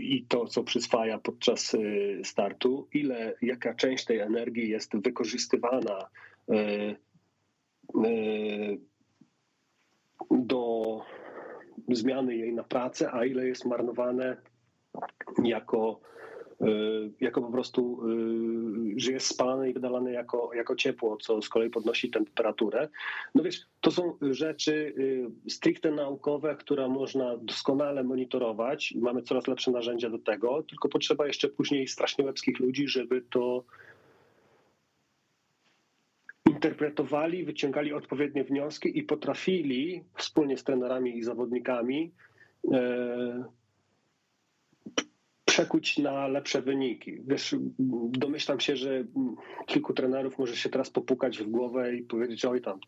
i 0.00 0.26
to, 0.28 0.46
co 0.46 0.64
przyswaja 0.64 1.18
podczas 1.18 1.76
startu, 2.24 2.88
ile, 2.92 3.34
jaka 3.42 3.74
część 3.74 4.04
tej 4.04 4.18
energii 4.18 4.68
jest 4.68 4.96
wykorzystywana 4.96 6.08
do 10.30 11.00
zmiany 11.88 12.36
jej 12.36 12.52
na 12.52 12.64
pracę, 12.64 13.12
a 13.12 13.24
ile 13.24 13.46
jest 13.46 13.64
marnowane 13.64 14.36
jako 15.44 16.00
jako 17.20 17.42
po 17.42 17.52
prostu, 17.52 18.00
y, 18.96 19.00
że 19.00 19.12
jest 19.12 19.26
spalane 19.26 19.70
i 19.70 19.72
wydalane 19.72 20.12
jako, 20.12 20.50
jako 20.54 20.76
ciepło, 20.76 21.16
co 21.16 21.42
z 21.42 21.48
kolei 21.48 21.70
podnosi 21.70 22.10
temperaturę. 22.10 22.88
No 23.34 23.42
wiesz, 23.42 23.60
to 23.80 23.90
są 23.90 24.16
rzeczy 24.20 24.94
y, 25.46 25.50
stricte 25.50 25.90
naukowe, 25.90 26.56
które 26.56 26.88
można 26.88 27.36
doskonale 27.36 28.04
monitorować. 28.04 28.94
Mamy 28.96 29.22
coraz 29.22 29.46
lepsze 29.46 29.70
narzędzia 29.70 30.10
do 30.10 30.18
tego, 30.18 30.62
tylko 30.62 30.88
potrzeba 30.88 31.26
jeszcze 31.26 31.48
później 31.48 31.88
strasznie 31.88 32.24
łebskich 32.24 32.60
ludzi, 32.60 32.88
żeby 32.88 33.22
to 33.30 33.64
interpretowali, 36.50 37.44
wyciągali 37.44 37.92
odpowiednie 37.92 38.44
wnioski 38.44 38.98
i 38.98 39.02
potrafili 39.02 40.04
wspólnie 40.16 40.56
z 40.56 40.64
trenerami 40.64 41.18
i 41.18 41.22
zawodnikami 41.22 42.12
przekuć 45.58 45.98
na 45.98 46.28
lepsze 46.28 46.62
wyniki. 46.62 47.18
Wiesz, 47.26 47.56
domyślam 48.08 48.60
się, 48.60 48.76
że 48.76 49.04
kilku 49.66 49.94
trenerów 49.94 50.38
może 50.38 50.56
się 50.56 50.68
teraz 50.68 50.90
popukać 50.90 51.38
w 51.38 51.50
głowę 51.50 51.94
i 51.96 52.02
powiedzieć, 52.02 52.44
oj 52.44 52.60
tam, 52.60 52.80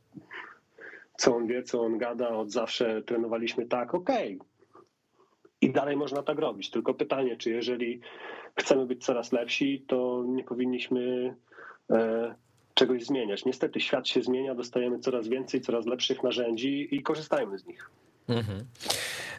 co 1.16 1.36
on 1.36 1.46
wie, 1.46 1.62
co 1.62 1.82
on 1.82 1.98
gada, 1.98 2.28
od 2.28 2.50
zawsze 2.50 3.02
trenowaliśmy 3.02 3.66
tak, 3.66 3.94
okej. 3.94 4.36
Okay. 4.36 4.82
I 5.60 5.70
dalej 5.70 5.96
można 5.96 6.22
tak 6.22 6.38
robić. 6.38 6.70
Tylko 6.70 6.94
pytanie, 6.94 7.36
czy 7.36 7.50
jeżeli 7.50 8.00
chcemy 8.58 8.86
być 8.86 9.04
coraz 9.04 9.32
lepsi, 9.32 9.84
to 9.86 10.24
nie 10.28 10.44
powinniśmy 10.44 11.34
e, 11.90 12.34
czegoś 12.74 13.04
zmieniać. 13.04 13.44
Niestety 13.44 13.80
świat 13.80 14.08
się 14.08 14.22
zmienia, 14.22 14.54
dostajemy 14.54 14.98
coraz 14.98 15.28
więcej, 15.28 15.60
coraz 15.60 15.86
lepszych 15.86 16.22
narzędzi 16.22 16.88
i 16.94 17.02
korzystajmy 17.02 17.58
z 17.58 17.66
nich. 17.66 17.90
Mhm. 18.30 18.66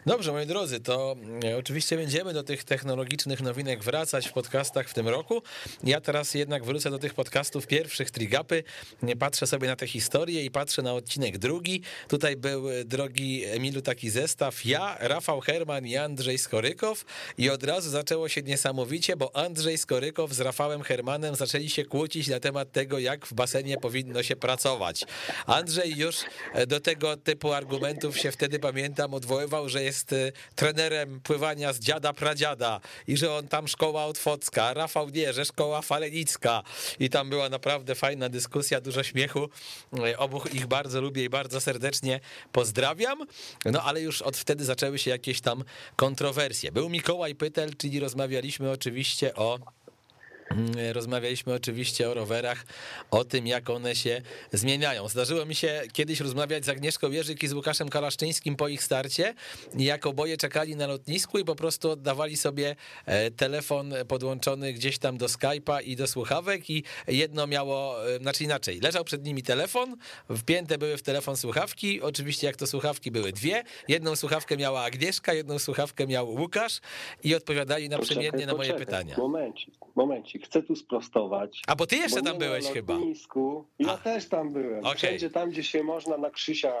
Dobrze, 0.06 0.32
moi 0.32 0.46
drodzy, 0.46 0.80
to 0.80 1.16
e, 1.44 1.56
oczywiście 1.56 1.96
będziemy 1.96 2.32
do 2.32 2.42
tych 2.42 2.64
technologicznych 2.64 3.40
nowinek 3.40 3.84
wracać 3.84 4.28
w 4.28 4.32
podcastach 4.32 4.88
w 4.88 4.94
tym 4.94 5.08
roku. 5.08 5.42
Ja 5.84 6.00
teraz 6.00 6.34
jednak 6.34 6.64
wrócę 6.64 6.90
do 6.90 6.98
tych 6.98 7.14
podcastów 7.14 7.66
pierwszych 7.66 8.10
Trigapy. 8.10 8.64
Patrzę 9.18 9.46
sobie 9.46 9.68
na 9.68 9.76
tę 9.76 9.86
historię 9.86 10.44
i 10.44 10.50
patrzę 10.50 10.82
na 10.82 10.92
odcinek 10.92 11.38
drugi. 11.38 11.82
Tutaj 12.08 12.36
był, 12.36 12.70
e, 12.70 12.84
drogi 12.84 13.44
Emilu, 13.44 13.82
taki 13.82 14.10
zestaw. 14.10 14.64
Ja, 14.64 14.96
Rafał 15.00 15.40
Herman 15.40 15.86
i 15.86 15.96
Andrzej 15.96 16.38
Skorykow 16.38 17.04
i 17.38 17.50
od 17.50 17.64
razu 17.64 17.90
zaczęło 17.90 18.28
się 18.28 18.42
niesamowicie, 18.42 19.16
bo 19.16 19.36
Andrzej 19.36 19.78
Skorykow 19.78 20.32
z 20.32 20.40
Rafałem 20.40 20.82
Hermanem 20.82 21.36
zaczęli 21.36 21.70
się 21.70 21.84
kłócić 21.84 22.28
na 22.28 22.40
temat 22.40 22.72
tego, 22.72 22.98
jak 22.98 23.26
w 23.26 23.34
basenie 23.34 23.76
powinno 23.76 24.22
się 24.22 24.36
pracować. 24.36 25.04
Andrzej 25.46 25.96
już 25.96 26.16
e, 26.54 26.66
do 26.66 26.80
tego 26.80 27.16
typu 27.16 27.52
argumentów 27.52 28.18
się 28.18 28.32
wtedy 28.32 28.58
pamiętam 28.82 29.14
odwoływał, 29.14 29.68
że 29.68 29.82
jest 29.82 30.12
y, 30.12 30.32
trenerem 30.54 31.20
pływania 31.20 31.72
z 31.72 31.78
dziada 31.78 32.12
pradziada 32.12 32.80
i 33.06 33.16
że 33.16 33.34
on 33.34 33.48
tam 33.48 33.68
szkoła 33.68 34.04
otwocka, 34.04 34.74
Rafał 34.74 35.08
nie, 35.08 35.32
że 35.32 35.44
szkoła 35.44 35.82
falenicka 35.82 36.62
i 37.00 37.10
tam 37.10 37.30
była 37.30 37.48
naprawdę 37.48 37.94
fajna 37.94 38.28
dyskusja, 38.28 38.80
dużo 38.80 39.02
śmiechu. 39.02 39.48
Y, 40.08 40.18
obu 40.18 40.42
ich 40.52 40.66
bardzo 40.66 41.00
lubię 41.00 41.24
i 41.24 41.28
bardzo 41.28 41.60
serdecznie 41.60 42.20
pozdrawiam. 42.52 43.26
No 43.64 43.82
ale 43.82 44.00
już 44.00 44.22
od 44.22 44.36
wtedy 44.36 44.64
zaczęły 44.64 44.98
się 44.98 45.10
jakieś 45.10 45.40
tam 45.40 45.64
kontrowersje. 45.96 46.72
Był 46.72 46.88
Mikołaj 46.88 47.34
Pytel, 47.34 47.76
czyli 47.76 48.00
rozmawialiśmy 48.00 48.70
oczywiście 48.70 49.34
o 49.34 49.58
rozmawialiśmy 50.92 51.54
oczywiście 51.54 52.10
o 52.10 52.14
rowerach, 52.14 52.64
o 53.10 53.24
tym, 53.24 53.46
jak 53.46 53.70
one 53.70 53.94
się 53.94 54.22
zmieniają. 54.52 55.08
Zdarzyło 55.08 55.46
mi 55.46 55.54
się 55.54 55.82
kiedyś 55.92 56.20
rozmawiać 56.20 56.64
z 56.64 56.68
Agnieszką 56.68 57.10
Jerzyk 57.10 57.42
i 57.42 57.48
z 57.48 57.52
Łukaszem 57.52 57.88
Kalaszczyńskim 57.88 58.56
po 58.56 58.68
ich 58.68 58.82
starcie, 58.82 59.34
jak 59.78 60.06
oboje 60.06 60.36
czekali 60.36 60.76
na 60.76 60.86
lotnisku 60.86 61.38
i 61.38 61.44
po 61.44 61.54
prostu 61.54 61.90
oddawali 61.90 62.36
sobie 62.36 62.76
e, 63.06 63.30
telefon 63.30 63.94
podłączony 64.08 64.72
gdzieś 64.72 64.98
tam 64.98 65.18
do 65.18 65.26
Skype'a 65.26 65.82
i 65.82 65.96
do 65.96 66.06
słuchawek 66.06 66.70
i 66.70 66.84
jedno 67.08 67.46
miało, 67.46 68.08
e, 68.14 68.18
znaczy 68.18 68.44
inaczej, 68.44 68.80
leżał 68.80 69.04
przed 69.04 69.24
nimi 69.24 69.42
telefon, 69.42 69.96
wpięte 70.36 70.78
były 70.78 70.96
w 70.96 71.02
telefon 71.02 71.36
słuchawki, 71.36 72.02
oczywiście 72.02 72.46
jak 72.46 72.56
to 72.56 72.66
słuchawki 72.66 73.10
były 73.10 73.32
dwie, 73.32 73.62
jedną 73.88 74.16
słuchawkę 74.16 74.56
miała 74.56 74.82
Agnieszka, 74.82 75.34
jedną 75.34 75.58
słuchawkę 75.58 76.06
miał 76.06 76.28
Łukasz 76.28 76.80
i 77.24 77.34
odpowiadali 77.34 77.88
naprzemiennie 77.88 78.46
na 78.46 78.54
moje 78.54 78.74
pytania. 78.74 79.16
Momencik, 79.18 79.74
momencik 79.94 80.41
chcę 80.42 80.62
tu 80.62 80.76
sprostować. 80.76 81.62
A 81.66 81.76
bo 81.76 81.86
ty 81.86 81.96
jeszcze 81.96 82.20
bo 82.20 82.26
tam 82.26 82.38
byłeś 82.38 82.64
chyba. 82.64 82.98
Ja 83.78 83.92
A. 83.92 83.96
też 83.96 84.28
tam 84.28 84.52
byłem. 84.52 84.80
Okay. 84.80 84.96
Wszędzie 84.96 85.30
tam, 85.30 85.50
gdzie 85.50 85.64
się 85.64 85.82
można 85.82 86.16
na 86.16 86.30
Krzysia, 86.30 86.72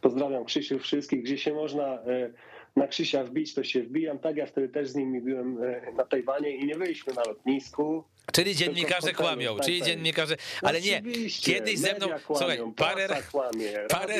pozdrawiam 0.00 0.44
Krzysiu 0.44 0.78
wszystkich, 0.78 1.22
gdzie 1.22 1.38
się 1.38 1.54
można 1.54 1.84
e, 1.84 2.30
na 2.76 2.86
Krzysia 2.86 3.24
wbić, 3.24 3.54
to 3.54 3.64
się 3.64 3.82
wbijam. 3.82 4.18
Tak, 4.18 4.36
ja 4.36 4.46
wtedy 4.46 4.68
też 4.68 4.88
z 4.88 4.94
nimi 4.94 5.20
byłem 5.20 5.62
e, 5.62 5.92
na 5.92 6.04
Tajwanie 6.04 6.56
i 6.56 6.66
nie 6.66 6.74
byliśmy 6.74 7.14
na 7.14 7.22
lotnisku. 7.24 8.04
Czyli 8.32 8.56
dziennikarze 8.56 9.12
kłamią, 9.12 9.56
tak, 9.56 9.64
czyli 9.64 9.78
tak. 9.78 9.88
dziennikarze, 9.88 10.36
ale 10.62 10.80
nie, 10.80 11.02
kiedyś 11.40 11.78
ze 11.78 11.94
mną, 11.94 12.06
kłamią, 12.06 12.22
słuchaj, 12.26 12.58
parę, 12.76 13.22
kłamie, 13.30 13.72
parę, 13.90 14.14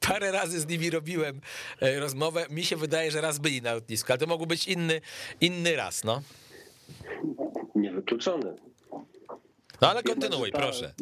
parę 0.00 0.32
razy 0.32 0.60
z 0.60 0.66
nimi 0.66 0.90
robiłem 0.90 1.40
e, 1.80 2.00
rozmowę, 2.00 2.46
mi 2.50 2.64
się 2.64 2.76
wydaje, 2.76 3.10
że 3.10 3.20
raz 3.20 3.38
byli 3.38 3.62
na 3.62 3.74
lotnisku, 3.74 4.12
ale 4.12 4.18
to 4.18 4.26
mógł 4.26 4.46
być 4.46 4.68
inny, 4.68 5.00
inny 5.40 5.76
raz, 5.76 6.04
no. 6.04 6.22
Niewykluczony. 7.82 8.56
No 9.80 9.90
ale 9.90 10.02
kontynuuj, 10.02 10.50
ta, 10.50 10.58
proszę. 10.58 10.94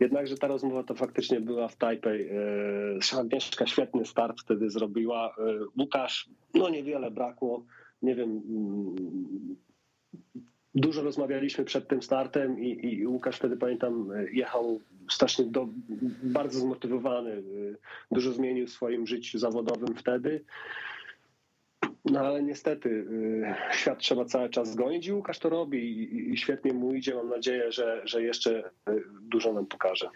Jednakże 0.00 0.36
ta 0.36 0.46
rozmowa 0.46 0.82
to 0.82 0.94
faktycznie 0.94 1.40
była 1.40 1.68
w 1.68 1.76
Tajpej. 1.76 2.28
E, 3.14 3.18
Agnieszka 3.20 3.66
świetny 3.66 4.06
start 4.06 4.40
wtedy 4.40 4.70
zrobiła. 4.70 5.34
E, 5.38 5.80
Łukasz, 5.80 6.28
no 6.54 6.68
niewiele 6.68 7.10
brakło. 7.10 7.64
Nie 8.02 8.14
wiem, 8.14 8.30
mm, 8.30 9.56
dużo 10.74 11.02
rozmawialiśmy 11.02 11.64
przed 11.64 11.88
tym 11.88 12.02
startem 12.02 12.60
i, 12.60 12.86
i 12.86 13.06
Łukasz 13.06 13.36
wtedy 13.36 13.56
pamiętam 13.56 14.08
jechał 14.32 14.80
strasznie 15.10 15.44
do, 15.44 15.68
bardzo 16.22 16.60
zmotywowany. 16.60 17.30
E, 17.30 17.42
dużo 18.10 18.32
zmienił 18.32 18.66
w 18.66 18.70
swoim 18.70 19.06
życiu 19.06 19.38
zawodowym 19.38 19.94
wtedy. 19.96 20.44
No 22.04 22.20
ale 22.20 22.42
niestety 22.42 22.88
y, 22.88 23.76
świat 23.76 23.98
trzeba 23.98 24.24
cały 24.24 24.50
czas 24.50 24.72
zgonić 24.72 25.06
i 25.06 25.12
Łukasz 25.12 25.38
to 25.38 25.48
robi 25.48 26.32
i 26.32 26.36
świetnie 26.36 26.72
mu 26.72 26.94
idzie. 26.94 27.14
Mam 27.14 27.28
nadzieję, 27.28 27.72
że, 27.72 28.02
że 28.04 28.22
jeszcze 28.22 28.70
y, 28.88 29.02
dużo 29.20 29.52
nam 29.52 29.66
pokaże. 29.66 30.08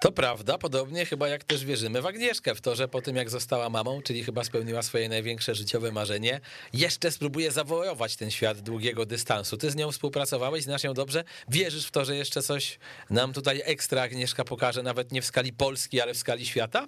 To 0.00 0.12
prawda, 0.12 0.58
podobnie 0.58 1.06
chyba 1.06 1.28
jak 1.28 1.44
też 1.44 1.64
wierzymy 1.64 2.02
w 2.02 2.06
Agnieszkę, 2.06 2.54
w 2.54 2.60
to, 2.60 2.74
że 2.74 2.88
po 2.88 3.02
tym 3.02 3.16
jak 3.16 3.30
została 3.30 3.70
mamą, 3.70 4.02
czyli 4.02 4.24
chyba 4.24 4.44
spełniła 4.44 4.82
swoje 4.82 5.08
największe 5.08 5.54
życiowe 5.54 5.92
marzenie, 5.92 6.40
jeszcze 6.72 7.10
spróbuje 7.10 7.50
zawojować 7.50 8.16
ten 8.16 8.30
świat 8.30 8.60
długiego 8.60 9.06
dystansu. 9.06 9.56
Ty 9.56 9.70
z 9.70 9.76
nią 9.76 9.92
współpracowałeś, 9.92 10.64
znasz 10.64 10.84
ją 10.84 10.94
dobrze, 10.94 11.24
wierzysz 11.48 11.86
w 11.86 11.90
to, 11.90 12.04
że 12.04 12.16
jeszcze 12.16 12.42
coś 12.42 12.78
nam 13.10 13.32
tutaj 13.32 13.62
ekstra 13.64 14.02
Agnieszka 14.02 14.44
pokaże, 14.44 14.82
nawet 14.82 15.12
nie 15.12 15.22
w 15.22 15.24
skali 15.24 15.52
Polski, 15.52 16.00
ale 16.00 16.14
w 16.14 16.16
skali 16.16 16.46
świata? 16.46 16.86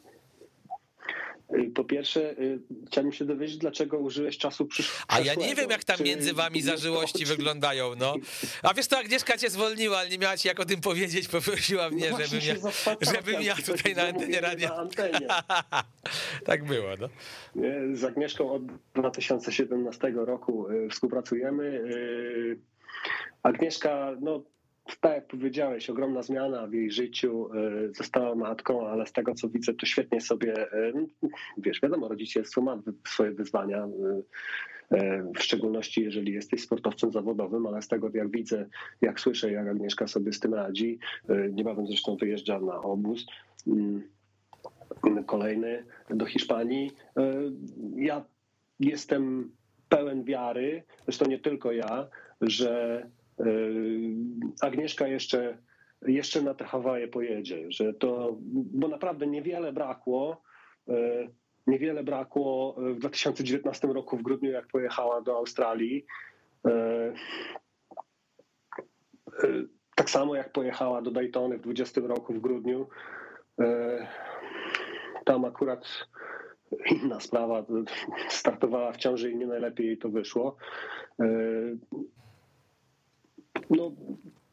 Y, 1.55 1.71
po 1.71 1.85
pierwsze, 1.85 2.39
y, 2.39 2.59
chciałbym 2.87 3.13
się 3.13 3.25
dowiedzieć, 3.25 3.59
dlaczego 3.59 3.99
użyłeś 3.99 4.39
czasu 4.39 4.67
przyszłego. 4.67 5.05
A 5.09 5.21
ja 5.21 5.35
nie 5.35 5.55
wiem, 5.55 5.71
jak 5.71 5.85
tam 5.85 5.97
między 6.01 6.33
wami 6.33 6.63
zażyłości 6.63 7.25
wyglądają, 7.25 7.95
no. 7.95 8.15
A 8.63 8.75
wiesz 8.75 8.87
to, 8.87 8.99
Agnieszka 8.99 9.39
cię 9.39 9.51
zwolniła, 9.51 9.99
ale 9.99 10.09
nie 10.09 10.19
miała 10.19 10.37
ci 10.37 10.49
jak 10.49 10.61
o 10.61 10.65
tym 10.65 10.81
powiedzieć, 10.81 11.29
poprosiła 11.29 11.91
mnie, 11.91 12.11
no 12.11 12.19
żebym, 12.19 12.41
ja, 12.47 12.55
żebym 13.15 13.43
ja 13.43 13.57
tutaj 13.57 13.95
na 13.95 14.03
antenie 14.03 14.41
radia. 14.41 14.69
Na 14.69 14.77
antenie. 14.77 15.29
tak 16.45 16.65
było, 16.65 16.89
no. 17.01 17.09
Z 17.95 18.05
Agnieszką 18.05 18.53
od 18.53 18.63
2017 18.95 20.13
roku 20.17 20.71
y, 20.71 20.89
współpracujemy. 20.91 21.83
Agnieszka, 23.43 24.17
no 24.21 24.43
tak 25.01 25.15
jak 25.15 25.27
powiedziałeś, 25.27 25.91
ogromna 25.91 26.23
zmiana 26.23 26.67
w 26.67 26.73
jej 26.73 26.91
życiu, 26.91 27.49
e, 27.55 27.95
została 27.95 28.35
matką, 28.35 28.89
ale 28.89 29.07
z 29.07 29.13
tego 29.13 29.35
co 29.35 29.49
widzę, 29.49 29.75
to 29.75 29.87
świetnie 29.87 30.21
sobie, 30.21 30.73
e, 30.73 30.93
wiesz, 31.59 31.81
wiadomo, 31.81 32.09
rodzicielstwo 32.09 32.61
ma 32.61 32.83
swoje 33.09 33.31
wyzwania, 33.31 33.89
e, 34.91 35.33
w 35.37 35.43
szczególności 35.43 36.03
jeżeli 36.03 36.33
jesteś 36.33 36.63
sportowcem 36.63 37.13
zawodowym, 37.13 37.67
ale 37.67 37.83
z 37.83 37.89
tego 37.89 38.11
jak 38.15 38.31
widzę, 38.31 38.67
jak 39.01 39.21
słyszę, 39.21 39.53
jak 39.53 39.69
Agnieszka 39.69 40.07
sobie 40.07 40.33
z 40.33 40.41
tym 40.41 40.55
radzi, 40.55 40.99
niebawem 41.53 41.87
zresztą 41.87 42.17
wyjeżdża 42.17 42.61
na 42.61 42.81
obóz, 42.81 43.27
mm, 43.67 44.03
kolejny 45.27 45.85
do 46.11 46.27
Hiszpanii. 46.27 46.91
Ja 47.97 48.25
jestem 48.81 49.51
pełen 49.89 50.25
wiary, 50.25 50.83
zresztą 51.05 51.27
nie 51.27 51.39
tylko 51.39 51.73
ja, 51.73 52.09
że 52.41 53.03
Agnieszka 54.61 55.09
jeszcze, 55.09 55.59
jeszcze 56.03 56.43
na 56.43 56.55
te 56.55 56.65
Hawaje 56.65 57.09
pojedzie, 57.09 57.67
że 57.69 57.95
to, 57.95 58.37
bo 58.53 58.89
naprawdę 58.89 59.27
niewiele 59.27 59.73
brakło, 59.73 60.43
yy, 60.87 61.31
niewiele 61.67 62.05
brakło 62.05 62.77
w 62.79 62.99
2019 62.99 63.89
roku 63.89 64.17
w 64.17 64.23
grudniu, 64.23 64.51
jak 64.51 64.67
pojechała 64.67 65.21
do 65.21 65.37
Australii. 65.37 66.07
Yy, 66.65 67.15
tak 69.95 70.11
samo 70.11 70.35
jak 70.35 70.53
pojechała 70.53 71.03
do 71.03 71.11
Daytony 71.11 71.59
w 71.59 71.63
20 71.63 72.01
roku 72.01 72.35
w 72.35 72.41
grudniu. 72.41 72.89
Tam 75.25 75.45
akurat 75.45 76.07
inna 76.91 77.21
sprawa, 77.21 77.67
startowała 78.29 78.93
w 78.93 78.97
ciąży 78.97 79.31
i 79.31 79.37
nie 79.37 79.47
najlepiej 79.47 79.87
jej 79.87 79.99
to 79.99 80.09
wyszło 80.09 80.57
no, 83.71 83.93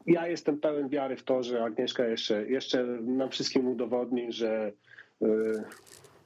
ja 0.06 0.26
jestem 0.28 0.60
pełen 0.60 0.88
wiary 0.88 1.16
w 1.16 1.22
to, 1.22 1.42
że 1.42 1.64
Agnieszka 1.64 2.04
jeszcze, 2.04 2.46
jeszcze 2.46 2.84
nam 3.02 3.30
wszystkim 3.30 3.68
udowodni, 3.68 4.32
że 4.32 4.72
y, 5.22 5.26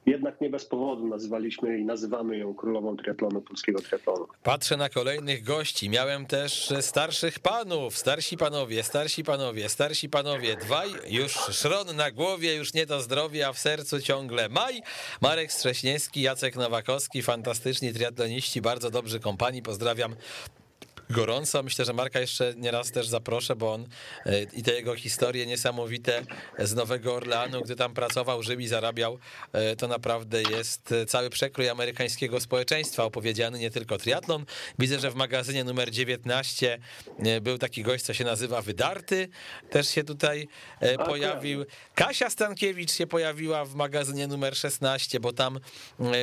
jednak 0.05 0.41
nie 0.41 0.49
bez 0.49 0.65
powodu 0.65 1.07
nazywaliśmy 1.07 1.77
i 1.77 1.85
nazywamy 1.85 2.37
ją 2.37 2.53
królową 2.53 2.97
triatlonu, 2.97 3.41
polskiego 3.41 3.81
triatlonu. 3.81 4.27
Patrzę 4.43 4.77
na 4.77 4.89
kolejnych 4.89 5.43
gości. 5.43 5.89
Miałem 5.89 6.25
też 6.25 6.73
starszych 6.81 7.39
panów, 7.39 7.97
starsi 7.97 8.37
panowie, 8.37 8.83
starsi 8.83 9.23
panowie, 9.23 9.69
starsi 9.69 10.09
panowie. 10.09 10.55
Dwaj, 10.55 10.89
już 11.09 11.31
szron 11.31 11.95
na 11.95 12.11
głowie, 12.11 12.55
już 12.55 12.73
nie 12.73 12.85
to 12.85 13.01
zdrowie, 13.01 13.47
a 13.47 13.53
w 13.53 13.59
sercu 13.59 14.01
ciągle 14.01 14.49
maj. 14.49 14.81
Marek 15.21 15.51
Strześniewski, 15.51 16.21
Jacek 16.21 16.55
Nowakowski, 16.55 17.21
fantastyczni 17.21 17.93
triatloniści, 17.93 18.61
bardzo 18.61 18.91
dobrzy 18.91 19.19
kompanii. 19.19 19.61
Pozdrawiam 19.61 20.15
gorąco. 21.09 21.63
Myślę, 21.63 21.85
że 21.85 21.93
Marka 21.93 22.19
jeszcze 22.19 22.53
nieraz 22.57 22.91
też 22.91 23.07
zaproszę, 23.07 23.55
bo 23.55 23.73
on 23.73 23.87
e, 24.25 24.43
i 24.43 24.63
te 24.63 24.73
jego 24.73 24.95
historie 24.95 25.45
niesamowite 25.45 26.21
z 26.59 26.75
Nowego 26.75 27.15
Orleanu, 27.15 27.61
gdy 27.61 27.75
tam 27.75 27.93
pracował, 27.93 28.43
żył 28.43 28.59
i 28.59 28.67
zarabiał, 28.67 29.19
e, 29.53 29.75
to 29.75 29.87
naprawdę 29.87 30.41
jest 30.41 30.93
cały 31.07 31.29
przekrój 31.29 31.69
amerykańskiego 31.69 32.39
społeczeństwa 32.39 33.03
opowiedziany, 33.03 33.59
nie 33.59 33.71
tylko 33.71 33.97
triatlon. 33.97 34.45
Widzę, 34.79 34.99
że 34.99 35.11
w 35.11 35.15
magazynie 35.15 35.63
numer 35.63 35.91
19 35.91 36.79
e, 37.19 37.41
był 37.41 37.57
taki 37.57 37.83
gość, 37.83 38.03
co 38.03 38.13
się 38.13 38.23
nazywa 38.23 38.61
Wydarty, 38.61 39.27
też 39.69 39.89
się 39.89 40.03
tutaj 40.03 40.47
pojawił. 41.05 41.65
Kasia 41.95 42.29
Stankiewicz 42.29 42.91
się 42.91 43.07
pojawiła 43.07 43.65
w 43.65 43.75
magazynie 43.75 44.27
numer 44.27 44.57
16, 44.57 45.19
bo 45.19 45.33
tam 45.33 45.59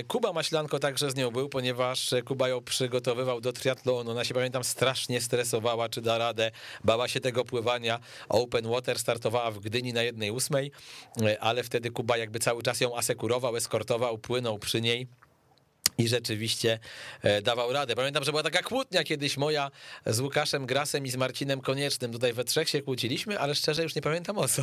Kuba 0.09 0.32
Maślanko 0.32 0.78
także 0.78 1.11
z 1.11 1.14
nią 1.14 1.30
był, 1.30 1.49
ponieważ 1.49 2.14
Kuba 2.24 2.49
ją 2.49 2.62
przygotowywał 2.62 3.41
do 3.41 3.53
triatlonu. 3.53 4.11
Ona 4.11 4.24
się 4.24 4.34
pamiętam 4.34 4.64
strasznie 4.77 5.20
stresowała, 5.20 5.89
czy 5.89 6.03
da 6.03 6.18
radę, 6.18 6.51
bała 6.85 7.09
się 7.09 7.20
tego 7.20 7.45
pływania. 7.45 8.01
Open 8.29 8.68
Water 8.68 8.99
startowała 8.99 9.51
w 9.51 9.59
Gdyni 9.59 9.93
na 9.93 10.03
jednej 10.03 10.31
ósmej, 10.31 10.70
ale 11.41 11.62
wtedy 11.62 11.91
Kuba 11.91 12.16
jakby 12.16 12.39
cały 12.39 12.62
czas 12.62 12.81
ją 12.81 12.97
asekurował, 12.97 13.57
eskortował, 13.57 14.18
płynął 14.18 14.59
przy 14.59 14.81
niej 14.81 15.07
i 15.99 16.09
rzeczywiście 16.09 16.79
e, 17.23 17.43
dawał 17.43 17.73
radę. 17.73 17.97
Pamiętam, 17.97 18.25
że 18.25 18.33
była 18.33 18.43
taka 18.43 18.63
kłótnia 18.63 19.05
kiedyś 19.05 19.37
moja 19.37 19.71
z 20.07 20.21
Łukaszem 20.21 20.67
Grasem 20.67 21.07
i 21.07 21.11
z 21.11 21.17
Marcinem 21.17 21.61
Koniecznym. 21.61 22.13
Tutaj 22.13 22.33
we 22.33 22.45
trzech 22.45 22.69
się 22.69 22.83
kłóciliśmy, 22.83 23.39
ale 23.39 23.55
szczerze 23.55 23.83
już 23.83 23.95
nie 23.95 24.03
pamiętam 24.03 24.39
o 24.39 24.49
co. 24.49 24.63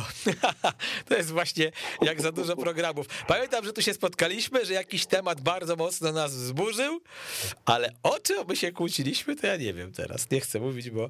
to 1.08 1.16
jest 1.16 1.30
właśnie 1.30 1.72
jak 2.02 2.22
za 2.22 2.32
dużo 2.32 2.56
programów. 2.56 3.06
Pamiętam, 3.26 3.64
że 3.64 3.72
tu 3.72 3.82
się 3.82 3.94
spotkaliśmy, 3.94 4.64
że 4.64 4.72
jakiś 4.72 5.06
temat 5.06 5.40
bardzo 5.40 5.76
mocno 5.76 6.12
nas 6.12 6.34
wzburzył, 6.34 7.00
ale 7.64 7.92
o 8.02 8.18
czym 8.20 8.46
my 8.48 8.56
się 8.56 8.72
kłóciliśmy, 8.72 9.36
to 9.36 9.46
ja 9.46 9.56
nie 9.56 9.74
wiem 9.74 9.92
teraz. 9.92 10.30
Nie 10.30 10.40
chcę 10.40 10.60
mówić, 10.60 10.90
bo, 10.90 11.08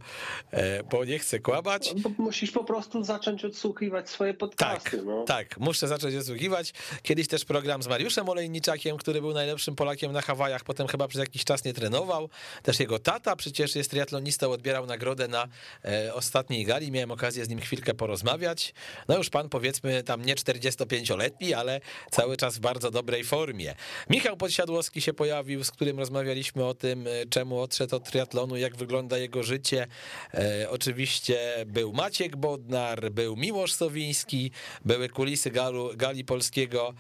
e, 0.51 0.83
bo 0.83 1.05
nie 1.05 1.19
chcę 1.19 1.39
kłamać. 1.39 1.93
Bo 1.97 2.11
musisz 2.19 2.51
po 2.51 2.65
prostu 2.65 3.05
zacząć 3.05 3.45
odsłuchiwać 3.45 4.11
swoje 4.11 4.35
podcasty. 4.35 4.91
Tak, 4.91 5.01
no. 5.05 5.25
tak, 5.25 5.59
muszę 5.59 5.89
zacząć 5.89 6.15
odsłuchiwać. 6.15 6.73
Kiedyś 7.03 7.29
też 7.29 7.45
program 7.45 7.83
z 7.83 7.87
Mariuszem 7.87 8.29
Olejniczakiem, 8.29 8.97
który 8.97 9.21
był 9.21 9.33
najlepszym 9.33 9.77
Polakiem 9.77 10.14
na 10.15 10.23
Hawajach, 10.23 10.65
potem 10.65 10.87
chyba 10.87 11.09
przez 11.09 11.21
jakiś 11.21 11.45
czas 11.45 11.65
nie 11.65 11.75
trenował. 11.75 12.29
Też 12.63 12.81
jego 12.81 12.99
tata 12.99 13.37
przecież 13.37 13.77
jest 13.77 13.91
triatlonistą, 13.91 14.51
odbierał 14.51 14.87
nagrodę 14.87 15.29
na 15.29 15.49
e, 15.85 16.15
ostatniej 16.15 16.65
gali. 16.65 16.91
Miałem 16.91 17.11
okazję 17.11 17.45
z 17.45 17.49
nim 17.49 17.61
chwilkę 17.61 17.95
porozmawiać. 17.95 18.75
No 19.09 19.17
już 19.17 19.31
pan 19.31 19.49
powiedzmy 19.49 20.03
tam 20.03 20.25
nie 20.25 20.35
45-letni, 20.35 21.55
ale 21.55 21.81
cały 22.11 22.37
czas 22.37 22.57
w 22.57 22.61
bardzo 22.61 22.91
dobrej 22.91 23.25
formie. 23.25 23.75
Michał 24.11 24.37
Podsiadłowski 24.37 25.01
się 25.01 25.13
pojawił, 25.13 25.65
z 25.65 25.71
którym 25.71 25.99
rozmawialiśmy 25.99 26.65
o 26.65 26.75
tym, 26.75 27.07
e, 27.07 27.27
czemu 27.31 27.61
odszedł 27.61 27.97
od 27.97 28.05
triatlonu, 28.05 28.57
jak 28.57 28.77
wygląda 28.77 29.19
jego 29.19 29.43
życie. 29.43 29.87
E, 30.35 30.71
oczywiście 30.71 31.65
był 31.67 31.93
Maciek 31.93 32.37
Bodnar, 32.37 33.11
był 33.11 33.37
Miłosz 33.37 33.73
Sowiński, 33.73 34.51
były 34.85 35.09
kulisy 35.09 35.51
galu, 35.51 35.91
gali 35.97 36.25
polskiego 36.25 36.95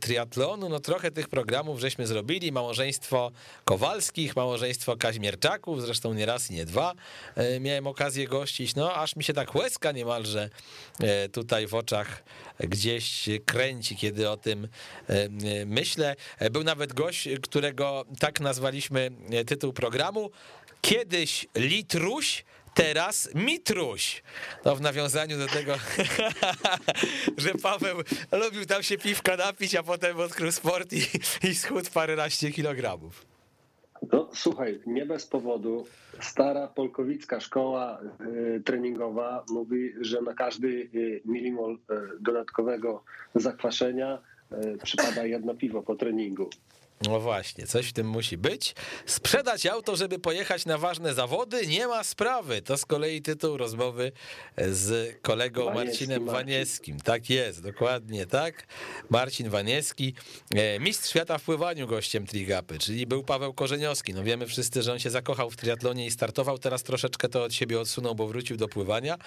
triatlonu, 0.00 0.68
no 0.68 0.80
trochę 0.80 1.10
tych 1.10 1.28
programów 1.28 1.80
żeśmy 1.80 2.06
zrobili, 2.06 2.52
małżeństwo 2.52 3.32
Kowalskich, 3.64 4.36
małżeństwo 4.36 4.96
Kaźmierczaków, 4.96 5.82
zresztą 5.82 6.14
nie 6.14 6.26
raz 6.26 6.50
i 6.50 6.54
nie 6.54 6.64
dwa 6.64 6.94
e, 7.34 7.60
miałem 7.60 7.86
okazję 7.86 8.28
gościć, 8.28 8.74
no 8.74 8.94
aż 8.94 9.16
mi 9.16 9.24
się 9.24 9.32
tak 9.32 9.54
łezka 9.54 9.92
niemalże 9.92 10.50
e, 11.00 11.28
tutaj 11.28 11.66
w 11.66 11.74
oczach 11.74 12.22
gdzieś 12.60 13.28
kręci, 13.46 13.96
kiedy 13.96 14.30
o 14.30 14.36
tym 14.36 14.68
e, 15.08 15.28
myślę. 15.66 16.16
Był 16.50 16.64
nawet 16.64 16.92
gość, 16.92 17.28
którego 17.42 18.04
tak 18.18 18.40
nazwaliśmy 18.40 19.10
tytuł 19.46 19.72
programu, 19.72 20.30
kiedyś 20.80 21.46
Litruś, 21.54 22.44
teraz 22.76 23.30
Mitruś. 23.34 24.22
No 24.64 24.76
w 24.76 24.80
nawiązaniu 24.80 25.38
do 25.38 25.46
tego, 25.46 25.74
że 27.42 27.50
Paweł 27.62 27.96
lubił 28.32 28.66
tam 28.66 28.82
się 28.82 28.98
piwka 28.98 29.36
napić, 29.36 29.74
a 29.74 29.82
potem 29.82 30.20
odkrył 30.20 30.52
sport 30.52 30.92
i, 30.92 31.02
i 31.48 31.54
schudł 31.54 31.90
paręnaście 31.94 32.52
kilogramów. 32.52 33.26
No 34.12 34.30
słuchaj, 34.34 34.80
nie 34.86 35.06
bez 35.06 35.26
powodu 35.26 35.86
stara 36.20 36.68
polkowicka 36.68 37.40
szkoła 37.40 38.00
y, 38.56 38.62
treningowa 38.64 39.44
mówi, 39.50 39.92
że 40.00 40.22
na 40.22 40.34
każdy 40.34 40.68
y, 40.68 41.22
milimol 41.24 41.74
y, 41.74 41.78
dodatkowego 42.20 43.04
zakwaszenia 43.34 44.18
przypada 44.82 45.26
jedno 45.26 45.54
piwo 45.54 45.82
po 45.82 45.96
treningu. 45.96 46.50
No 47.02 47.20
właśnie, 47.20 47.66
coś 47.66 47.86
w 47.88 47.92
tym 47.92 48.08
musi 48.08 48.38
być. 48.38 48.74
Sprzedać 49.06 49.66
auto, 49.66 49.96
żeby 49.96 50.18
pojechać 50.18 50.66
na 50.66 50.78
ważne 50.78 51.14
zawody, 51.14 51.66
nie 51.66 51.86
ma 51.86 52.04
sprawy. 52.04 52.62
To 52.62 52.78
z 52.78 52.84
kolei 52.84 53.22
tytuł 53.22 53.56
rozmowy 53.56 54.12
z 54.70 55.16
kolegą 55.22 55.64
Waniecki, 55.64 55.86
Marcinem 55.86 56.24
Marcin. 56.24 56.34
Wanieskim. 56.34 57.00
Tak 57.00 57.30
jest, 57.30 57.62
dokładnie 57.62 58.26
tak. 58.26 58.66
Marcin 59.10 59.48
Wanieski, 59.50 60.14
e, 60.54 60.80
mistrz 60.80 61.08
świata 61.10 61.38
w 61.38 61.42
pływaniu 61.42 61.86
gościem 61.86 62.26
Trigapy, 62.26 62.78
czyli 62.78 63.06
był 63.06 63.22
Paweł 63.22 63.54
Korzeniowski. 63.54 64.14
No 64.14 64.24
wiemy 64.24 64.46
wszyscy, 64.46 64.82
że 64.82 64.92
on 64.92 64.98
się 64.98 65.10
zakochał 65.10 65.50
w 65.50 65.56
triatlonie 65.56 66.06
i 66.06 66.10
startował. 66.10 66.58
Teraz 66.58 66.82
troszeczkę 66.82 67.28
to 67.28 67.44
od 67.44 67.54
siebie 67.54 67.80
odsunął, 67.80 68.14
bo 68.14 68.26
wrócił 68.26 68.56
do 68.56 68.68
pływania, 68.68 69.18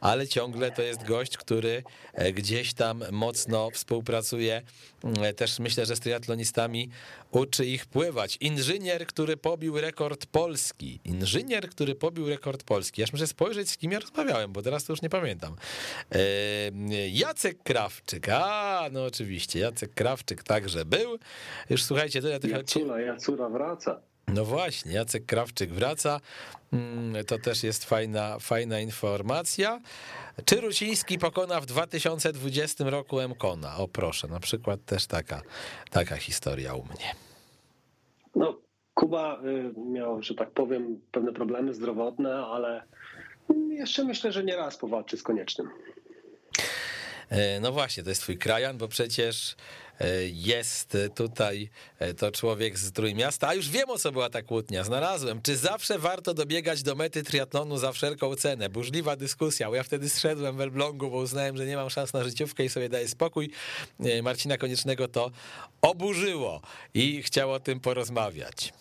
ale 0.00 0.28
ciągle 0.28 0.70
to 0.70 0.82
jest 0.82 1.04
gość, 1.04 1.36
który 1.36 1.82
e, 2.12 2.32
gdzieś 2.32 2.74
tam 2.74 3.04
mocno 3.12 3.70
współpracuje. 3.70 4.62
E, 5.22 5.34
Też 5.34 5.58
myślę, 5.58 5.86
że 5.86 5.96
z 5.96 6.00
triatlonistami 6.00 6.90
uczy 7.30 7.66
ich 7.66 7.86
pływać. 7.86 8.36
Inżynier, 8.40 9.06
który 9.06 9.36
pobił 9.36 9.80
rekord 9.80 10.26
Polski. 10.26 11.00
Inżynier, 11.04 11.68
który 11.70 11.94
pobił 11.94 12.28
rekord 12.28 12.64
Polski. 12.64 13.02
Aż 13.02 13.12
muszę 13.12 13.26
spojrzeć, 13.26 13.70
z 13.70 13.76
kim 13.76 13.92
ja 13.92 13.98
rozmawiałem, 13.98 14.52
bo 14.52 14.62
teraz 14.62 14.84
to 14.84 14.92
już 14.92 15.02
nie 15.02 15.10
pamiętam. 15.10 15.56
E, 16.12 16.18
Jacek 17.08 17.62
Krawczyk. 17.62 18.28
A, 18.28 18.88
no 18.92 19.04
oczywiście, 19.04 19.58
Jacek 19.58 19.94
Krawczyk 19.94 20.42
także 20.42 20.84
był. 20.84 21.18
Już 21.70 21.84
słuchajcie, 21.84 22.20
tyle 22.20 22.40
tych. 22.40 22.50
Jacula, 22.50 23.00
Jacura 23.00 23.48
wraca. 23.48 24.07
No 24.34 24.44
właśnie, 24.44 24.92
Jacek 24.92 25.26
Krawczyk 25.26 25.72
wraca. 25.72 26.20
Mm, 26.72 27.24
To 27.24 27.38
też 27.38 27.62
jest 27.62 27.84
fajna, 27.84 28.38
fajna 28.38 28.80
informacja. 28.80 29.80
Czy 30.44 30.60
Ruciński 30.60 31.18
pokona 31.18 31.60
w 31.60 31.66
2020 31.66 32.90
roku 32.90 33.16
Mkona? 33.28 33.76
O 33.76 33.88
proszę, 33.88 34.28
na 34.28 34.40
przykład 34.40 34.84
też 34.84 35.06
taka, 35.06 35.42
taka 35.90 36.16
historia 36.16 36.74
u 36.74 36.84
mnie. 36.84 37.14
No, 38.34 38.58
Kuba 38.94 39.40
y, 39.44 39.80
miał, 39.90 40.22
że 40.22 40.34
tak 40.34 40.50
powiem, 40.50 41.00
pewne 41.12 41.32
problemy 41.32 41.74
zdrowotne, 41.74 42.36
ale 42.36 42.82
jeszcze 43.70 44.04
myślę, 44.04 44.32
że 44.32 44.44
nie 44.44 44.56
raz 44.56 44.76
powalczy 44.76 45.16
z 45.16 45.22
koniecznym. 45.22 45.68
E, 47.30 47.60
No 47.60 47.72
właśnie, 47.72 48.02
to 48.02 48.08
jest 48.08 48.22
twój 48.22 48.38
krajan, 48.38 48.78
bo 48.78 48.88
przecież 48.88 49.56
e, 50.00 50.06
jest 50.24 50.96
tutaj 51.14 51.70
e, 51.98 52.14
to 52.14 52.32
człowiek 52.32 52.78
z 52.78 52.92
Trójmiasta, 52.92 53.48
a 53.48 53.54
już 53.54 53.68
wiem 53.68 53.90
o 53.90 53.98
co 53.98 54.12
była 54.12 54.30
ta 54.30 54.42
kłótnia, 54.42 54.84
znalazłem. 54.84 55.42
Czy 55.42 55.56
zawsze 55.56 55.98
warto 55.98 56.34
dobiegać 56.34 56.82
do 56.82 56.94
mety 56.94 57.22
triatlonu 57.22 57.78
za 57.78 57.92
wszelką 57.92 58.36
cenę? 58.36 58.68
Burzliwa 58.68 59.16
dyskusja, 59.16 59.68
bo 59.68 59.74
ja 59.74 59.82
wtedy 59.82 60.08
zszedłem 60.08 60.56
w 60.56 60.60
Elblągu, 60.60 61.10
bo 61.10 61.16
uznałem, 61.16 61.56
że 61.56 61.66
nie 61.66 61.76
mam 61.76 61.90
szans 61.90 62.12
na 62.12 62.24
życiówkę 62.24 62.64
i 62.64 62.68
sobie 62.68 62.88
daję 62.88 63.08
spokój. 63.08 63.50
Marcina 64.22 64.56
Koniecznego 64.56 65.08
to 65.08 65.30
oburzyło 65.80 66.60
i 66.94 67.22
chciał 67.22 67.52
o 67.52 67.60
tym 67.60 67.80
porozmawiać. 67.80 68.72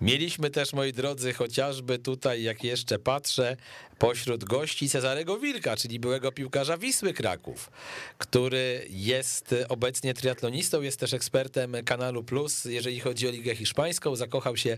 Mieliśmy 0.00 0.50
też, 0.50 0.72
moi 0.72 0.92
drodzy, 0.92 1.32
chociażby 1.32 1.98
tutaj, 1.98 2.42
jak 2.42 2.64
jeszcze 2.64 2.98
patrzę, 2.98 3.56
pośród 3.98 4.44
gości 4.44 4.88
Cezarego 4.88 5.38
Wilka, 5.38 5.76
czyli 5.76 6.00
byłego 6.00 6.32
piłkarza 6.32 6.78
Wisły 6.78 7.12
Kraków, 7.12 7.70
który 8.18 8.86
jest 8.90 9.54
obecnie 9.68 10.14
triatlonistą, 10.14 10.82
jest 10.82 11.00
też 11.00 11.12
ekspertem 11.12 11.76
Kanalu 11.84 12.24
Plus, 12.24 12.64
jeżeli 12.64 13.00
chodzi 13.00 13.28
o 13.28 13.30
Ligę 13.30 13.54
Hiszpańską. 13.54 14.16
Zakochał 14.16 14.56
się 14.56 14.76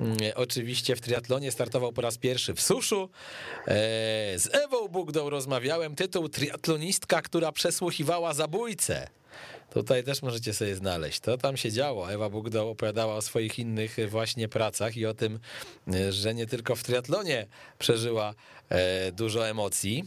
mm, 0.00 0.16
oczywiście 0.34 0.96
w 0.96 1.00
triatlonie, 1.00 1.52
startował 1.52 1.92
po 1.92 2.02
raz 2.02 2.18
pierwszy 2.18 2.54
w 2.54 2.62
suszu. 2.62 3.08
E, 3.66 4.38
Z 4.38 4.54
Ewą 4.54 4.88
Bugdą 4.88 5.30
rozmawiałem, 5.30 5.94
tytuł 5.94 6.28
Triatlonistka, 6.28 7.22
która 7.22 7.52
przesłuchiwała 7.52 8.34
zabójcę. 8.34 9.08
Tutaj 9.76 10.04
też 10.04 10.22
możecie 10.22 10.54
sobie 10.54 10.74
znaleźć. 10.74 11.20
To 11.20 11.38
tam 11.38 11.56
się 11.56 11.72
działo. 11.72 12.12
Ewa 12.12 12.30
Bugda 12.30 12.62
opowiadała 12.62 13.14
o 13.14 13.22
swoich 13.22 13.58
innych 13.58 13.96
właśnie 14.08 14.48
pracach 14.48 14.96
i 14.96 15.06
o 15.06 15.14
tym, 15.14 15.38
że 16.10 16.34
nie 16.34 16.46
tylko 16.46 16.76
w 16.76 16.82
triatlonie 16.82 17.46
przeżyła 17.78 18.34
e, 18.68 19.12
dużo 19.12 19.48
emocji. 19.48 20.04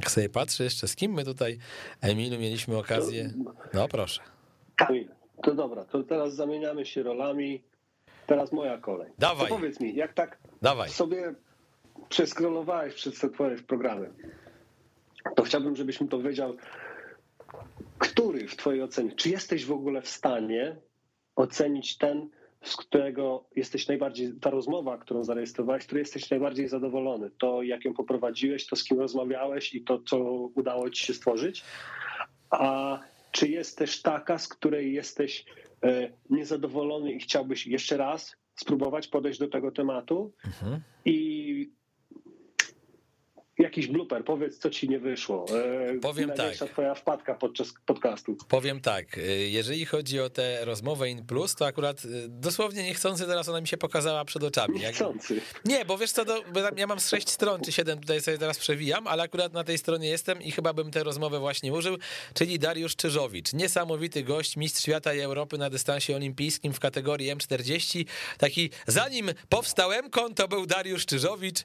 Jak 0.00 0.10
sobie 0.10 0.28
patrzę 0.28 0.64
jeszcze, 0.64 0.88
z 0.88 0.96
kim 0.96 1.12
my 1.12 1.24
tutaj, 1.24 1.58
Emilu, 2.00 2.38
mieliśmy 2.38 2.78
okazję... 2.78 3.32
No 3.74 3.88
proszę. 3.88 4.20
Kamil, 4.76 5.08
to 5.42 5.54
dobra, 5.54 5.84
to 5.84 6.02
teraz 6.02 6.34
zamieniamy 6.34 6.86
się 6.86 7.02
rolami. 7.02 7.62
Teraz 8.26 8.52
moja 8.52 8.78
kolej. 8.78 9.12
Dawaj. 9.18 9.48
To 9.48 9.54
powiedz 9.54 9.80
mi, 9.80 9.94
jak 9.94 10.14
tak 10.14 10.38
Dawaj. 10.62 10.90
sobie 10.90 11.34
przeskrolowałeś 12.08 12.94
przez 12.94 13.18
te 13.18 13.30
twoje 13.30 13.56
programy, 13.56 14.10
to 15.36 15.42
chciałbym, 15.42 15.76
żebyś 15.76 16.00
mi 16.00 16.08
powiedział, 16.08 16.56
który 18.04 18.48
w 18.48 18.56
twojej 18.56 18.82
ocenie, 18.82 19.12
czy 19.12 19.30
jesteś 19.30 19.64
w 19.64 19.72
ogóle 19.72 20.02
w 20.02 20.08
stanie 20.08 20.76
ocenić 21.36 21.98
ten, 21.98 22.30
z 22.62 22.76
którego 22.76 23.44
jesteś 23.56 23.88
najbardziej, 23.88 24.32
ta 24.40 24.50
rozmowa, 24.50 24.98
którą 24.98 25.24
zarejestrowałeś, 25.24 25.82
z 25.82 25.86
której 25.86 26.02
jesteś 26.02 26.30
najbardziej 26.30 26.68
zadowolony, 26.68 27.30
to 27.38 27.62
jak 27.62 27.84
ją 27.84 27.94
poprowadziłeś, 27.94 28.66
to 28.66 28.76
z 28.76 28.84
kim 28.84 29.00
rozmawiałeś 29.00 29.74
i 29.74 29.84
to, 29.84 29.98
co 29.98 30.18
udało 30.54 30.90
ci 30.90 31.06
się 31.06 31.14
stworzyć, 31.14 31.64
a 32.50 32.98
czy 33.30 33.48
jest 33.48 33.78
też 33.78 34.02
taka, 34.02 34.38
z 34.38 34.48
której 34.48 34.92
jesteś 34.92 35.44
e, 35.82 36.10
niezadowolony 36.30 37.12
i 37.12 37.20
chciałbyś 37.20 37.66
jeszcze 37.66 37.96
raz 37.96 38.36
spróbować 38.56 39.08
podejść 39.08 39.38
do 39.38 39.48
tego 39.48 39.70
tematu? 39.70 40.32
Mhm. 40.46 40.80
i 41.04 41.23
jakiś 43.76 43.92
blooper, 43.92 44.24
powiedz, 44.24 44.58
co 44.58 44.70
ci 44.70 44.88
nie 44.88 44.98
wyszło. 44.98 45.46
E, 45.94 45.98
Powiem 45.98 46.28
największa 46.28 46.64
tak. 46.64 46.72
twoja 46.72 46.94
wpadka 46.94 47.34
podczas 47.34 47.74
podcastu. 47.86 48.36
Powiem 48.48 48.80
tak, 48.80 49.18
y, 49.18 49.48
jeżeli 49.48 49.86
chodzi 49.86 50.20
o 50.20 50.30
tę 50.30 50.64
rozmowę 50.64 51.10
in 51.10 51.26
plus, 51.26 51.54
to 51.54 51.66
akurat 51.66 52.04
y, 52.04 52.28
dosłownie 52.28 52.82
niechcący 52.82 53.26
teraz 53.26 53.48
ona 53.48 53.60
mi 53.60 53.68
się 53.68 53.76
pokazała 53.76 54.24
przed 54.24 54.42
oczami. 54.42 54.80
Jak, 54.80 54.92
Niechcący. 54.92 55.40
Nie, 55.64 55.84
bo 55.84 55.98
wiesz 55.98 56.12
co, 56.12 56.24
tam 56.24 56.42
ja 56.76 56.86
mam 56.86 57.00
z 57.00 57.08
sześć 57.08 57.30
stron, 57.30 57.60
czy 57.60 57.72
siedem 57.72 58.00
tutaj 58.00 58.20
sobie 58.20 58.38
teraz 58.38 58.58
przewijam, 58.58 59.06
ale 59.06 59.22
akurat 59.22 59.52
na 59.52 59.64
tej 59.64 59.78
stronie 59.78 60.08
jestem 60.08 60.42
i 60.42 60.50
chyba 60.50 60.72
bym 60.72 60.90
tę 60.90 61.04
rozmowę 61.04 61.38
właśnie 61.38 61.72
użył, 61.72 61.96
czyli 62.34 62.58
Dariusz 62.58 62.96
Czyżowicz. 62.96 63.52
Niesamowity 63.52 64.22
gość, 64.22 64.56
mistrz 64.56 64.82
świata 64.82 65.14
i 65.14 65.20
Europy 65.20 65.58
na 65.58 65.70
dystansie 65.70 66.16
olimpijskim 66.16 66.72
w 66.72 66.80
kategorii 66.80 67.36
M40. 67.36 68.04
Taki, 68.38 68.70
zanim 68.86 69.30
powstał 69.48 69.92
M-kon, 69.92 70.34
to 70.34 70.48
był 70.48 70.66
Dariusz 70.66 71.06
Czyżowicz, 71.06 71.58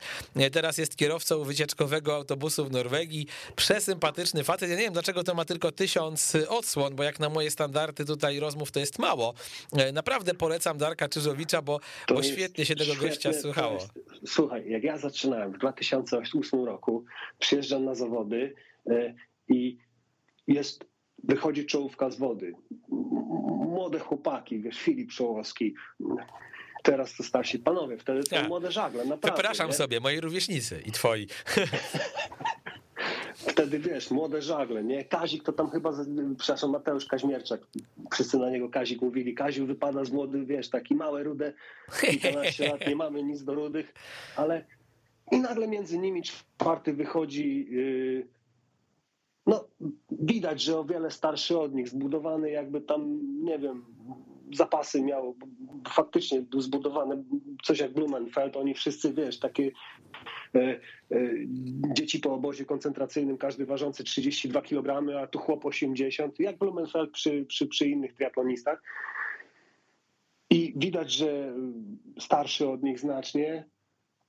teraz 0.52 0.78
jest 0.78 0.96
kierowcą 0.96 1.44
wycieczkowego 1.44 1.99
autobusu 2.08 2.66
w 2.66 2.72
Norwegii. 2.72 3.28
Przesympatyczny 3.56 4.44
facet. 4.44 4.70
Ja 4.70 4.76
nie 4.76 4.82
wiem, 4.82 4.94
dlaczego 4.94 5.24
to 5.24 5.34
ma 5.36 5.46
tylko 5.46 5.72
tysiąc 5.72 6.38
odsłon, 6.50 6.96
bo 6.96 7.04
jak 7.04 7.20
na 7.20 7.30
moje 7.30 7.52
standardy 7.52 8.06
tutaj 8.06 8.40
rozmów 8.40 8.72
to 8.72 8.80
jest 8.80 9.00
mało. 9.00 9.34
E, 9.78 9.92
Naprawdę 9.92 10.34
polecam 10.34 10.78
Darka 10.78 11.10
Czyżowicza, 11.10 11.62
bo, 11.62 11.80
bo 12.10 12.24
świetnie 12.24 12.66
się 12.66 12.76
tego 12.76 12.94
gościa 12.96 13.12
świetne, 13.12 13.34
to 13.34 13.42
słuchało. 13.42 13.74
jest- 13.74 13.90
Słuchaj, 14.28 14.70
jak 14.70 14.84
ja 14.84 14.98
zaczynałem 14.98 15.52
w 15.54 15.58
2008 15.58 16.66
roku, 16.66 17.06
przyjeżdżam 17.40 17.86
na 17.86 17.96
zawody 17.96 18.56
e, 18.90 19.14
i 19.50 19.78
jest, 20.48 20.86
wychodzi 21.24 21.66
czołówka 21.66 22.10
z 22.10 22.18
wody. 22.18 22.54
Młode 23.70 24.00
chłopaki, 24.00 24.60
wiesz, 24.60 24.78
Filip 24.80 25.12
Szołowski, 25.12 25.74
teraz 26.84 27.16
to 27.16 27.24
starsi 27.24 27.60
panowie, 27.60 27.98
wtedy 27.98 28.24
to 28.24 28.36
Ja. 28.36 28.48
młode 28.48 28.72
żagle, 28.72 29.06
naprawdę. 29.06 29.32
Przepraszam 29.32 29.68
nie? 29.68 29.74
sobie, 29.74 30.00
moi 30.00 30.20
rówieśnicy 30.20 30.82
i 30.86 30.92
twoi. 30.92 31.28
Wtedy 33.36 33.80
wiesz, 33.80 34.12
młode 34.12 34.42
żagle, 34.42 34.84
nie? 34.84 35.06
Kazik 35.06 35.44
to 35.44 35.54
tam 35.54 35.70
chyba, 35.70 35.94
przepraszam, 36.38 36.70
Mateusz 36.70 37.06
Kaźmierczak, 37.06 37.62
wszyscy 38.12 38.38
na 38.38 38.50
niego 38.50 38.70
Kazik 38.70 39.02
mówili, 39.02 39.34
Kaziu 39.34 39.66
wypada 39.66 40.06
z 40.06 40.12
młody, 40.12 40.46
wiesz, 40.46 40.70
taki 40.70 40.96
małe, 40.96 41.24
rude, 41.24 41.54
kilkanaście 42.02 42.70
lat, 42.70 42.88
nie 42.88 42.96
mamy 42.96 43.24
nic 43.24 43.44
do 43.44 43.54
rudych, 43.56 43.94
ale 44.36 44.66
i 45.32 45.40
nagle 45.40 45.68
między 45.68 45.98
nimi 45.98 46.24
czwarty 46.24 46.94
wychodzi, 46.94 47.68
yy, 47.72 48.28
no 49.48 49.68
widać, 50.12 50.62
że 50.62 50.78
o 50.78 50.84
wiele 50.84 51.12
starszy 51.12 51.60
od 51.60 51.74
nich, 51.76 51.90
zbudowany 51.90 52.52
jakby 52.52 52.82
tam, 52.82 53.20
nie 53.46 53.60
wiem, 53.60 53.86
zapasy 54.54 55.02
miał, 55.02 55.36
faktycznie 55.90 56.42
był 56.42 56.62
zbudowany 56.62 57.24
coś 57.64 57.80
jak 57.80 57.94
Blumenfeld, 57.94 58.58
oni 58.58 58.74
wszyscy, 58.74 59.14
wiesz, 59.14 59.40
takie 59.40 59.72
e, 60.56 60.60
e, 60.60 60.80
dzieci 61.94 62.20
po 62.20 62.34
obozie 62.34 62.66
koncentracyjnym, 62.66 63.38
każdy 63.38 63.66
ważący 63.66 64.04
32 64.04 64.62
kg, 64.62 65.18
a 65.18 65.28
tu 65.28 65.40
chłop 65.40 65.66
80, 65.66 66.40
jak 66.40 66.58
Blumenfeld 66.58 67.12
przy, 67.12 67.46
przy, 67.46 67.68
przy 67.68 67.88
innych 67.90 68.14
triatlonistach. 68.14 68.82
I 70.50 70.74
widać, 70.76 71.12
że 71.12 71.54
starszy 72.20 72.70
od 72.70 72.84
nich 72.84 73.00
znacznie, 73.00 73.66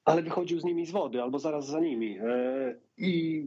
ale 0.05 0.23
wychodził 0.23 0.61
z 0.61 0.64
nimi 0.64 0.87
z 0.87 0.91
wody 0.91 1.23
albo 1.23 1.39
zaraz 1.39 1.66
za 1.66 1.81
nimi. 1.81 2.18
E, 2.18 2.75
I 2.99 3.47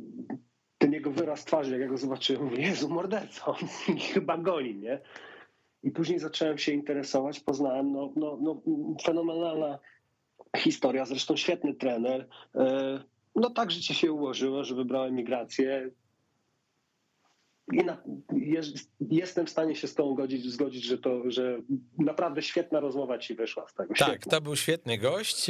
ten 0.77 0.93
jego 0.93 1.11
wyraz 1.11 1.45
twarzy, 1.45 1.71
jak 1.71 1.81
ja 1.81 1.87
go 1.87 1.97
zobaczyłem, 1.97 2.43
mówię, 2.43 2.57
Jezu, 2.57 2.89
morderca, 2.89 3.45
on 3.45 3.67
chyba 4.13 4.37
goni, 4.37 4.75
nie? 4.75 4.99
I 5.83 5.91
później 5.91 6.19
zacząłem 6.19 6.57
się 6.57 6.71
interesować, 6.71 7.39
poznałem, 7.39 7.91
no, 7.91 8.13
no, 8.15 8.37
no 8.41 8.61
fenomenalna 9.03 9.79
historia, 10.57 11.05
zresztą 11.05 11.35
świetny 11.35 11.73
trener. 11.73 12.27
E, 12.55 13.03
No 13.35 13.49
tak 13.49 13.71
życie 13.71 13.93
się 13.93 14.11
ułożyło, 14.11 14.63
że 14.63 14.75
wybrałem 14.75 15.15
migrację. 15.15 15.89
I 17.71 17.83
na, 17.83 17.97
jest, 18.35 18.91
jestem 18.99 19.45
w 19.45 19.49
stanie 19.49 19.75
się 19.75 19.87
z 19.87 19.95
tą 19.95 20.13
godzić, 20.13 20.51
zgodzić, 20.51 20.83
że 20.83 20.97
to, 20.97 21.31
że 21.31 21.57
naprawdę 21.97 22.41
świetna 22.41 22.79
rozmowa 22.79 23.17
ci 23.17 23.35
wyszła 23.35 23.67
z 23.67 23.73
tego. 23.73 23.93
Tak, 23.93 24.25
to 24.25 24.41
był 24.41 24.55
świetny 24.55 24.97
gość. 24.97 25.47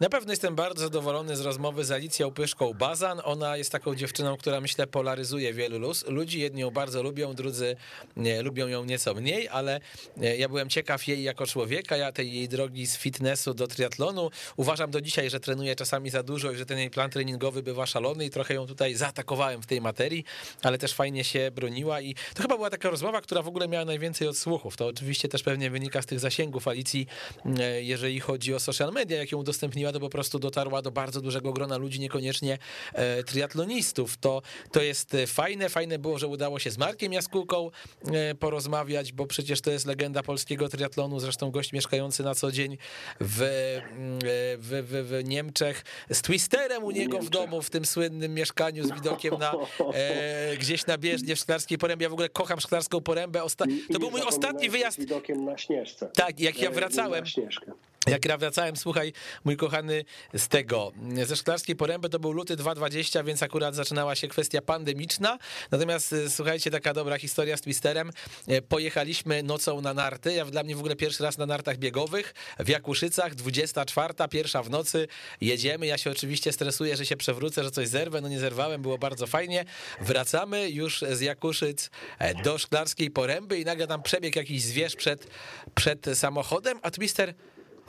Na 0.00 0.08
pewno 0.08 0.32
jestem 0.32 0.54
bardzo 0.54 0.82
zadowolony 0.82 1.36
z 1.36 1.40
rozmowy 1.40 1.84
z 1.84 1.90
Alicją 1.90 2.30
Pyszką 2.30 2.74
Bazan. 2.74 3.20
Ona 3.24 3.56
jest 3.56 3.72
taką 3.72 3.94
dziewczyną, 3.94 4.36
która 4.36 4.60
myślę 4.60 4.86
polaryzuje 4.86 5.52
wielu 5.52 5.90
ludzi. 6.08 6.40
Jedni 6.40 6.60
ją 6.60 6.70
bardzo 6.70 7.02
lubią, 7.02 7.34
drudzy 7.34 7.76
nie, 8.16 8.42
lubią 8.42 8.68
ją 8.68 8.84
nieco 8.84 9.14
mniej, 9.14 9.48
ale 9.48 9.80
e, 10.20 10.36
ja 10.36 10.48
byłem 10.48 10.68
ciekaw 10.68 11.08
jej 11.08 11.22
jako 11.22 11.46
człowieka, 11.46 11.96
ja 11.96 12.12
tej 12.12 12.32
jej 12.32 12.48
drogi 12.48 12.86
z 12.86 12.98
fitnessu 12.98 13.54
do 13.54 13.66
triatlonu. 13.66 14.30
Uważam 14.56 14.90
do 14.90 15.00
dzisiaj, 15.00 15.30
że 15.30 15.40
trenuje 15.40 15.76
czasami 15.76 16.10
za 16.10 16.22
dużo 16.22 16.52
i 16.52 16.56
że 16.56 16.66
ten 16.66 16.78
jej 16.78 16.90
plan 16.90 17.10
treningowy 17.10 17.62
bywa 17.62 17.86
szalony 17.86 18.24
i 18.24 18.30
trochę 18.30 18.54
ją 18.54 18.66
tutaj 18.66 18.94
zaatakowałem 18.94 19.62
w 19.62 19.66
tej 19.66 19.80
materii, 19.80 20.24
ale 20.62 20.78
też 20.78 20.94
fajnie 20.94 21.24
się 21.24 21.47
broniła 21.50 22.00
i 22.00 22.14
to 22.34 22.42
chyba 22.42 22.56
była 22.56 22.70
taka 22.70 22.90
rozmowa, 22.90 23.20
która 23.20 23.42
w 23.42 23.48
ogóle 23.48 23.68
miała 23.68 23.84
najwięcej 23.84 24.28
odsłuchów. 24.28 24.76
To 24.76 24.86
oczywiście 24.86 25.28
też 25.28 25.42
pewnie 25.42 25.70
wynika 25.70 26.02
z 26.02 26.06
tych 26.06 26.20
zasięgów 26.20 26.68
Alicji, 26.68 27.06
e, 27.58 27.82
jeżeli 27.82 28.20
chodzi 28.20 28.54
o 28.54 28.60
social 28.60 28.92
media, 28.92 29.18
jak 29.18 29.32
ją 29.32 29.38
udostępniła, 29.38 29.92
to 29.92 30.00
po 30.00 30.08
prostu 30.08 30.38
dotarła 30.38 30.82
do 30.82 30.90
bardzo 30.90 31.20
dużego 31.20 31.52
grona 31.52 31.76
ludzi, 31.76 32.00
niekoniecznie 32.00 32.58
e, 32.92 33.24
triatlonistów. 33.24 34.16
To, 34.16 34.42
to 34.72 34.82
jest 34.82 35.16
fajne, 35.26 35.68
fajne 35.68 35.98
było, 35.98 36.18
że 36.18 36.26
udało 36.26 36.58
się 36.58 36.70
z 36.70 36.78
Markiem 36.78 37.12
Jaskółką 37.12 37.70
e, 38.04 38.34
porozmawiać, 38.34 39.12
bo 39.12 39.26
przecież 39.26 39.60
to 39.60 39.70
jest 39.70 39.86
legenda 39.86 40.22
polskiego 40.22 40.68
triatlonu, 40.68 41.20
zresztą 41.20 41.50
gość 41.50 41.72
mieszkający 41.72 42.22
na 42.22 42.34
co 42.34 42.52
dzień 42.52 42.78
w, 43.20 43.38
w, 44.58 44.84
w, 44.88 45.08
w 45.08 45.28
Niemczech, 45.28 45.84
z 46.10 46.22
Twisterem 46.22 46.84
u 46.84 46.90
niego 46.90 47.18
w 47.18 47.30
domu, 47.30 47.62
w 47.62 47.70
tym 47.70 47.84
słynnym 47.84 48.34
mieszkaniu 48.34 48.84
z 48.84 48.92
widokiem 48.92 49.38
na 49.38 49.52
e, 49.94 50.56
gdzieś 50.56 50.86
na 50.86 50.98
bieżnie 50.98 51.36
w 51.38 51.40
Szklarskiej 51.40 51.78
Porębie. 51.78 52.04
Ja 52.04 52.10
w 52.10 52.12
ogóle 52.12 52.28
kocham 52.28 52.60
Szklarską 52.60 53.00
Porębę. 53.00 53.42
Osta... 53.42 53.64
To 53.92 53.98
był 53.98 54.10
mój 54.10 54.22
ostatni 54.22 54.70
wyjazd. 54.70 54.98
widokiem 54.98 55.44
na 55.44 55.58
Śnieżce. 55.58 56.10
Tak, 56.14 56.40
jak 56.40 56.58
ja 56.58 56.70
wracałem. 56.70 57.24
Jak 58.06 58.24
ja 58.24 58.38
wracałem, 58.38 58.76
słuchaj, 58.76 59.12
mój 59.44 59.56
kochany, 59.56 60.04
z 60.34 60.48
tego, 60.48 60.92
ze 61.26 61.36
Szklarskiej 61.36 61.76
Poręby 61.76 62.08
to 62.08 62.18
był 62.18 62.32
luty 62.32 62.56
2020, 62.56 63.22
więc 63.22 63.42
akurat 63.42 63.74
zaczynała 63.74 64.14
się 64.14 64.28
kwestia 64.28 64.62
pandemiczna. 64.62 65.38
Natomiast 65.70 66.12
e, 66.12 66.30
słuchajcie, 66.30 66.70
taka 66.70 66.94
dobra 66.94 67.18
historia 67.18 67.56
z 67.56 67.60
Twisterem. 67.60 68.10
E, 68.48 68.62
pojechaliśmy 68.62 69.42
nocą 69.42 69.80
na 69.80 69.94
narty. 69.94 70.32
Ja 70.32 70.44
dla 70.44 70.62
mnie 70.62 70.76
w 70.76 70.78
ogóle 70.78 70.96
pierwszy 70.96 71.22
raz 71.22 71.38
na 71.38 71.46
nartach 71.46 71.78
biegowych 71.78 72.34
w 72.58 72.68
Jakuszycach, 72.68 73.34
24, 73.34 74.14
pierwsza 74.30 74.62
w 74.62 74.70
nocy. 74.70 75.08
Jedziemy. 75.40 75.86
Ja 75.86 75.98
się 75.98 76.10
oczywiście 76.10 76.52
stresuję, 76.52 76.96
że 76.96 77.06
się 77.06 77.16
przewrócę, 77.16 77.64
że 77.64 77.70
coś 77.70 77.88
zerwę. 77.88 78.20
No 78.20 78.28
nie 78.28 78.40
zerwałem, 78.40 78.82
było 78.82 78.98
bardzo 78.98 79.26
fajnie. 79.26 79.64
Wracamy 80.00 80.70
już 80.70 81.04
z 81.10 81.20
Jakuszyc 81.20 81.90
e, 82.18 82.42
do 82.42 82.58
Szklarskiej 82.58 83.10
Poręby 83.10 83.58
i 83.58 83.64
nagle 83.64 83.86
tam 83.86 84.02
przebieg 84.02 84.36
jakiś 84.36 84.62
zwierz 84.62 84.96
przed, 84.96 85.26
przed 85.74 86.06
samochodem, 86.14 86.78
a 86.82 86.90
Twister 86.90 87.34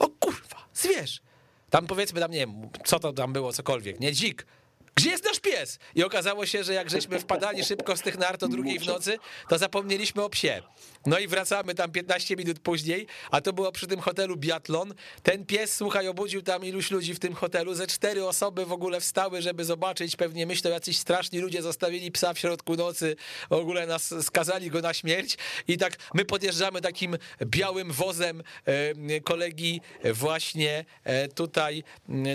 o 0.00 0.08
kurwa, 0.08 0.68
zwierz. 0.74 1.22
Tam 1.70 1.86
powiedzmy 1.86 2.20
tam, 2.20 2.30
nie 2.30 2.38
wiem, 2.38 2.68
co 2.84 2.98
to 3.00 3.12
tam 3.12 3.32
było, 3.32 3.52
cokolwiek, 3.52 4.00
nie, 4.00 4.12
dzik. 4.12 4.46
Gdzie 5.00 5.10
jest 5.10 5.24
nasz 5.24 5.40
pies? 5.40 5.78
I 5.94 6.04
okazało 6.04 6.46
się, 6.46 6.64
że 6.64 6.74
jak 6.74 6.90
żeśmy 6.90 7.18
wpadali 7.20 7.64
szybko 7.64 7.96
z 7.96 8.00
tych 8.00 8.18
nart 8.18 8.42
o 8.42 8.48
drugiej 8.48 8.78
w 8.78 8.86
nocy, 8.86 9.18
to 9.48 9.58
zapomnieliśmy 9.58 10.22
o 10.22 10.30
psie. 10.30 10.62
No 11.06 11.18
i 11.18 11.28
wracamy 11.28 11.74
tam 11.74 11.92
15 11.92 12.36
minut 12.36 12.58
później, 12.58 13.06
a 13.30 13.40
to 13.40 13.52
było 13.52 13.72
przy 13.72 13.86
tym 13.86 14.00
hotelu 14.00 14.36
Biatlon. 14.36 14.94
Ten 15.22 15.46
pies, 15.46 15.76
słuchaj, 15.76 16.08
obudził 16.08 16.42
tam 16.42 16.64
iluś 16.64 16.90
ludzi 16.90 17.14
w 17.14 17.18
tym 17.18 17.34
hotelu. 17.34 17.74
Ze 17.74 17.86
cztery 17.86 18.26
osoby 18.26 18.66
w 18.66 18.72
ogóle 18.72 19.00
wstały, 19.00 19.42
żeby 19.42 19.64
zobaczyć. 19.64 20.16
Pewnie 20.16 20.46
myślą, 20.46 20.70
jacyś 20.70 20.98
straszni 20.98 21.38
ludzie 21.38 21.62
zostawili 21.62 22.12
psa 22.12 22.34
w 22.34 22.38
środku 22.38 22.76
nocy, 22.76 23.16
w 23.50 23.52
ogóle 23.52 23.86
nas 23.86 24.14
skazali 24.22 24.70
go 24.70 24.80
na 24.80 24.94
śmierć. 24.94 25.36
I 25.68 25.78
tak 25.78 25.96
my 26.14 26.24
podjeżdżamy 26.24 26.80
takim 26.80 27.16
białym 27.44 27.92
wozem 27.92 28.42
e, 28.64 29.20
kolegi 29.20 29.80
właśnie 30.14 30.84
e, 31.04 31.28
tutaj 31.28 31.84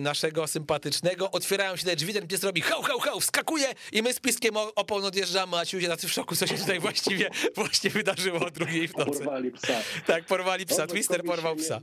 naszego 0.02 0.48
sympatycznego. 0.48 1.32
Otwierają 1.32 1.76
się 1.76 1.86
te 1.86 1.96
drzwi, 1.96 2.14
ten 2.14 2.28
pies 2.28 2.44
robi 2.44 2.55
hał, 2.62 2.82
hał, 2.82 3.00
hał, 3.00 3.20
wskakuje 3.20 3.68
i 3.92 4.02
my 4.02 4.14
z 4.14 4.20
piskiem 4.20 4.58
opon 4.76 5.06
odjeżdżamy, 5.06 5.58
a 5.58 5.66
ci 5.66 5.76
ludzie 5.76 5.88
tacy 5.88 6.08
w 6.08 6.12
szoku, 6.12 6.36
co 6.36 6.48
się 6.48 6.58
tutaj 6.58 6.80
właściwie 6.80 7.30
właśnie 7.56 7.90
wydarzyło 7.90 8.40
o 8.40 8.52
drugiej 8.52 8.88
w 8.88 8.98
nocy. 8.98 9.12
Porwali 9.12 9.52
psa. 9.52 9.74
Tak, 10.08 10.26
porwali 10.26 10.66
psa, 10.66 10.88
Twister 10.88 11.24
porwał 11.24 11.56
psa. 11.56 11.82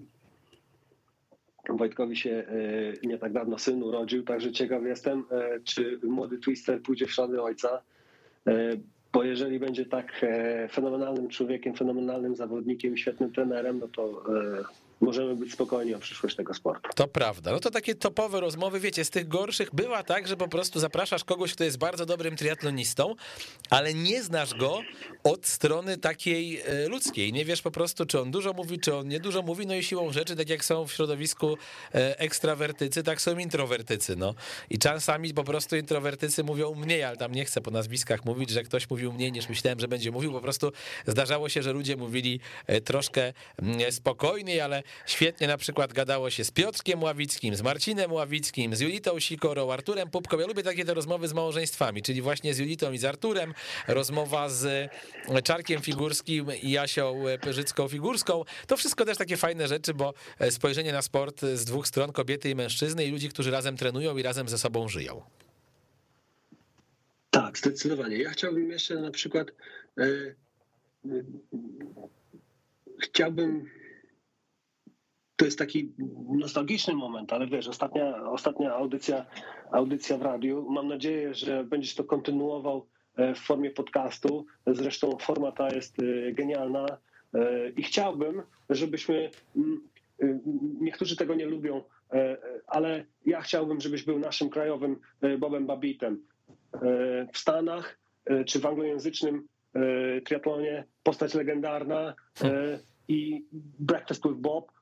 Wojtkowi 1.68 2.16
się 2.16 2.30
e, 3.02 3.06
nie 3.06 3.18
tak 3.18 3.32
dawno 3.32 3.58
syn 3.58 3.82
urodził, 3.82 4.22
także 4.22 4.52
ciekaw 4.52 4.82
jestem, 4.84 5.24
e, 5.30 5.60
czy 5.64 6.00
młody 6.02 6.38
Twister 6.38 6.82
pójdzie 6.82 7.06
w 7.06 7.12
ślady 7.12 7.42
ojca, 7.42 7.82
e, 8.46 8.52
bo 9.12 9.24
jeżeli 9.24 9.58
będzie 9.58 9.86
tak 9.86 10.26
fenomenalnym 10.70 11.28
człowiekiem, 11.28 11.74
fenomenalnym 11.74 12.36
zawodnikiem, 12.36 12.96
świetnym 12.96 13.32
trenerem, 13.32 13.78
no 13.78 13.88
to 13.88 14.24
możemy 15.02 15.36
być 15.36 15.52
spokojni 15.52 15.94
o 15.94 15.98
przyszłość 15.98 16.36
tego 16.36 16.54
sportu. 16.54 16.90
To 16.94 17.08
prawda. 17.08 17.52
No 17.52 17.60
to 17.60 17.70
takie 17.70 17.94
topowe 17.94 18.40
rozmowy, 18.40 18.80
wiecie, 18.80 19.04
z 19.04 19.10
tych 19.10 19.28
gorszych 19.28 19.74
bywa 19.74 20.02
tak, 20.02 20.28
że 20.28 20.36
po 20.36 20.48
prostu 20.48 20.80
zapraszasz 20.80 21.24
kogoś, 21.24 21.54
kto 21.54 21.64
jest 21.64 21.78
bardzo 21.78 22.06
dobrym 22.06 22.36
triatlonistą, 22.36 23.14
ale 23.70 23.94
nie 23.94 24.22
znasz 24.22 24.54
go 24.54 24.80
od 25.24 25.46
strony 25.46 25.98
takiej 25.98 26.60
e, 26.60 26.88
ludzkiej. 26.88 27.32
Nie 27.32 27.44
wiesz 27.44 27.62
po 27.62 27.70
prostu, 27.70 28.06
czy 28.06 28.20
on 28.20 28.30
dużo 28.30 28.52
mówi, 28.52 28.80
czy 28.80 28.94
on 28.94 29.08
nie 29.08 29.20
dużo 29.20 29.42
mówi, 29.42 29.66
no 29.66 29.74
i 29.74 29.82
siłą 29.82 30.12
rzeczy, 30.12 30.36
tak 30.36 30.48
jak 30.48 30.64
są 30.64 30.86
w 30.86 30.92
środowisku 30.92 31.56
e, 31.94 32.18
ekstrawertycy, 32.18 33.02
tak 33.02 33.20
są 33.20 33.38
introwertycy, 33.38 34.16
no. 34.16 34.34
I 34.70 34.78
czasami 34.78 35.34
po 35.34 35.44
prostu 35.44 35.76
introwertycy 35.76 36.44
mówią 36.44 36.74
mniej, 36.74 37.04
ale 37.04 37.16
tam 37.16 37.32
nie 37.32 37.44
chcę 37.44 37.60
po 37.60 37.70
nazwiskach 37.70 38.24
mówić, 38.24 38.50
że 38.50 38.62
ktoś 38.62 38.90
mówił 38.90 39.12
mniej 39.12 39.32
niż 39.32 39.48
myślałem, 39.48 39.80
że 39.80 39.88
będzie 39.88 40.10
mówił, 40.10 40.32
po 40.32 40.40
prostu 40.40 40.72
zdarzało 41.06 41.48
się, 41.48 41.62
że 41.62 41.72
ludzie 41.72 41.96
mówili 41.96 42.40
e, 42.66 42.80
troszkę 42.80 43.32
mm, 43.62 43.92
spokojniej, 43.92 44.60
ale 44.60 44.82
Świetnie 45.06 45.46
na 45.46 45.56
przykład 45.56 45.92
gadało 45.92 46.30
się 46.30 46.44
z 46.44 46.50
Piotrkiem 46.50 47.02
Ławickim, 47.02 47.56
z 47.56 47.62
Marcinem 47.62 48.12
Ławickim, 48.12 48.76
z 48.76 48.80
Julitą 48.80 49.20
Sikorą, 49.20 49.72
Arturem 49.72 50.10
Pupką. 50.10 50.38
Ja 50.38 50.46
lubię 50.46 50.62
takie 50.62 50.84
te 50.84 50.94
rozmowy 50.94 51.28
z 51.28 51.32
małżeństwami, 51.32 52.02
czyli 52.02 52.22
właśnie 52.22 52.54
z 52.54 52.58
Julitą 52.58 52.92
i 52.92 52.98
z 52.98 53.04
Arturem, 53.04 53.54
rozmowa 53.88 54.48
z 54.48 54.90
Czarkiem 55.44 55.82
Figurskim 55.82 56.46
i 56.62 56.70
Jasią 56.70 57.24
Pyrzycką-Figurską. 57.40 58.44
To 58.66 58.76
wszystko 58.76 59.04
też 59.04 59.18
takie 59.18 59.36
fajne 59.36 59.68
rzeczy, 59.68 59.94
bo 59.94 60.14
spojrzenie 60.50 60.92
na 60.92 61.02
sport 61.02 61.40
z 61.40 61.64
dwóch 61.64 61.86
stron, 61.86 62.12
kobiety 62.12 62.50
i 62.50 62.54
mężczyzny 62.54 63.04
i 63.04 63.10
ludzi, 63.10 63.28
którzy 63.28 63.50
razem 63.50 63.76
trenują 63.76 64.16
i 64.16 64.22
razem 64.22 64.48
ze 64.48 64.58
sobą 64.58 64.88
żyją. 64.88 65.22
Tak, 67.30 67.58
zdecydowanie. 67.58 68.16
Ja 68.16 68.30
chciałbym 68.30 68.70
jeszcze 68.70 68.94
na 68.94 69.10
przykład 69.10 69.48
e, 69.98 70.04
e, 70.04 70.34
chciałbym 73.00 73.70
to 75.36 75.44
jest 75.44 75.58
taki 75.58 75.92
nostalgiczny 76.28 76.94
moment, 76.94 77.32
ale 77.32 77.46
wiesz, 77.46 77.68
ostatnia, 77.68 78.30
ostatnia 78.30 78.74
audycja, 78.74 79.26
audycja 79.70 80.18
w 80.18 80.22
radiu. 80.22 80.66
Mam 80.70 80.88
nadzieję, 80.88 81.34
że 81.34 81.64
będziesz 81.64 81.94
to 81.94 82.04
kontynuował 82.04 82.86
e, 83.16 83.34
w 83.34 83.38
formie 83.38 83.70
podcastu. 83.70 84.46
Zresztą 84.66 85.16
forma 85.20 85.52
ta 85.52 85.68
jest 85.68 85.96
e, 85.98 86.32
genialna 86.32 86.86
e, 87.34 87.68
i 87.68 87.82
chciałbym, 87.82 88.42
żebyśmy. 88.70 89.30
Niektórzy 90.80 91.16
tego 91.16 91.34
nie 91.34 91.46
lubią, 91.46 91.82
ale 92.66 93.04
ja 93.26 93.40
chciałbym, 93.40 93.80
żebyś 93.80 94.02
był 94.02 94.18
naszym 94.18 94.50
krajowym 94.50 94.96
Bobem 95.38 95.66
Babitem. 95.66 96.22
W 97.32 97.38
Stanach 97.38 97.98
czy 98.46 98.60
w 98.60 98.66
anglojęzycznym 98.66 99.48
triatlonie 100.24 100.84
postać 101.02 101.34
legendarna 101.34 102.14
i 103.08 103.44
Breakfast 103.78 104.22
with 104.22 104.36
Bob 104.36 104.72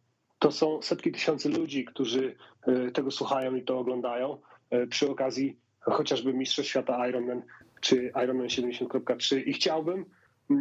to 0.40 0.52
są 0.52 0.82
setki 0.82 1.12
tysięcy 1.12 1.48
ludzi, 1.48 1.84
którzy 1.84 2.36
e, 2.62 2.90
tego 2.90 3.10
słuchają 3.10 3.54
i 3.54 3.62
to 3.62 3.78
oglądają. 3.78 4.38
E, 4.70 4.86
przy 4.86 5.10
okazji 5.10 5.56
chociażby 5.80 6.34
Mistrzostw 6.34 6.70
Świata 6.70 7.08
Ironman 7.08 7.42
czy 7.80 8.12
Ironman 8.24 8.46
70.3 8.46 9.42
i 9.46 9.52
chciałbym, 9.52 10.04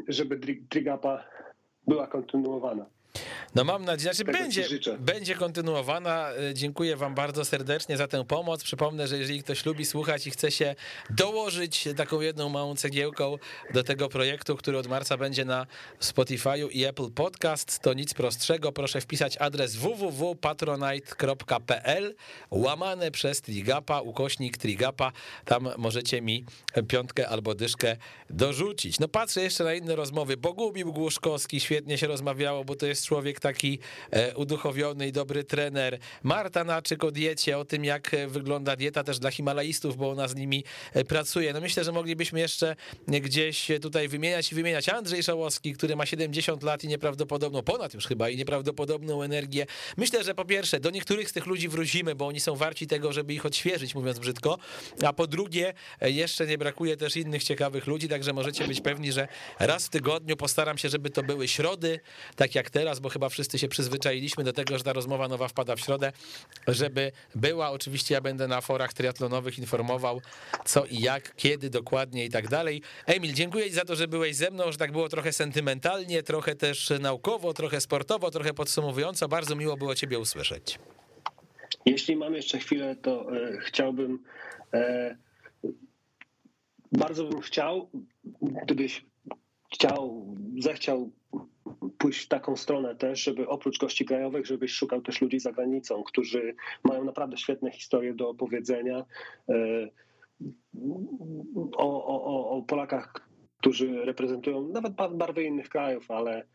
żeby 0.07 0.39
Trigapa 0.69 1.23
była 1.87 2.07
kontynuowana. 2.07 2.85
No 3.55 3.63
mam 3.63 3.85
nadzieję, 3.85 4.13
że 4.13 4.23
będzie, 4.23 4.67
będzie 4.99 5.35
kontynuowana. 5.35 6.29
E, 6.29 6.53
dziękuję 6.53 6.95
wam 6.95 7.15
bardzo 7.15 7.45
serdecznie 7.45 7.97
za 7.97 8.07
tę 8.07 8.25
pomoc. 8.25 8.63
Przypomnę, 8.63 9.07
że 9.07 9.17
jeżeli 9.17 9.43
ktoś 9.43 9.65
lubi 9.65 9.85
słuchać 9.85 10.27
i 10.27 10.31
chce 10.31 10.51
się 10.51 10.75
dołożyć 11.09 11.87
taką 11.97 12.21
jedną 12.21 12.49
małą 12.49 12.75
cegiełką 12.75 13.37
do 13.73 13.83
tego 13.83 14.09
projektu, 14.09 14.55
który 14.55 14.77
od 14.77 14.87
marca 14.87 15.17
będzie 15.17 15.45
na 15.45 15.67
Spotify'u 16.01 16.67
i 16.71 16.85
Apple 16.85 17.11
Podcast, 17.11 17.79
to 17.79 17.93
nic 17.93 18.13
prostszego. 18.13 18.71
Proszę 18.71 19.01
wpisać 19.01 19.37
adres 19.37 19.75
www.patronite.pl 19.75 22.15
łamane 22.51 23.11
przez 23.11 23.41
Trigapa, 23.41 24.01
ukośnik 24.01 24.57
Trigapa. 24.57 25.11
Tam 25.45 25.69
możecie 25.77 26.21
mi 26.21 26.45
piątkę 26.87 27.29
albo 27.29 27.55
dyszkę 27.55 27.97
dorzucić. 28.29 28.99
No 28.99 29.07
patrzę 29.07 29.41
jeszcze 29.41 29.63
na 29.63 29.73
inne 29.73 29.95
rozmowy. 29.95 30.37
Bogumił 30.37 30.93
Głuszkowski, 30.93 31.59
świetnie 31.59 31.97
się 31.97 32.07
rozmawiało, 32.07 32.65
bo 32.65 32.75
to 32.75 32.85
jest 32.85 32.98
jest 32.99 33.07
człowiek 33.07 33.39
taki 33.39 33.79
e, 34.11 34.35
uduchowiony 34.35 35.07
i 35.07 35.11
dobry 35.11 35.43
trener. 35.43 35.99
Marta 36.23 36.63
Naczyk 36.63 37.03
o 37.03 37.11
diecie, 37.11 37.57
o 37.57 37.65
tym 37.65 37.85
jak 37.85 38.11
wygląda 38.27 38.75
dieta 38.75 39.03
też 39.03 39.19
dla 39.19 39.31
Himalajstów, 39.31 39.97
bo 39.97 40.09
ona 40.09 40.27
z 40.27 40.35
nimi 40.35 40.63
pracuje. 41.07 41.53
No 41.53 41.61
myślę, 41.61 41.83
że 41.83 41.91
moglibyśmy 41.91 42.39
jeszcze 42.39 42.75
gdzieś 43.07 43.67
tutaj 43.81 44.07
wymieniać 44.07 44.51
i 44.51 44.55
wymieniać. 44.55 44.89
Andrzej 44.89 45.23
Szałowski, 45.23 45.73
który 45.73 45.95
ma 45.95 46.05
70 46.05 46.63
lat 46.63 46.83
i 46.83 46.87
nieprawdopodobną, 46.87 47.61
ponad 47.61 47.93
już 47.93 48.07
chyba, 48.07 48.29
i 48.29 48.37
nieprawdopodobną 48.37 49.21
energię. 49.21 49.65
Myślę, 49.97 50.23
że 50.23 50.35
po 50.35 50.45
pierwsze, 50.45 50.79
do 50.79 50.89
niektórych 50.89 51.29
z 51.29 51.33
tych 51.33 51.45
ludzi 51.45 51.69
wrócimy, 51.69 52.15
bo 52.15 52.27
oni 52.27 52.39
są 52.39 52.55
warci 52.55 52.87
tego, 52.87 53.13
żeby 53.13 53.33
ich 53.33 53.45
odświeżyć, 53.45 53.95
mówiąc 53.95 54.19
brzydko, 54.19 54.57
a 55.05 55.13
po 55.13 55.27
drugie, 55.27 55.73
jeszcze 56.01 56.47
nie 56.47 56.57
brakuje 56.57 56.97
też 56.97 57.15
innych 57.15 57.43
ciekawych 57.43 57.87
ludzi, 57.87 58.07
także 58.07 58.33
możecie 58.33 58.67
być 58.67 58.81
pewni, 58.81 59.11
że 59.11 59.27
raz 59.59 59.85
w 59.85 59.89
tygodniu 59.89 60.37
postaram 60.37 60.77
się, 60.77 60.89
żeby 60.89 61.09
to 61.09 61.23
były 61.23 61.47
środy, 61.47 61.99
tak 62.35 62.55
jak 62.55 62.69
teraz, 62.69 62.88
bo 62.99 63.09
chyba 63.09 63.29
wszyscy 63.29 63.59
się 63.59 63.67
przyzwyczailiśmy 63.67 64.43
do 64.43 64.53
tego, 64.53 64.77
że 64.77 64.83
ta 64.83 64.93
rozmowa 64.93 65.27
nowa 65.27 65.47
wpada 65.47 65.75
w 65.75 65.79
środę, 65.79 66.11
żeby 66.67 67.11
była. 67.35 67.71
Oczywiście 67.71 68.13
ja 68.13 68.21
będę 68.21 68.47
na 68.47 68.61
forach 68.61 68.93
triatlonowych 68.93 69.59
informował, 69.59 70.21
co 70.65 70.85
i 70.85 70.99
jak, 70.99 71.35
kiedy 71.35 71.69
dokładnie 71.69 72.25
i 72.25 72.29
tak 72.29 72.47
dalej. 72.47 72.81
Emil, 73.05 73.33
dziękuję 73.33 73.65
Ci 73.65 73.73
za 73.73 73.85
to, 73.85 73.95
że 73.95 74.07
byłeś 74.07 74.35
ze 74.35 74.51
mną, 74.51 74.71
że 74.71 74.77
tak 74.77 74.91
było 74.91 75.09
trochę 75.09 75.33
sentymentalnie, 75.33 76.23
trochę 76.23 76.55
też 76.55 76.93
naukowo, 76.99 77.53
trochę 77.53 77.81
sportowo, 77.81 78.31
trochę 78.31 78.53
podsumowująco. 78.53 79.27
Bardzo 79.27 79.55
miło 79.55 79.77
było 79.77 79.95
Ciebie 79.95 80.19
usłyszeć. 80.19 80.79
Jeśli 81.85 82.15
mam 82.15 82.33
jeszcze 82.33 82.57
chwilę, 82.57 82.95
to 82.95 83.37
e, 83.37 83.57
chciałbym, 83.57 84.23
e, 84.73 85.17
bardzo 86.91 87.23
bym 87.23 87.41
chciał, 87.41 87.89
gdybyś 88.63 89.05
chciał, 89.73 90.35
zechciał 90.59 91.11
pójść 91.97 92.25
w 92.25 92.27
taką 92.27 92.55
stronę 92.55 92.95
też, 92.95 93.23
żeby 93.23 93.47
oprócz 93.47 93.79
gości 93.79 94.05
krajowych, 94.05 94.45
żebyś 94.45 94.71
szukał 94.71 95.01
też 95.01 95.21
ludzi 95.21 95.39
za 95.39 95.51
granicą, 95.51 96.03
którzy 96.03 96.55
mają 96.83 97.03
naprawdę 97.03 97.37
świetne 97.37 97.71
historie 97.71 98.13
do 98.13 98.29
opowiedzenia 98.29 99.05
e, 99.49 99.53
o, 101.77 102.05
o, 102.05 102.49
o 102.49 102.61
Polakach, 102.61 103.29
którzy 103.57 104.05
reprezentują 104.05 104.67
nawet 104.67 104.93
barwy 104.93 105.43
innych 105.43 105.69
krajów, 105.69 106.11
ale 106.11 106.45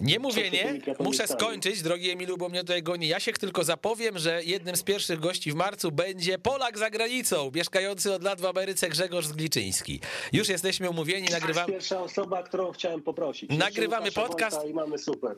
nie 0.00 0.18
mówię 0.18 0.50
nie, 0.50 0.80
muszę 1.00 1.28
skończyć, 1.28 1.82
drogi 1.82 2.10
Emilu, 2.10 2.36
bo 2.36 2.48
mnie 2.48 2.60
tutaj 2.60 2.82
goni 2.82 3.08
Jasiek, 3.08 3.38
tylko 3.38 3.64
zapowiem, 3.64 4.18
że 4.18 4.44
jednym 4.44 4.76
z 4.76 4.82
pierwszych 4.82 5.20
gości 5.20 5.52
w 5.52 5.54
marcu 5.54 5.92
będzie 5.92 6.38
Polak 6.38 6.78
za 6.78 6.90
granicą, 6.90 7.50
mieszkający 7.54 8.12
od 8.12 8.22
lat 8.22 8.40
w 8.40 8.46
Ameryce 8.46 8.88
Grzegorz 8.88 9.26
Zgliczyński. 9.26 10.00
Już 10.32 10.48
jesteśmy 10.48 10.90
umówieni, 10.90 11.28
nagrywamy... 11.28 11.72
pierwsza 11.72 12.02
osoba, 12.02 12.42
którą 12.42 12.72
chciałem 12.72 13.02
poprosić. 13.02 13.50
Nagrywamy 13.50 14.12
podcast, 14.12 14.60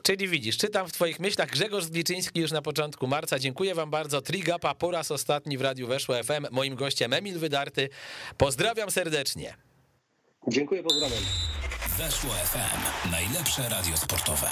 czyli 0.03 0.27
widzisz, 0.27 0.57
czytam 0.57 0.87
w 0.87 0.91
twoich 0.91 1.19
myślach 1.19 1.49
Grzegorz 1.49 1.83
Zgliczyński 1.83 2.39
już 2.39 2.51
na 2.51 2.61
początku 2.61 3.07
marca. 3.07 3.39
Dziękuję 3.39 3.75
wam 3.75 3.89
bardzo. 3.89 4.21
Trigapa 4.21 4.75
po 4.75 4.91
raz 4.91 5.11
ostatni 5.11 5.57
w 5.57 5.61
Radiu 5.61 5.87
Weszło 5.87 6.15
FM. 6.23 6.47
Moim 6.51 6.75
gościem 6.75 7.13
Emil 7.13 7.39
Wydarty. 7.39 7.89
Pozdrawiam 8.37 8.91
serdecznie. 8.91 9.66
Dziękuję, 10.47 10.83
pozdrawiam. 10.83 11.23
Weszło 11.97 12.29
FM. 12.29 13.11
Najlepsze 13.11 13.69
radio 13.69 13.97
sportowe. 13.97 14.49